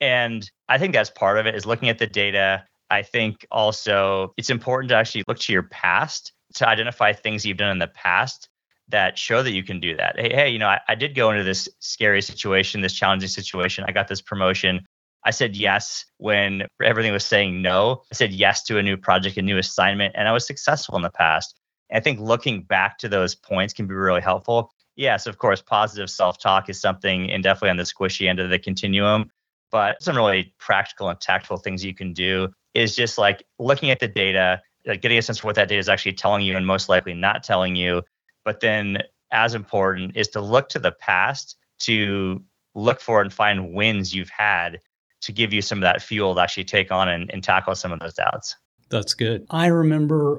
And 0.00 0.48
I 0.68 0.78
think 0.78 0.92
that's 0.92 1.10
part 1.10 1.38
of 1.38 1.46
it 1.46 1.54
is 1.54 1.66
looking 1.66 1.88
at 1.88 1.98
the 1.98 2.06
data. 2.06 2.64
I 2.90 3.02
think 3.02 3.46
also 3.50 4.32
it's 4.36 4.50
important 4.50 4.90
to 4.90 4.96
actually 4.96 5.24
look 5.26 5.38
to 5.40 5.52
your 5.52 5.64
past 5.64 6.32
to 6.54 6.68
identify 6.68 7.12
things 7.12 7.44
you've 7.44 7.56
done 7.56 7.70
in 7.70 7.78
the 7.78 7.88
past 7.88 8.48
that 8.88 9.18
show 9.18 9.42
that 9.42 9.52
you 9.52 9.62
can 9.62 9.80
do 9.80 9.96
that. 9.96 10.18
Hey, 10.18 10.34
hey, 10.34 10.48
you 10.50 10.58
know, 10.58 10.68
I, 10.68 10.80
I 10.88 10.94
did 10.94 11.14
go 11.14 11.30
into 11.30 11.42
this 11.42 11.68
scary 11.80 12.22
situation, 12.22 12.80
this 12.80 12.92
challenging 12.92 13.28
situation. 13.28 13.84
I 13.86 13.92
got 13.92 14.08
this 14.08 14.20
promotion. 14.20 14.84
I 15.24 15.30
said 15.30 15.56
yes 15.56 16.04
when 16.18 16.66
everything 16.82 17.12
was 17.12 17.24
saying 17.24 17.62
no. 17.62 18.02
I 18.12 18.14
said 18.14 18.32
yes 18.32 18.62
to 18.64 18.78
a 18.78 18.82
new 18.82 18.96
project, 18.96 19.38
a 19.38 19.42
new 19.42 19.56
assignment, 19.56 20.14
and 20.16 20.28
I 20.28 20.32
was 20.32 20.46
successful 20.46 20.96
in 20.96 21.02
the 21.02 21.10
past. 21.10 21.58
And 21.88 21.98
I 21.98 22.00
think 22.00 22.20
looking 22.20 22.62
back 22.62 22.98
to 22.98 23.08
those 23.08 23.34
points 23.34 23.72
can 23.72 23.86
be 23.86 23.94
really 23.94 24.20
helpful. 24.20 24.70
Yes, 24.96 25.26
of 25.26 25.38
course, 25.38 25.62
positive 25.62 26.10
self 26.10 26.38
talk 26.38 26.68
is 26.68 26.80
something, 26.80 27.30
and 27.30 27.42
definitely 27.42 27.70
on 27.70 27.78
the 27.78 27.84
squishy 27.84 28.28
end 28.28 28.38
of 28.38 28.50
the 28.50 28.58
continuum. 28.58 29.30
But 29.74 30.00
some 30.00 30.16
really 30.16 30.54
practical 30.60 31.08
and 31.08 31.20
tactful 31.20 31.56
things 31.56 31.84
you 31.84 31.94
can 31.94 32.12
do 32.12 32.48
is 32.74 32.94
just 32.94 33.18
like 33.18 33.44
looking 33.58 33.90
at 33.90 33.98
the 33.98 34.06
data, 34.06 34.62
like 34.86 35.02
getting 35.02 35.18
a 35.18 35.22
sense 35.22 35.38
for 35.38 35.48
what 35.48 35.56
that 35.56 35.66
data 35.66 35.80
is 35.80 35.88
actually 35.88 36.12
telling 36.12 36.46
you 36.46 36.56
and 36.56 36.64
most 36.64 36.88
likely 36.88 37.12
not 37.12 37.42
telling 37.42 37.74
you. 37.74 38.02
But 38.44 38.60
then, 38.60 38.98
as 39.32 39.52
important, 39.52 40.16
is 40.16 40.28
to 40.28 40.40
look 40.40 40.68
to 40.68 40.78
the 40.78 40.92
past 40.92 41.56
to 41.80 42.40
look 42.76 43.00
for 43.00 43.20
and 43.20 43.32
find 43.32 43.74
wins 43.74 44.14
you've 44.14 44.30
had 44.30 44.78
to 45.22 45.32
give 45.32 45.52
you 45.52 45.60
some 45.60 45.78
of 45.78 45.82
that 45.82 46.00
fuel 46.00 46.36
to 46.36 46.40
actually 46.40 46.66
take 46.66 46.92
on 46.92 47.08
and, 47.08 47.28
and 47.32 47.42
tackle 47.42 47.74
some 47.74 47.90
of 47.90 47.98
those 47.98 48.14
doubts. 48.14 48.54
That's 48.90 49.12
good. 49.12 49.44
I 49.50 49.66
remember, 49.66 50.38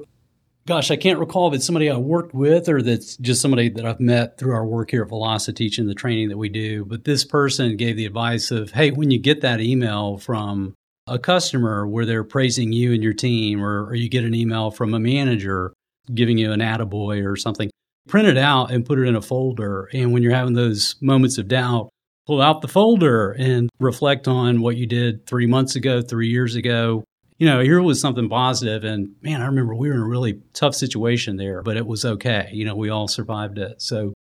gosh, 0.66 0.90
I 0.90 0.96
can't 0.96 1.20
recall 1.20 1.48
if 1.48 1.54
it's 1.54 1.64
somebody 1.64 1.88
I 1.88 1.96
worked 1.96 2.34
with 2.34 2.68
or 2.68 2.82
that's 2.82 3.16
just 3.16 3.40
somebody 3.40 3.68
that 3.70 3.86
I've 3.86 4.00
met 4.00 4.36
through 4.36 4.52
our 4.52 4.66
work 4.66 4.90
here 4.90 5.02
at 5.02 5.08
Velocity 5.08 5.64
teaching 5.64 5.86
the 5.86 5.94
training 5.94 6.28
that 6.28 6.36
we 6.36 6.48
do. 6.48 6.84
But 6.84 7.04
this 7.04 7.24
person 7.24 7.76
gave 7.76 7.96
the 7.96 8.04
advice 8.04 8.50
of, 8.50 8.72
hey, 8.72 8.90
when 8.90 9.10
you 9.10 9.18
get 9.18 9.40
that 9.42 9.60
email 9.60 10.18
from 10.18 10.74
a 11.06 11.18
customer 11.18 11.86
where 11.86 12.04
they're 12.04 12.24
praising 12.24 12.72
you 12.72 12.92
and 12.92 13.02
your 13.02 13.12
team, 13.12 13.64
or, 13.64 13.86
or 13.86 13.94
you 13.94 14.08
get 14.08 14.24
an 14.24 14.34
email 14.34 14.72
from 14.72 14.92
a 14.92 14.98
manager 14.98 15.72
giving 16.12 16.36
you 16.36 16.50
an 16.52 16.60
attaboy 16.60 17.24
or 17.24 17.36
something, 17.36 17.70
print 18.08 18.26
it 18.26 18.36
out 18.36 18.72
and 18.72 18.84
put 18.84 18.98
it 18.98 19.06
in 19.06 19.14
a 19.14 19.22
folder. 19.22 19.88
And 19.92 20.12
when 20.12 20.22
you're 20.22 20.34
having 20.34 20.54
those 20.54 20.96
moments 21.00 21.38
of 21.38 21.46
doubt, 21.46 21.90
pull 22.26 22.42
out 22.42 22.60
the 22.60 22.68
folder 22.68 23.32
and 23.32 23.70
reflect 23.78 24.26
on 24.26 24.60
what 24.60 24.76
you 24.76 24.86
did 24.86 25.26
three 25.26 25.46
months 25.46 25.76
ago, 25.76 26.02
three 26.02 26.28
years 26.28 26.56
ago. 26.56 27.04
You 27.38 27.46
know, 27.46 27.60
here 27.60 27.82
was 27.82 28.00
something 28.00 28.28
positive, 28.28 28.84
and 28.84 29.14
man, 29.20 29.42
I 29.42 29.46
remember 29.46 29.74
we 29.74 29.88
were 29.88 29.94
in 29.94 30.00
a 30.00 30.06
really 30.06 30.40
tough 30.54 30.74
situation 30.74 31.36
there, 31.36 31.62
but 31.62 31.76
it 31.76 31.86
was 31.86 32.04
okay. 32.04 32.48
You 32.52 32.64
know, 32.64 32.74
we 32.74 32.88
all 32.88 33.08
survived 33.08 33.58
it. 33.58 33.82
So, 33.82 34.14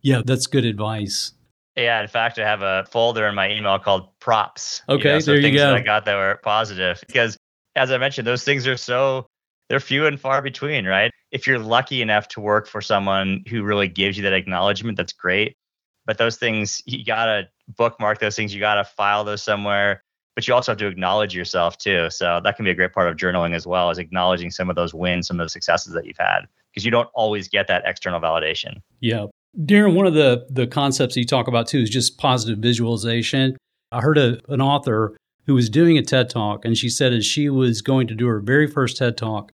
yeah, 0.00 0.22
that's 0.24 0.46
good 0.46 0.64
advice. 0.64 1.32
Yeah, 1.76 2.00
in 2.00 2.08
fact, 2.08 2.38
I 2.38 2.46
have 2.46 2.62
a 2.62 2.86
folder 2.90 3.26
in 3.26 3.34
my 3.34 3.50
email 3.50 3.78
called 3.78 4.08
props. 4.20 4.82
Okay, 4.88 5.08
you 5.08 5.14
know, 5.14 5.20
so 5.20 5.32
there 5.32 5.40
you 5.40 5.56
go. 5.56 5.74
I 5.74 5.80
got 5.80 6.04
that 6.06 6.14
were 6.14 6.38
positive 6.42 7.02
because, 7.06 7.36
as 7.76 7.90
I 7.90 7.98
mentioned, 7.98 8.26
those 8.26 8.44
things 8.44 8.66
are 8.66 8.76
so 8.76 9.26
they're 9.68 9.80
few 9.80 10.06
and 10.06 10.20
far 10.20 10.42
between, 10.42 10.86
right? 10.86 11.10
If 11.30 11.46
you're 11.46 11.58
lucky 11.58 12.02
enough 12.02 12.28
to 12.28 12.40
work 12.40 12.66
for 12.66 12.82
someone 12.82 13.42
who 13.48 13.62
really 13.62 13.88
gives 13.88 14.18
you 14.18 14.22
that 14.24 14.34
acknowledgement, 14.34 14.98
that's 14.98 15.14
great. 15.14 15.56
But 16.04 16.18
those 16.18 16.36
things, 16.36 16.82
you 16.84 17.04
gotta 17.04 17.48
bookmark 17.68 18.18
those 18.18 18.36
things. 18.36 18.52
You 18.52 18.60
gotta 18.60 18.84
file 18.84 19.24
those 19.24 19.42
somewhere. 19.42 20.02
But 20.34 20.48
you 20.48 20.54
also 20.54 20.72
have 20.72 20.78
to 20.78 20.86
acknowledge 20.86 21.34
yourself 21.34 21.76
too. 21.76 22.08
So 22.10 22.40
that 22.42 22.56
can 22.56 22.64
be 22.64 22.70
a 22.70 22.74
great 22.74 22.92
part 22.92 23.08
of 23.08 23.16
journaling 23.16 23.54
as 23.54 23.66
well, 23.66 23.90
as 23.90 23.98
acknowledging 23.98 24.50
some 24.50 24.70
of 24.70 24.76
those 24.76 24.94
wins, 24.94 25.26
some 25.26 25.38
of 25.38 25.44
those 25.44 25.52
successes 25.52 25.92
that 25.92 26.06
you've 26.06 26.16
had, 26.18 26.40
because 26.70 26.84
you 26.84 26.90
don't 26.90 27.08
always 27.14 27.48
get 27.48 27.68
that 27.68 27.82
external 27.84 28.20
validation. 28.20 28.80
Yeah, 29.00 29.26
Darren, 29.58 29.94
one 29.94 30.06
of 30.06 30.14
the 30.14 30.46
the 30.48 30.66
concepts 30.66 31.16
you 31.16 31.26
talk 31.26 31.48
about 31.48 31.66
too 31.66 31.78
is 31.78 31.90
just 31.90 32.18
positive 32.18 32.58
visualization. 32.58 33.56
I 33.90 34.00
heard 34.00 34.16
a, 34.16 34.40
an 34.48 34.62
author 34.62 35.16
who 35.46 35.54
was 35.54 35.68
doing 35.68 35.98
a 35.98 36.02
TED 36.02 36.30
talk, 36.30 36.64
and 36.64 36.76
she 36.78 36.88
said 36.88 37.12
as 37.12 37.26
she 37.26 37.50
was 37.50 37.82
going 37.82 38.06
to 38.06 38.14
do 38.14 38.26
her 38.28 38.40
very 38.40 38.66
first 38.66 38.96
TED 38.96 39.16
talk, 39.18 39.52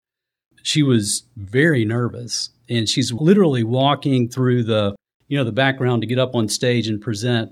she 0.62 0.82
was 0.82 1.24
very 1.36 1.84
nervous, 1.84 2.50
and 2.68 2.88
she's 2.88 3.12
literally 3.12 3.64
walking 3.64 4.28
through 4.28 4.62
the 4.62 4.94
you 5.26 5.36
know 5.36 5.44
the 5.44 5.52
background 5.52 6.02
to 6.02 6.06
get 6.06 6.18
up 6.18 6.34
on 6.34 6.48
stage 6.48 6.86
and 6.86 7.00
present. 7.00 7.50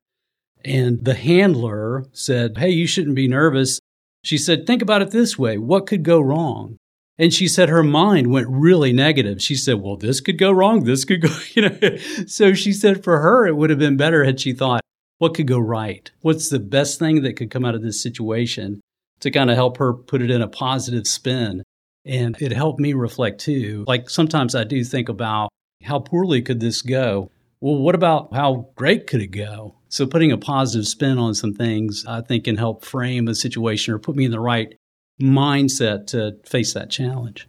And 0.64 1.04
the 1.04 1.14
handler 1.14 2.06
said, 2.12 2.58
"Hey, 2.58 2.70
you 2.70 2.86
shouldn't 2.86 3.16
be 3.16 3.28
nervous." 3.28 3.80
She 4.24 4.38
said, 4.38 4.66
"Think 4.66 4.82
about 4.82 5.02
it 5.02 5.10
this 5.10 5.38
way: 5.38 5.58
what 5.58 5.86
could 5.86 6.02
go 6.02 6.20
wrong?" 6.20 6.78
And 7.18 7.32
she 7.32 7.48
said 7.48 7.68
her 7.68 7.82
mind 7.82 8.30
went 8.30 8.46
really 8.48 8.92
negative. 8.92 9.40
She 9.40 9.54
said, 9.54 9.80
well, 9.80 9.96
this 9.96 10.20
could 10.20 10.38
go 10.38 10.52
wrong. 10.52 10.84
This 10.84 11.04
could 11.04 11.22
go, 11.22 11.34
you 11.54 11.62
know. 11.62 11.96
So 12.26 12.52
she 12.52 12.72
said 12.72 13.02
for 13.02 13.20
her, 13.20 13.46
it 13.46 13.56
would 13.56 13.70
have 13.70 13.78
been 13.78 13.96
better 13.96 14.24
had 14.24 14.40
she 14.40 14.52
thought, 14.52 14.82
what 15.18 15.34
could 15.34 15.46
go 15.46 15.58
right? 15.58 16.10
What's 16.20 16.50
the 16.50 16.58
best 16.58 16.98
thing 16.98 17.22
that 17.22 17.34
could 17.34 17.50
come 17.50 17.64
out 17.64 17.74
of 17.74 17.82
this 17.82 18.02
situation 18.02 18.80
to 19.20 19.30
kind 19.30 19.50
of 19.50 19.56
help 19.56 19.78
her 19.78 19.94
put 19.94 20.20
it 20.20 20.30
in 20.30 20.42
a 20.42 20.48
positive 20.48 21.06
spin? 21.06 21.62
And 22.04 22.36
it 22.40 22.52
helped 22.52 22.78
me 22.78 22.92
reflect 22.92 23.40
too. 23.40 23.84
Like 23.88 24.10
sometimes 24.10 24.54
I 24.54 24.64
do 24.64 24.84
think 24.84 25.08
about 25.08 25.48
how 25.82 26.00
poorly 26.00 26.42
could 26.42 26.60
this 26.60 26.82
go? 26.82 27.30
Well, 27.60 27.76
what 27.76 27.94
about 27.94 28.34
how 28.34 28.68
great 28.76 29.06
could 29.06 29.22
it 29.22 29.28
go? 29.28 29.76
So 29.96 30.06
putting 30.06 30.30
a 30.30 30.36
positive 30.36 30.86
spin 30.86 31.16
on 31.16 31.34
some 31.34 31.54
things, 31.54 32.04
I 32.06 32.20
think 32.20 32.44
can 32.44 32.58
help 32.58 32.84
frame 32.84 33.28
a 33.28 33.34
situation 33.34 33.94
or 33.94 33.98
put 33.98 34.14
me 34.14 34.26
in 34.26 34.30
the 34.30 34.38
right 34.38 34.76
mindset 35.18 36.08
to 36.08 36.36
face 36.44 36.74
that 36.74 36.90
challenge. 36.90 37.48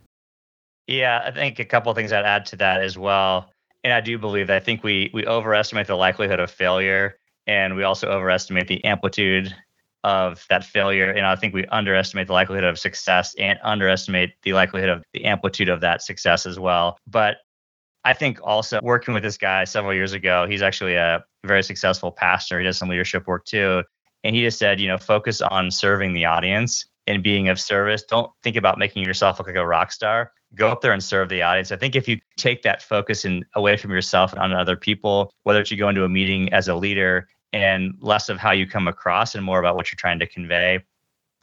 Yeah, 0.88 1.22
I 1.26 1.32
think 1.32 1.60
a 1.60 1.66
couple 1.66 1.92
of 1.92 1.98
things 1.98 2.14
I'd 2.14 2.24
add 2.24 2.46
to 2.46 2.56
that 2.56 2.82
as 2.82 2.98
well. 2.98 3.50
And 3.84 3.92
I 3.92 4.00
do 4.00 4.18
believe 4.18 4.48
that 4.48 4.56
I 4.56 4.62
think 4.62 4.82
we 4.82 5.12
we 5.14 5.26
overestimate 5.26 5.88
the 5.88 5.98
likelihood 5.98 6.40
of 6.40 6.50
failure 6.50 7.18
and 7.48 7.76
we 7.76 7.84
also 7.84 8.08
overestimate 8.08 8.70
the 8.70 8.82
amplitude 8.86 9.54
of 10.06 10.46
that 10.50 10.64
failure. 10.64 11.12
And 11.12 11.26
I 11.26 11.36
think 11.36 11.54
we 11.54 11.66
underestimate 11.66 12.28
the 12.28 12.34
likelihood 12.34 12.64
of 12.64 12.80
success 12.80 13.36
and 13.38 13.60
underestimate 13.62 14.36
the 14.44 14.54
likelihood 14.54 14.90
of 14.90 15.04
the 15.12 15.26
amplitude 15.26 15.68
of 15.68 15.82
that 15.82 16.02
success 16.02 16.46
as 16.46 16.58
well. 16.58 16.98
But 17.08 17.40
I 18.08 18.13
think 18.13 18.39
also 18.41 18.80
working 18.82 19.13
with 19.13 19.22
this 19.22 19.38
guy 19.38 19.65
several 19.65 19.93
years 19.93 20.13
ago, 20.13 20.48
he's 20.50 20.62
actually 20.62 20.96
a 20.96 21.26
very 21.43 21.62
successful 21.62 22.10
pastor. 22.10 22.58
He 22.58 22.63
does 22.63 22.78
some 22.78 22.88
leadership 22.88 23.28
work 23.28 23.43
too. 23.43 23.84
And 24.24 24.34
he 24.34 24.43
just 24.43 24.58
said, 24.58 24.80
you 24.80 24.88
know, 24.88 24.98
focus 24.98 25.41
on 25.41 25.70
serving 25.70 26.13
the 26.13 26.24
audience 26.24 26.86
and 27.06 27.22
being 27.22 27.50
of 27.50 27.60
service. 27.60 28.04
Don't 28.04 28.32
think 28.43 28.56
about 28.56 28.78
making 28.78 29.04
yourself 29.04 29.39
look 29.39 29.48
like 29.48 29.58
a 29.58 29.67
rock 29.67 29.91
star. 29.91 30.32
Go 30.56 30.70
up 30.70 30.80
there 30.80 30.93
and 30.93 31.04
serve 31.04 31.28
the 31.28 31.41
audience. 31.41 31.70
I 31.74 31.76
think 31.76 31.98
if 31.98 32.08
you 32.08 32.17
take 32.38 32.62
that 32.62 32.82
focus 32.82 33.26
and 33.26 33.43
away 33.56 33.76
from 33.76 33.91
yourself 33.91 34.32
and 34.32 34.41
on 34.41 34.54
other 34.54 34.78
people, 34.78 35.34
whether 35.43 35.60
it's 35.60 35.70
you 35.70 35.76
go 35.76 35.89
into 35.89 36.06
a 36.06 36.10
meeting 36.10 36.54
as 36.54 36.70
a 36.70 36.76
leader 36.76 37.28
and 37.52 37.93
less 38.00 38.30
of 38.30 38.38
how 38.38 38.52
you 38.52 38.65
come 38.65 38.88
across 38.88 39.36
and 39.36 39.43
more 39.43 39.60
about 39.60 39.76
what 39.76 39.91
you're 39.91 39.98
trying 39.98 40.20
to 40.20 40.28
convey. 40.28 40.80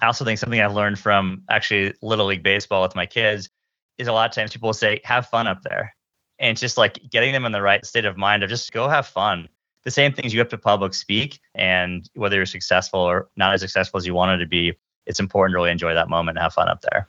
I 0.00 0.07
also 0.07 0.24
think 0.24 0.38
something 0.38 0.62
I've 0.62 0.72
learned 0.72 0.98
from 0.98 1.42
actually 1.50 1.92
Little 2.00 2.24
League 2.24 2.42
Baseball 2.42 2.81
with 2.81 2.96
my 2.96 3.05
kids 3.05 3.50
is 3.98 4.09
a 4.09 4.12
lot 4.14 4.31
of 4.31 4.35
times 4.35 4.55
people 4.55 4.68
will 4.68 4.72
say, 4.72 5.03
have 5.05 5.27
fun 5.27 5.46
up 5.46 5.61
there. 5.62 5.94
And 6.38 6.59
just 6.59 6.77
like 6.77 7.01
getting 7.11 7.33
them 7.33 7.44
in 7.44 7.53
the 7.53 7.62
right 7.62 7.85
state 7.85 8.05
of 8.05 8.16
mind 8.16 8.42
of 8.42 8.51
just 8.51 8.73
go 8.73 8.88
have 8.88 9.07
fun. 9.07 9.49
The 9.85 9.90
same 9.90 10.12
things 10.12 10.33
you 10.33 10.40
have 10.40 10.49
to 10.49 10.59
public 10.59 10.94
speak, 10.94 11.40
and 11.55 12.09
whether 12.14 12.37
you're 12.37 12.47
successful 12.47 13.01
or 13.01 13.29
not 13.37 13.53
as 13.53 13.61
successful 13.61 13.99
as 13.99 14.07
you 14.07 14.14
wanted 14.14 14.38
to 14.38 14.47
be, 14.47 14.73
it's 15.07 15.20
important 15.20 15.53
to 15.53 15.57
really 15.57 15.70
enjoy 15.70 15.94
that 15.94 16.09
moment 16.09 16.38
and 16.38 16.42
have 16.42 16.55
fun 16.55 16.68
up 16.68 16.81
there. 16.81 17.09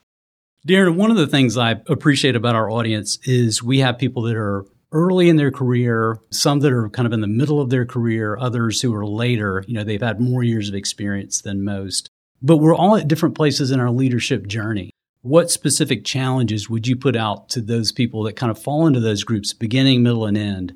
Darren, 0.67 0.95
one 0.95 1.11
of 1.11 1.17
the 1.17 1.27
things 1.27 1.57
I 1.57 1.71
appreciate 1.87 2.35
about 2.35 2.55
our 2.55 2.69
audience 2.69 3.19
is 3.23 3.63
we 3.63 3.79
have 3.79 3.97
people 3.97 4.23
that 4.23 4.35
are 4.35 4.65
early 4.91 5.29
in 5.29 5.35
their 5.35 5.51
career, 5.51 6.19
some 6.31 6.59
that 6.61 6.73
are 6.73 6.89
kind 6.89 7.05
of 7.05 7.13
in 7.13 7.21
the 7.21 7.27
middle 7.27 7.61
of 7.61 7.69
their 7.69 7.85
career, 7.85 8.37
others 8.39 8.81
who 8.81 8.93
are 8.93 9.05
later. 9.05 9.63
You 9.67 9.75
know, 9.75 9.83
they've 9.83 10.01
had 10.01 10.19
more 10.19 10.43
years 10.43 10.67
of 10.67 10.75
experience 10.75 11.41
than 11.41 11.63
most. 11.63 12.09
But 12.41 12.57
we're 12.57 12.75
all 12.75 12.95
at 12.95 13.07
different 13.07 13.35
places 13.35 13.71
in 13.71 13.79
our 13.79 13.91
leadership 13.91 14.47
journey. 14.47 14.91
What 15.25 15.49
specific 15.49 16.05
challenges 16.05 16.69
would 16.69 16.85
you 16.85 16.95
put 16.95 17.15
out 17.15 17.49
to 17.49 17.59
those 17.59 17.91
people 17.91 18.21
that 18.25 18.35
kind 18.35 18.51
of 18.51 18.61
fall 18.61 18.85
into 18.85 18.99
those 18.99 19.23
groups, 19.23 19.53
beginning, 19.53 20.03
middle, 20.03 20.27
and 20.27 20.37
end? 20.37 20.75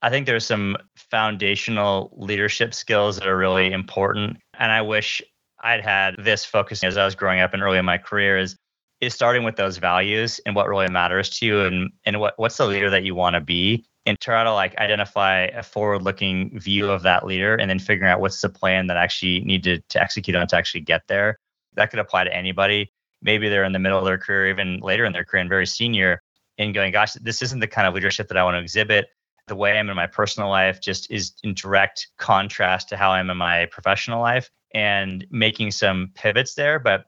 I 0.00 0.08
think 0.08 0.24
there's 0.24 0.46
some 0.46 0.78
foundational 0.96 2.10
leadership 2.16 2.72
skills 2.72 3.18
that 3.18 3.28
are 3.28 3.36
really 3.36 3.70
important. 3.70 4.38
And 4.58 4.72
I 4.72 4.80
wish 4.80 5.20
I'd 5.62 5.82
had 5.82 6.14
this 6.16 6.46
focus 6.46 6.82
as 6.82 6.96
I 6.96 7.04
was 7.04 7.14
growing 7.14 7.40
up 7.40 7.52
and 7.52 7.62
early 7.62 7.76
in 7.76 7.84
my 7.84 7.98
career 7.98 8.38
is 8.38 8.56
is 9.02 9.12
starting 9.12 9.44
with 9.44 9.56
those 9.56 9.76
values 9.76 10.40
and 10.46 10.56
what 10.56 10.66
really 10.66 10.88
matters 10.88 11.28
to 11.40 11.46
you 11.46 11.60
and 11.60 11.90
and 12.06 12.20
what 12.20 12.32
what's 12.38 12.56
the 12.56 12.66
leader 12.66 12.88
that 12.88 13.04
you 13.04 13.14
want 13.14 13.34
to 13.34 13.40
be 13.42 13.84
and 14.06 14.18
try 14.18 14.42
to 14.42 14.54
like 14.54 14.74
identify 14.78 15.40
a 15.48 15.62
forward 15.62 16.00
looking 16.00 16.58
view 16.58 16.90
of 16.90 17.02
that 17.02 17.26
leader 17.26 17.54
and 17.54 17.68
then 17.68 17.78
figuring 17.78 18.10
out 18.10 18.22
what's 18.22 18.40
the 18.40 18.48
plan 18.48 18.86
that 18.86 18.96
actually 18.96 19.40
need 19.40 19.62
to, 19.64 19.78
to 19.90 20.00
execute 20.00 20.34
on 20.34 20.46
to 20.46 20.56
actually 20.56 20.80
get 20.80 21.02
there 21.06 21.36
that 21.74 21.90
could 21.90 21.98
apply 21.98 22.24
to 22.24 22.34
anybody 22.34 22.90
maybe 23.24 23.48
they're 23.48 23.64
in 23.64 23.72
the 23.72 23.78
middle 23.78 23.98
of 23.98 24.04
their 24.04 24.18
career 24.18 24.48
even 24.48 24.78
later 24.80 25.04
in 25.04 25.12
their 25.12 25.24
career 25.24 25.40
and 25.40 25.50
very 25.50 25.66
senior 25.66 26.22
and 26.58 26.74
going 26.74 26.92
gosh 26.92 27.14
this 27.14 27.42
isn't 27.42 27.60
the 27.60 27.66
kind 27.66 27.88
of 27.88 27.94
leadership 27.94 28.28
that 28.28 28.36
i 28.36 28.44
want 28.44 28.54
to 28.54 28.60
exhibit 28.60 29.06
the 29.48 29.56
way 29.56 29.76
i'm 29.78 29.90
in 29.90 29.96
my 29.96 30.06
personal 30.06 30.48
life 30.48 30.80
just 30.80 31.10
is 31.10 31.32
in 31.42 31.54
direct 31.54 32.08
contrast 32.18 32.88
to 32.88 32.96
how 32.96 33.10
i'm 33.10 33.28
in 33.30 33.36
my 33.36 33.66
professional 33.66 34.20
life 34.20 34.48
and 34.74 35.24
making 35.30 35.70
some 35.70 36.10
pivots 36.14 36.54
there. 36.54 36.78
But 36.78 37.06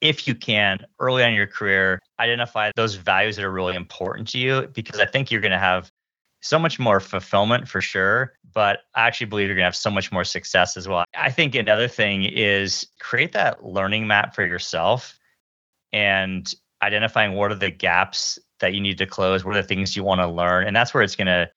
if 0.00 0.28
you 0.28 0.34
can, 0.34 0.78
early 1.00 1.24
on 1.24 1.30
in 1.30 1.34
your 1.34 1.46
career, 1.46 1.98
identify 2.20 2.70
those 2.76 2.94
values 2.94 3.36
that 3.36 3.44
are 3.44 3.50
really 3.50 3.74
important 3.74 4.28
to 4.28 4.38
you, 4.38 4.68
because 4.72 5.00
I 5.00 5.06
think 5.06 5.30
you're 5.30 5.40
going 5.40 5.50
to 5.52 5.58
have 5.58 5.90
so 6.42 6.58
much 6.58 6.78
more 6.78 7.00
fulfillment 7.00 7.68
for 7.68 7.80
sure. 7.80 8.34
But 8.52 8.80
I 8.94 9.06
actually 9.06 9.26
believe 9.26 9.48
you're 9.48 9.56
going 9.56 9.64
to 9.64 9.68
have 9.68 9.76
so 9.76 9.90
much 9.90 10.12
more 10.12 10.24
success 10.24 10.76
as 10.76 10.88
well. 10.88 11.04
I 11.16 11.30
think 11.30 11.54
another 11.54 11.88
thing 11.88 12.24
is 12.24 12.86
create 12.98 13.32
that 13.32 13.64
learning 13.64 14.06
map 14.06 14.34
for 14.34 14.46
yourself 14.46 15.18
and 15.92 16.52
identifying 16.82 17.34
what 17.34 17.52
are 17.52 17.56
the 17.56 17.70
gaps 17.70 18.38
that 18.60 18.74
you 18.74 18.80
need 18.80 18.98
to 18.98 19.06
close? 19.06 19.44
What 19.44 19.56
are 19.56 19.62
the 19.62 19.68
things 19.68 19.96
you 19.96 20.04
want 20.04 20.20
to 20.20 20.26
learn? 20.26 20.66
And 20.66 20.74
that's 20.74 20.94
where 20.94 21.02
it's 21.02 21.16
going 21.16 21.26
to 21.26 21.50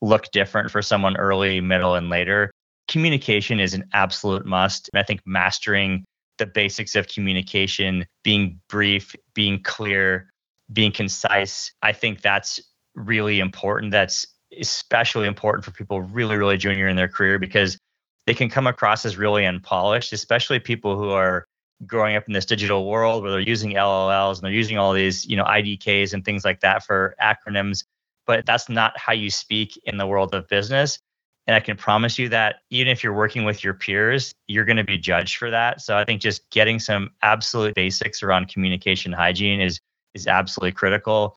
look 0.00 0.30
different 0.30 0.70
for 0.70 0.82
someone 0.82 1.16
early, 1.16 1.60
middle, 1.60 1.94
and 1.94 2.08
later. 2.08 2.50
Communication 2.86 3.60
is 3.60 3.74
an 3.74 3.84
absolute 3.92 4.46
must. 4.46 4.88
And 4.92 5.00
I 5.00 5.02
think 5.02 5.20
mastering 5.26 6.04
the 6.38 6.46
basics 6.46 6.94
of 6.94 7.08
communication, 7.08 8.06
being 8.22 8.60
brief, 8.68 9.14
being 9.34 9.62
clear, 9.62 10.30
being 10.72 10.92
concise, 10.92 11.72
I 11.82 11.92
think 11.92 12.20
that's 12.20 12.60
really 12.94 13.40
important. 13.40 13.92
That's 13.92 14.26
especially 14.58 15.26
important 15.26 15.64
for 15.64 15.72
people 15.72 16.00
really, 16.00 16.36
really 16.36 16.56
junior 16.56 16.88
in 16.88 16.96
their 16.96 17.08
career 17.08 17.38
because 17.38 17.78
they 18.26 18.34
can 18.34 18.48
come 18.48 18.66
across 18.66 19.04
as 19.04 19.16
really 19.16 19.44
unpolished, 19.46 20.12
especially 20.12 20.60
people 20.60 20.96
who 20.96 21.10
are 21.10 21.46
growing 21.86 22.16
up 22.16 22.24
in 22.26 22.32
this 22.32 22.44
digital 22.44 22.86
world 22.86 23.22
where 23.22 23.30
they're 23.30 23.40
using 23.40 23.72
LLLs 23.72 24.36
and 24.36 24.44
they're 24.44 24.52
using 24.52 24.78
all 24.78 24.92
these, 24.92 25.24
you 25.24 25.36
know, 25.36 25.44
IDKs 25.44 26.12
and 26.12 26.24
things 26.24 26.44
like 26.44 26.60
that 26.60 26.84
for 26.84 27.14
acronyms. 27.22 27.84
But 28.26 28.46
that's 28.46 28.68
not 28.68 28.98
how 28.98 29.12
you 29.12 29.30
speak 29.30 29.80
in 29.84 29.96
the 29.96 30.06
world 30.06 30.34
of 30.34 30.48
business. 30.48 30.98
And 31.46 31.54
I 31.54 31.60
can 31.60 31.76
promise 31.78 32.18
you 32.18 32.28
that 32.28 32.56
even 32.70 32.88
if 32.88 33.02
you're 33.02 33.14
working 33.14 33.44
with 33.44 33.64
your 33.64 33.72
peers, 33.72 34.34
you're 34.48 34.66
going 34.66 34.76
to 34.76 34.84
be 34.84 34.98
judged 34.98 35.38
for 35.38 35.50
that. 35.50 35.80
So 35.80 35.96
I 35.96 36.04
think 36.04 36.20
just 36.20 36.48
getting 36.50 36.78
some 36.78 37.10
absolute 37.22 37.74
basics 37.74 38.22
around 38.22 38.48
communication 38.48 39.12
hygiene 39.12 39.60
is 39.60 39.80
is 40.14 40.26
absolutely 40.26 40.72
critical. 40.72 41.36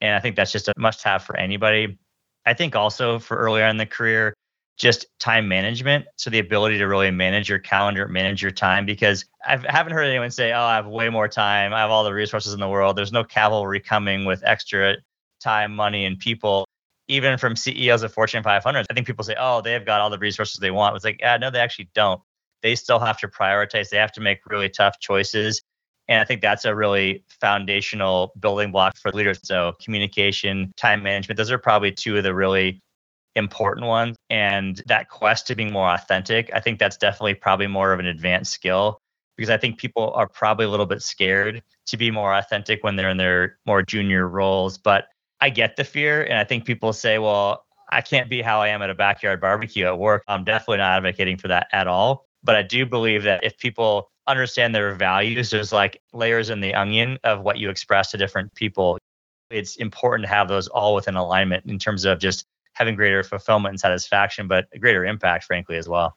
And 0.00 0.14
I 0.14 0.20
think 0.20 0.36
that's 0.36 0.52
just 0.52 0.68
a 0.68 0.72
must 0.78 1.02
have 1.02 1.22
for 1.22 1.36
anybody. 1.36 1.98
I 2.46 2.54
think 2.54 2.74
also 2.74 3.18
for 3.18 3.36
earlier 3.36 3.66
in 3.66 3.76
the 3.76 3.86
career, 3.86 4.34
just 4.80 5.04
time 5.18 5.46
management. 5.46 6.06
So 6.16 6.30
the 6.30 6.38
ability 6.38 6.78
to 6.78 6.86
really 6.86 7.10
manage 7.10 7.50
your 7.50 7.58
calendar, 7.58 8.08
manage 8.08 8.40
your 8.40 8.50
time, 8.50 8.86
because 8.86 9.26
I 9.46 9.58
haven't 9.68 9.92
heard 9.92 10.04
anyone 10.04 10.30
say, 10.30 10.52
oh, 10.52 10.62
I 10.62 10.76
have 10.76 10.86
way 10.86 11.10
more 11.10 11.28
time. 11.28 11.74
I 11.74 11.80
have 11.80 11.90
all 11.90 12.02
the 12.02 12.14
resources 12.14 12.54
in 12.54 12.60
the 12.60 12.68
world. 12.68 12.96
There's 12.96 13.12
no 13.12 13.22
cavalry 13.22 13.78
coming 13.78 14.24
with 14.24 14.42
extra 14.42 14.96
time, 15.38 15.76
money, 15.76 16.06
and 16.06 16.18
people. 16.18 16.66
Even 17.08 17.36
from 17.36 17.56
CEOs 17.56 18.02
of 18.02 18.14
Fortune 18.14 18.42
500, 18.42 18.86
I 18.88 18.94
think 18.94 19.06
people 19.06 19.22
say, 19.22 19.36
oh, 19.38 19.60
they've 19.60 19.84
got 19.84 20.00
all 20.00 20.08
the 20.08 20.18
resources 20.18 20.60
they 20.60 20.70
want. 20.70 20.96
It's 20.96 21.04
like, 21.04 21.20
yeah, 21.20 21.36
no, 21.36 21.50
they 21.50 21.58
actually 21.58 21.90
don't. 21.94 22.22
They 22.62 22.74
still 22.74 23.00
have 23.00 23.18
to 23.18 23.28
prioritize. 23.28 23.90
They 23.90 23.98
have 23.98 24.12
to 24.12 24.22
make 24.22 24.38
really 24.46 24.70
tough 24.70 24.98
choices. 24.98 25.60
And 26.08 26.20
I 26.20 26.24
think 26.24 26.40
that's 26.40 26.64
a 26.64 26.74
really 26.74 27.22
foundational 27.38 28.32
building 28.40 28.72
block 28.72 28.96
for 28.96 29.10
leaders. 29.12 29.40
So, 29.42 29.74
communication, 29.82 30.72
time 30.76 31.02
management, 31.02 31.36
those 31.36 31.50
are 31.50 31.58
probably 31.58 31.92
two 31.92 32.16
of 32.16 32.22
the 32.22 32.34
really 32.34 32.80
important 33.36 33.86
ones. 33.86 34.16
And 34.28 34.82
that 34.86 35.08
quest 35.08 35.46
to 35.48 35.54
being 35.54 35.72
more 35.72 35.88
authentic, 35.88 36.50
I 36.54 36.60
think 36.60 36.78
that's 36.78 36.96
definitely 36.96 37.34
probably 37.34 37.66
more 37.66 37.92
of 37.92 38.00
an 38.00 38.06
advanced 38.06 38.52
skill 38.52 39.00
because 39.36 39.50
I 39.50 39.56
think 39.56 39.78
people 39.78 40.12
are 40.14 40.28
probably 40.28 40.66
a 40.66 40.68
little 40.68 40.86
bit 40.86 41.02
scared 41.02 41.62
to 41.86 41.96
be 41.96 42.10
more 42.10 42.34
authentic 42.34 42.84
when 42.84 42.96
they're 42.96 43.08
in 43.08 43.16
their 43.16 43.58
more 43.66 43.82
junior 43.82 44.28
roles. 44.28 44.76
But 44.76 45.06
I 45.40 45.50
get 45.50 45.76
the 45.76 45.84
fear. 45.84 46.24
And 46.24 46.34
I 46.34 46.44
think 46.44 46.64
people 46.64 46.92
say, 46.92 47.18
well, 47.18 47.64
I 47.90 48.02
can't 48.02 48.28
be 48.28 48.42
how 48.42 48.60
I 48.60 48.68
am 48.68 48.82
at 48.82 48.90
a 48.90 48.94
backyard 48.94 49.40
barbecue 49.40 49.86
at 49.86 49.98
work. 49.98 50.22
I'm 50.28 50.44
definitely 50.44 50.78
not 50.78 50.96
advocating 50.96 51.38
for 51.38 51.48
that 51.48 51.68
at 51.72 51.86
all. 51.86 52.26
But 52.42 52.56
I 52.56 52.62
do 52.62 52.86
believe 52.86 53.22
that 53.24 53.42
if 53.42 53.58
people 53.58 54.10
understand 54.26 54.74
their 54.74 54.94
values, 54.94 55.50
there's 55.50 55.72
like 55.72 56.00
layers 56.12 56.50
in 56.50 56.60
the 56.60 56.74
onion 56.74 57.18
of 57.24 57.40
what 57.40 57.58
you 57.58 57.70
express 57.70 58.10
to 58.12 58.18
different 58.18 58.54
people. 58.54 58.98
It's 59.50 59.76
important 59.76 60.28
to 60.28 60.34
have 60.34 60.48
those 60.48 60.68
all 60.68 60.94
within 60.94 61.16
alignment 61.16 61.66
in 61.66 61.78
terms 61.78 62.04
of 62.04 62.18
just 62.18 62.46
having 62.80 62.96
greater 62.96 63.22
fulfillment 63.22 63.74
and 63.74 63.80
satisfaction, 63.80 64.48
but 64.48 64.66
a 64.72 64.78
greater 64.78 65.04
impact, 65.04 65.44
frankly, 65.44 65.76
as 65.76 65.86
well. 65.86 66.16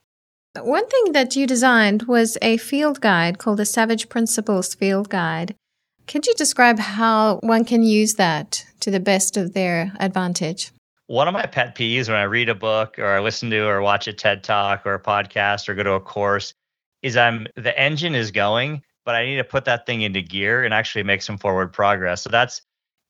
One 0.59 0.87
thing 0.87 1.11
that 1.11 1.35
you 1.35 1.45
designed 1.45 2.03
was 2.03 2.37
a 2.41 2.55
field 2.57 3.01
guide 3.01 3.37
called 3.37 3.57
the 3.57 3.65
Savage 3.65 4.07
Principles 4.07 4.73
Field 4.73 5.09
Guide. 5.09 5.55
Could 6.07 6.25
you 6.25 6.33
describe 6.35 6.79
how 6.79 7.39
one 7.43 7.65
can 7.65 7.83
use 7.83 8.15
that 8.15 8.65
to 8.79 8.89
the 8.89 9.01
best 9.01 9.35
of 9.35 9.53
their 9.53 9.91
advantage? 9.99 10.71
One 11.07 11.27
of 11.27 11.33
my 11.33 11.45
pet 11.45 11.75
peeves 11.75 12.07
when 12.07 12.17
I 12.17 12.23
read 12.23 12.47
a 12.47 12.55
book 12.55 12.97
or 12.97 13.07
I 13.07 13.19
listen 13.19 13.49
to 13.49 13.67
or 13.67 13.81
watch 13.81 14.07
a 14.07 14.13
TED 14.13 14.43
talk 14.43 14.85
or 14.85 14.93
a 14.93 15.01
podcast 15.01 15.67
or 15.67 15.75
go 15.75 15.83
to 15.83 15.93
a 15.93 15.99
course 15.99 16.53
is 17.01 17.17
I'm 17.17 17.45
the 17.57 17.77
engine 17.77 18.15
is 18.15 18.31
going, 18.31 18.81
but 19.03 19.15
I 19.15 19.25
need 19.25 19.35
to 19.35 19.43
put 19.43 19.65
that 19.65 19.85
thing 19.85 20.03
into 20.03 20.21
gear 20.21 20.63
and 20.63 20.73
actually 20.73 21.03
make 21.03 21.21
some 21.21 21.37
forward 21.37 21.73
progress. 21.73 22.21
So 22.21 22.29
that's 22.29 22.61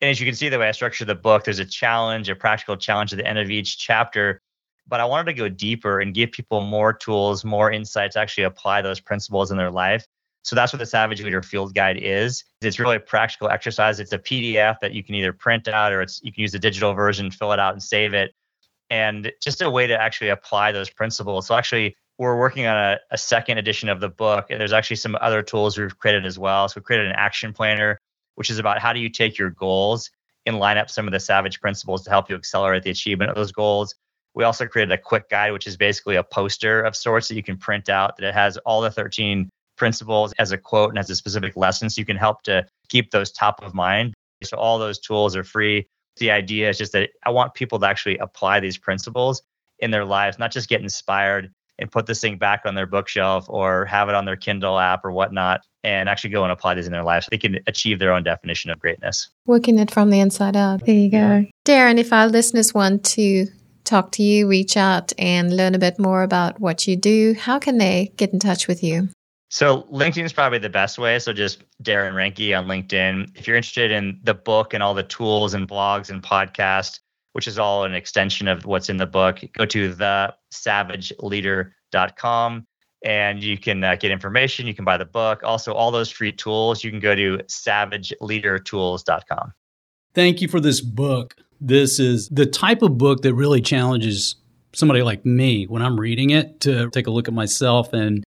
and 0.03 0.09
as 0.09 0.19
you 0.19 0.25
can 0.25 0.35
see 0.35 0.49
the 0.49 0.59
way 0.59 0.67
I 0.67 0.73
structured 0.73 1.07
the 1.07 1.15
book, 1.15 1.45
there's 1.45 1.59
a 1.59 1.65
challenge, 1.65 2.27
a 2.27 2.35
practical 2.35 2.75
challenge 2.75 3.13
at 3.13 3.19
the 3.19 3.25
end 3.25 3.39
of 3.39 3.49
each 3.49 3.77
chapter. 3.77 4.41
But 4.85 4.99
I 4.99 5.05
wanted 5.05 5.27
to 5.27 5.33
go 5.33 5.47
deeper 5.47 6.01
and 6.01 6.13
give 6.13 6.33
people 6.33 6.59
more 6.59 6.91
tools, 6.91 7.45
more 7.45 7.71
insights, 7.71 8.17
actually 8.17 8.43
apply 8.43 8.81
those 8.81 8.99
principles 8.99 9.49
in 9.49 9.55
their 9.55 9.71
life. 9.71 10.05
So 10.43 10.57
that's 10.57 10.73
what 10.73 10.79
the 10.79 10.85
Savage 10.85 11.23
Leader 11.23 11.41
Field 11.41 11.73
Guide 11.73 11.95
is. 12.01 12.43
It's 12.61 12.79
really 12.79 12.97
a 12.97 12.99
practical 12.99 13.47
exercise. 13.47 14.01
It's 14.01 14.11
a 14.11 14.19
PDF 14.19 14.75
that 14.81 14.91
you 14.91 15.05
can 15.05 15.15
either 15.15 15.31
print 15.31 15.69
out 15.69 15.93
or 15.93 16.01
it's 16.01 16.19
you 16.21 16.33
can 16.33 16.41
use 16.41 16.51
the 16.51 16.59
digital 16.59 16.93
version, 16.93 17.31
fill 17.31 17.53
it 17.53 17.59
out, 17.59 17.71
and 17.71 17.81
save 17.81 18.13
it. 18.13 18.33
And 18.89 19.31
just 19.41 19.61
a 19.61 19.69
way 19.69 19.87
to 19.87 19.97
actually 19.97 20.31
apply 20.31 20.73
those 20.73 20.89
principles. 20.89 21.47
So 21.47 21.55
actually 21.55 21.95
we're 22.17 22.37
working 22.37 22.65
on 22.65 22.75
a, 22.75 22.99
a, 23.11 23.17
second 23.17 23.57
edition 23.57 23.87
of 23.87 24.01
the 24.01 24.09
book. 24.09 24.47
And 24.49 24.59
there's 24.59 24.73
actually 24.73 24.97
some 24.97 25.17
other 25.21 25.41
tools 25.41 25.77
we've 25.77 25.97
created 25.97 26.25
as 26.25 26.37
well. 26.37 26.67
So 26.67 26.81
we 26.81 26.83
created 26.83 27.07
an 27.07 27.15
action 27.15 27.53
planner, 27.53 28.01
which 28.36 28.50
is 28.50 28.60
about 28.60 28.80
how 28.80 28.93
do 28.93 29.00
you 29.00 29.10
take 29.10 29.38
your 29.38 29.50
goals 29.50 30.10
and 30.46 30.60
line 30.60 30.78
up 30.78 30.89
some 30.89 31.08
of 31.08 31.13
the 31.13 31.19
savage 31.19 31.62
principles 31.62 32.04
to 32.04 32.10
help 32.10 32.30
you 32.30 32.36
accelerate 32.36 32.84
the 32.84 32.89
achievement 32.89 33.30
of 33.30 33.36
those 33.36 33.52
goals. 33.52 33.96
We 34.36 34.43
also 34.43 34.65
created 34.65 34.91
a 34.91 34.98
quick 34.98 35.30
guide, 35.30 35.52
which 35.52 35.67
is 35.67 35.78
basically 35.78 36.15
a 36.15 36.24
poster 36.24 36.82
of 36.82 36.96
sorts 36.96 37.28
that 37.28 37.36
you 37.36 37.43
can 37.43 37.58
print 37.58 37.88
out 37.88 38.17
that 38.17 38.28
it 38.28 38.34
has 38.34 38.58
all 38.58 38.82
the 38.82 38.91
13 38.91 39.50
principles 39.78 40.34
as 40.39 40.52
a 40.52 40.58
quote 40.58 40.89
and 40.89 41.00
as 41.00 41.10
a 41.10 41.15
specific 41.15 41.56
lesson. 41.56 41.89
So 41.89 42.00
you 42.00 42.06
can 42.06 42.17
help 42.17 42.41
to 42.43 42.65
keep 42.89 43.12
those 43.12 43.32
top 43.32 43.63
of 43.63 43.74
mind. 43.74 44.13
So 44.43 44.58
all 44.58 44.80
those 44.80 45.00
tools 45.00 45.36
are 45.36 45.43
free. 45.43 45.88
The 46.17 46.32
idea 46.32 46.69
is 46.69 46.78
just 46.78 46.91
that 46.93 47.12
I 47.24 47.30
want 47.30 47.54
people 47.54 47.80
to 47.80 47.88
actually 47.88 48.17
apply 48.17 48.60
these 48.60 48.78
principles 48.78 49.41
in 49.80 49.91
their 49.91 50.06
lives, 50.06 50.38
not 50.39 50.52
just 50.52 50.69
get 50.69 50.82
inspired 50.82 51.52
and 51.80 51.91
put 51.91 52.06
this 52.06 52.22
thing 52.22 52.38
back 52.38 52.62
on 52.65 52.76
their 52.76 52.86
bookshelf 52.86 53.46
or 53.50 53.86
have 53.86 54.10
it 54.10 54.15
on 54.15 54.26
their 54.26 54.36
Kindle 54.36 54.78
app 54.78 55.04
or 55.06 55.12
whatnot 55.12 55.62
and 55.84 56.10
actually 56.10 56.30
go 56.30 56.43
and 56.43 56.52
apply 56.52 56.76
these 56.76 56.86
in 56.86 56.91
their 56.91 57.04
lives 57.04 57.26
so 57.26 57.30
they 57.32 57.38
can 57.38 57.60
achieve 57.67 58.00
their 58.00 58.13
own 58.13 58.24
definition 58.24 58.72
of 58.72 58.80
greatness. 58.80 59.30
Working 59.46 59.80
it 59.80 59.91
from 59.91 60.10
the 60.10 60.19
inside 60.19 60.56
out. 60.56 60.86
There 60.86 60.96
you 60.96 61.12
go. 61.12 61.17
Yeah. 61.17 61.43
Darren, 61.65 61.98
if 61.98 62.13
our 62.13 62.28
listeners 62.28 62.74
want 62.74 63.04
to 63.06 63.48
talk 63.84 64.12
to 64.13 64.24
you, 64.24 64.48
reach 64.48 64.78
out, 64.78 65.12
and 65.17 65.56
learn 65.56 65.76
a 65.76 65.80
bit 65.80 66.00
more 66.00 66.24
about 66.24 66.60
what 66.60 66.88
you 66.88 66.96
do, 66.96 67.36
how 67.38 67.60
can 67.60 67.78
they 67.78 68.13
get 68.15 68.32
in 68.32 68.39
touch 68.39 68.67
with 68.67 68.84
you? 68.84 69.10
So 69.50 69.84
LinkedIn 69.84 70.24
is 70.24 70.34
probably 70.34 70.58
the 70.58 70.69
best 70.69 70.98
way. 70.98 71.19
So 71.19 71.34
just 71.34 71.63
Darren 71.84 72.13
Reinke 72.13 72.58
on 72.58 72.65
LinkedIn. 72.65 73.38
If 73.38 73.46
you're 73.46 73.58
interested 73.58 73.91
in 73.91 74.19
the 74.24 74.34
book 74.34 74.74
and 74.74 74.82
all 74.82 74.96
the 74.96 75.04
tools 75.04 75.54
and 75.54 75.67
blogs 75.67 76.10
and 76.10 76.24
podcasts, 76.24 77.00
which 77.34 77.48
is 77.48 77.60
all 77.60 77.84
an 77.84 77.93
extension 77.93 78.48
of 78.48 78.65
what's 78.65 78.89
in 78.89 78.98
the 78.98 79.06
book. 79.06 79.41
Go 79.54 79.65
to 79.65 79.93
thesavageleader.com 79.93 82.65
and 83.03 83.43
you 83.43 83.57
can 83.57 83.83
uh, 83.83 83.95
get 83.95 84.11
information. 84.11 84.67
You 84.67 84.73
can 84.73 84.85
buy 84.85 84.97
the 84.97 85.05
book. 85.05 85.41
Also, 85.43 85.73
all 85.73 85.91
those 85.91 86.09
free 86.09 86.31
tools, 86.31 86.83
you 86.83 86.91
can 86.91 86.99
go 86.99 87.15
to 87.15 87.37
savageleadertools.com. 87.47 89.53
Thank 90.13 90.41
you 90.41 90.47
for 90.47 90.59
this 90.59 90.81
book. 90.81 91.35
This 91.59 91.99
is 91.99 92.29
the 92.29 92.45
type 92.45 92.81
of 92.81 92.97
book 92.97 93.21
that 93.23 93.33
really 93.33 93.61
challenges 93.61 94.35
somebody 94.73 95.01
like 95.01 95.25
me 95.25 95.65
when 95.65 95.81
I'm 95.81 95.99
reading 95.99 96.31
it 96.31 96.59
to 96.61 96.89
take 96.89 97.07
a 97.07 97.11
look 97.11 97.27
at 97.27 97.33
myself 97.33 97.93
and 97.93 98.23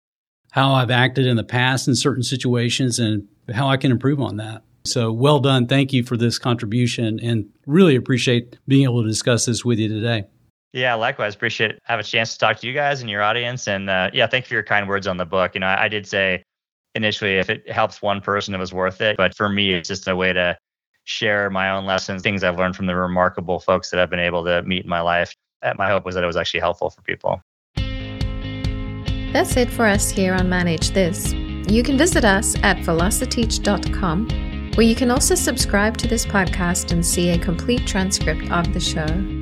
how 0.52 0.74
I've 0.74 0.92
acted 0.92 1.26
in 1.26 1.38
the 1.38 1.44
past 1.44 1.88
in 1.88 1.96
certain 1.96 2.24
situations 2.24 3.00
and 3.00 3.28
how 3.54 3.68
I 3.68 3.78
can 3.78 3.92
improve 3.92 4.20
on 4.20 4.38
that. 4.38 4.64
So 4.84 5.12
well 5.12 5.40
done. 5.40 5.68
Thank 5.68 5.94
you 5.94 6.04
for 6.04 6.18
this 6.18 6.40
contribution 6.40 7.20
and 7.22 7.48
really 7.66 7.96
appreciate 7.96 8.58
being 8.68 8.84
able 8.84 9.04
to 9.04 9.08
discuss 9.08 9.46
this 9.46 9.64
with 9.64 9.80
you 9.80 9.88
today. 9.88 10.26
Yeah, 10.74 10.94
likewise. 10.94 11.36
Appreciate 11.36 11.78
have 11.84 12.00
a 12.00 12.04
chance 12.04 12.34
to 12.34 12.40
talk 12.40 12.58
to 12.60 12.68
you 12.68 12.74
guys 12.74 13.02
and 13.02 13.10
your 13.10 13.22
audience. 13.22 13.68
And 13.68 13.90
uh, 13.90 14.10
yeah, 14.14 14.28
thank 14.28 14.46
you 14.46 14.50
for 14.50 14.54
your 14.54 14.64
kind 14.64 14.88
words 14.88 15.06
on 15.08 15.18
the 15.18 15.26
book. 15.26 15.54
You 15.54 15.60
know, 15.60 15.68
I, 15.68 15.84
I 15.84 15.88
did 15.90 16.08
say 16.08 16.44
initially 16.96 17.38
if 17.38 17.50
it 17.50 17.70
helps 17.70 18.02
one 18.02 18.22
person, 18.22 18.54
it 18.54 18.58
was 18.58 18.74
worth 18.74 19.02
it. 19.02 19.18
But 19.18 19.36
for 19.36 19.50
me, 19.50 19.74
it's 19.74 19.90
just 19.90 20.08
a 20.08 20.16
way 20.16 20.32
to 20.34 20.58
share 21.04 21.50
my 21.50 21.70
own 21.72 21.86
lessons, 21.86 22.22
things 22.22 22.44
I've 22.44 22.58
learned 22.58 22.76
from 22.76 22.86
the 22.86 22.96
remarkable 22.96 23.60
folks 23.60 23.90
that 23.90 24.00
I've 24.00 24.10
been 24.10 24.20
able 24.20 24.46
to 24.46 24.62
meet 24.64 24.84
in 24.84 24.90
my 24.90 25.02
life. 25.02 25.36
My 25.78 25.90
hope 25.90 26.06
was 26.06 26.16
that 26.16 26.24
it 26.24 26.28
was 26.28 26.38
actually 26.38 26.62
helpful 26.62 26.90
for 26.90 27.02
people. 27.02 27.42
That's 29.34 29.56
it 29.58 29.70
for 29.70 29.86
us 29.86 30.10
here 30.10 30.34
on 30.34 30.50
Manage 30.50 30.92
This. 30.92 31.34
You 31.34 31.84
can 31.84 31.98
visit 31.98 32.26
us 32.26 32.56
at 32.64 32.78
velociteach.com 32.78 34.52
where 34.76 34.86
you 34.86 34.96
can 34.96 35.12
also 35.12 35.36
subscribe 35.36 35.98
to 35.98 36.08
this 36.08 36.26
podcast 36.26 36.92
and 36.92 37.06
see 37.06 37.32
a 37.32 37.38
complete 37.38 37.86
transcript 37.86 38.50
of 38.52 38.74
the 38.74 38.80
show. 38.80 39.41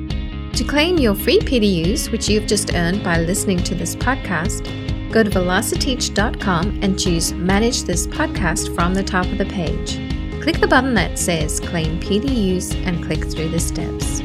To 0.54 0.64
claim 0.64 0.98
your 0.98 1.14
free 1.14 1.38
PDUs, 1.38 2.10
which 2.10 2.28
you've 2.28 2.46
just 2.46 2.74
earned 2.74 3.02
by 3.02 3.18
listening 3.18 3.58
to 3.64 3.74
this 3.74 3.96
podcast, 3.96 4.64
go 5.12 5.22
to 5.22 5.30
velociteach.com 5.30 6.80
and 6.82 6.98
choose 6.98 7.32
Manage 7.32 7.84
This 7.84 8.06
Podcast 8.06 8.74
from 8.74 8.94
the 8.94 9.02
top 9.02 9.26
of 9.26 9.38
the 9.38 9.46
page. 9.46 9.98
Click 10.42 10.60
the 10.60 10.66
button 10.66 10.94
that 10.94 11.18
says 11.18 11.60
Claim 11.60 12.00
PDUs 12.00 12.74
and 12.86 13.04
click 13.04 13.24
through 13.24 13.48
the 13.48 13.60
steps. 13.60 14.20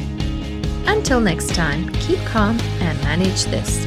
Until 0.87 1.19
next 1.19 1.53
time, 1.55 1.89
keep 1.93 2.19
calm 2.25 2.59
and 2.79 3.01
manage 3.01 3.45
this. 3.45 3.85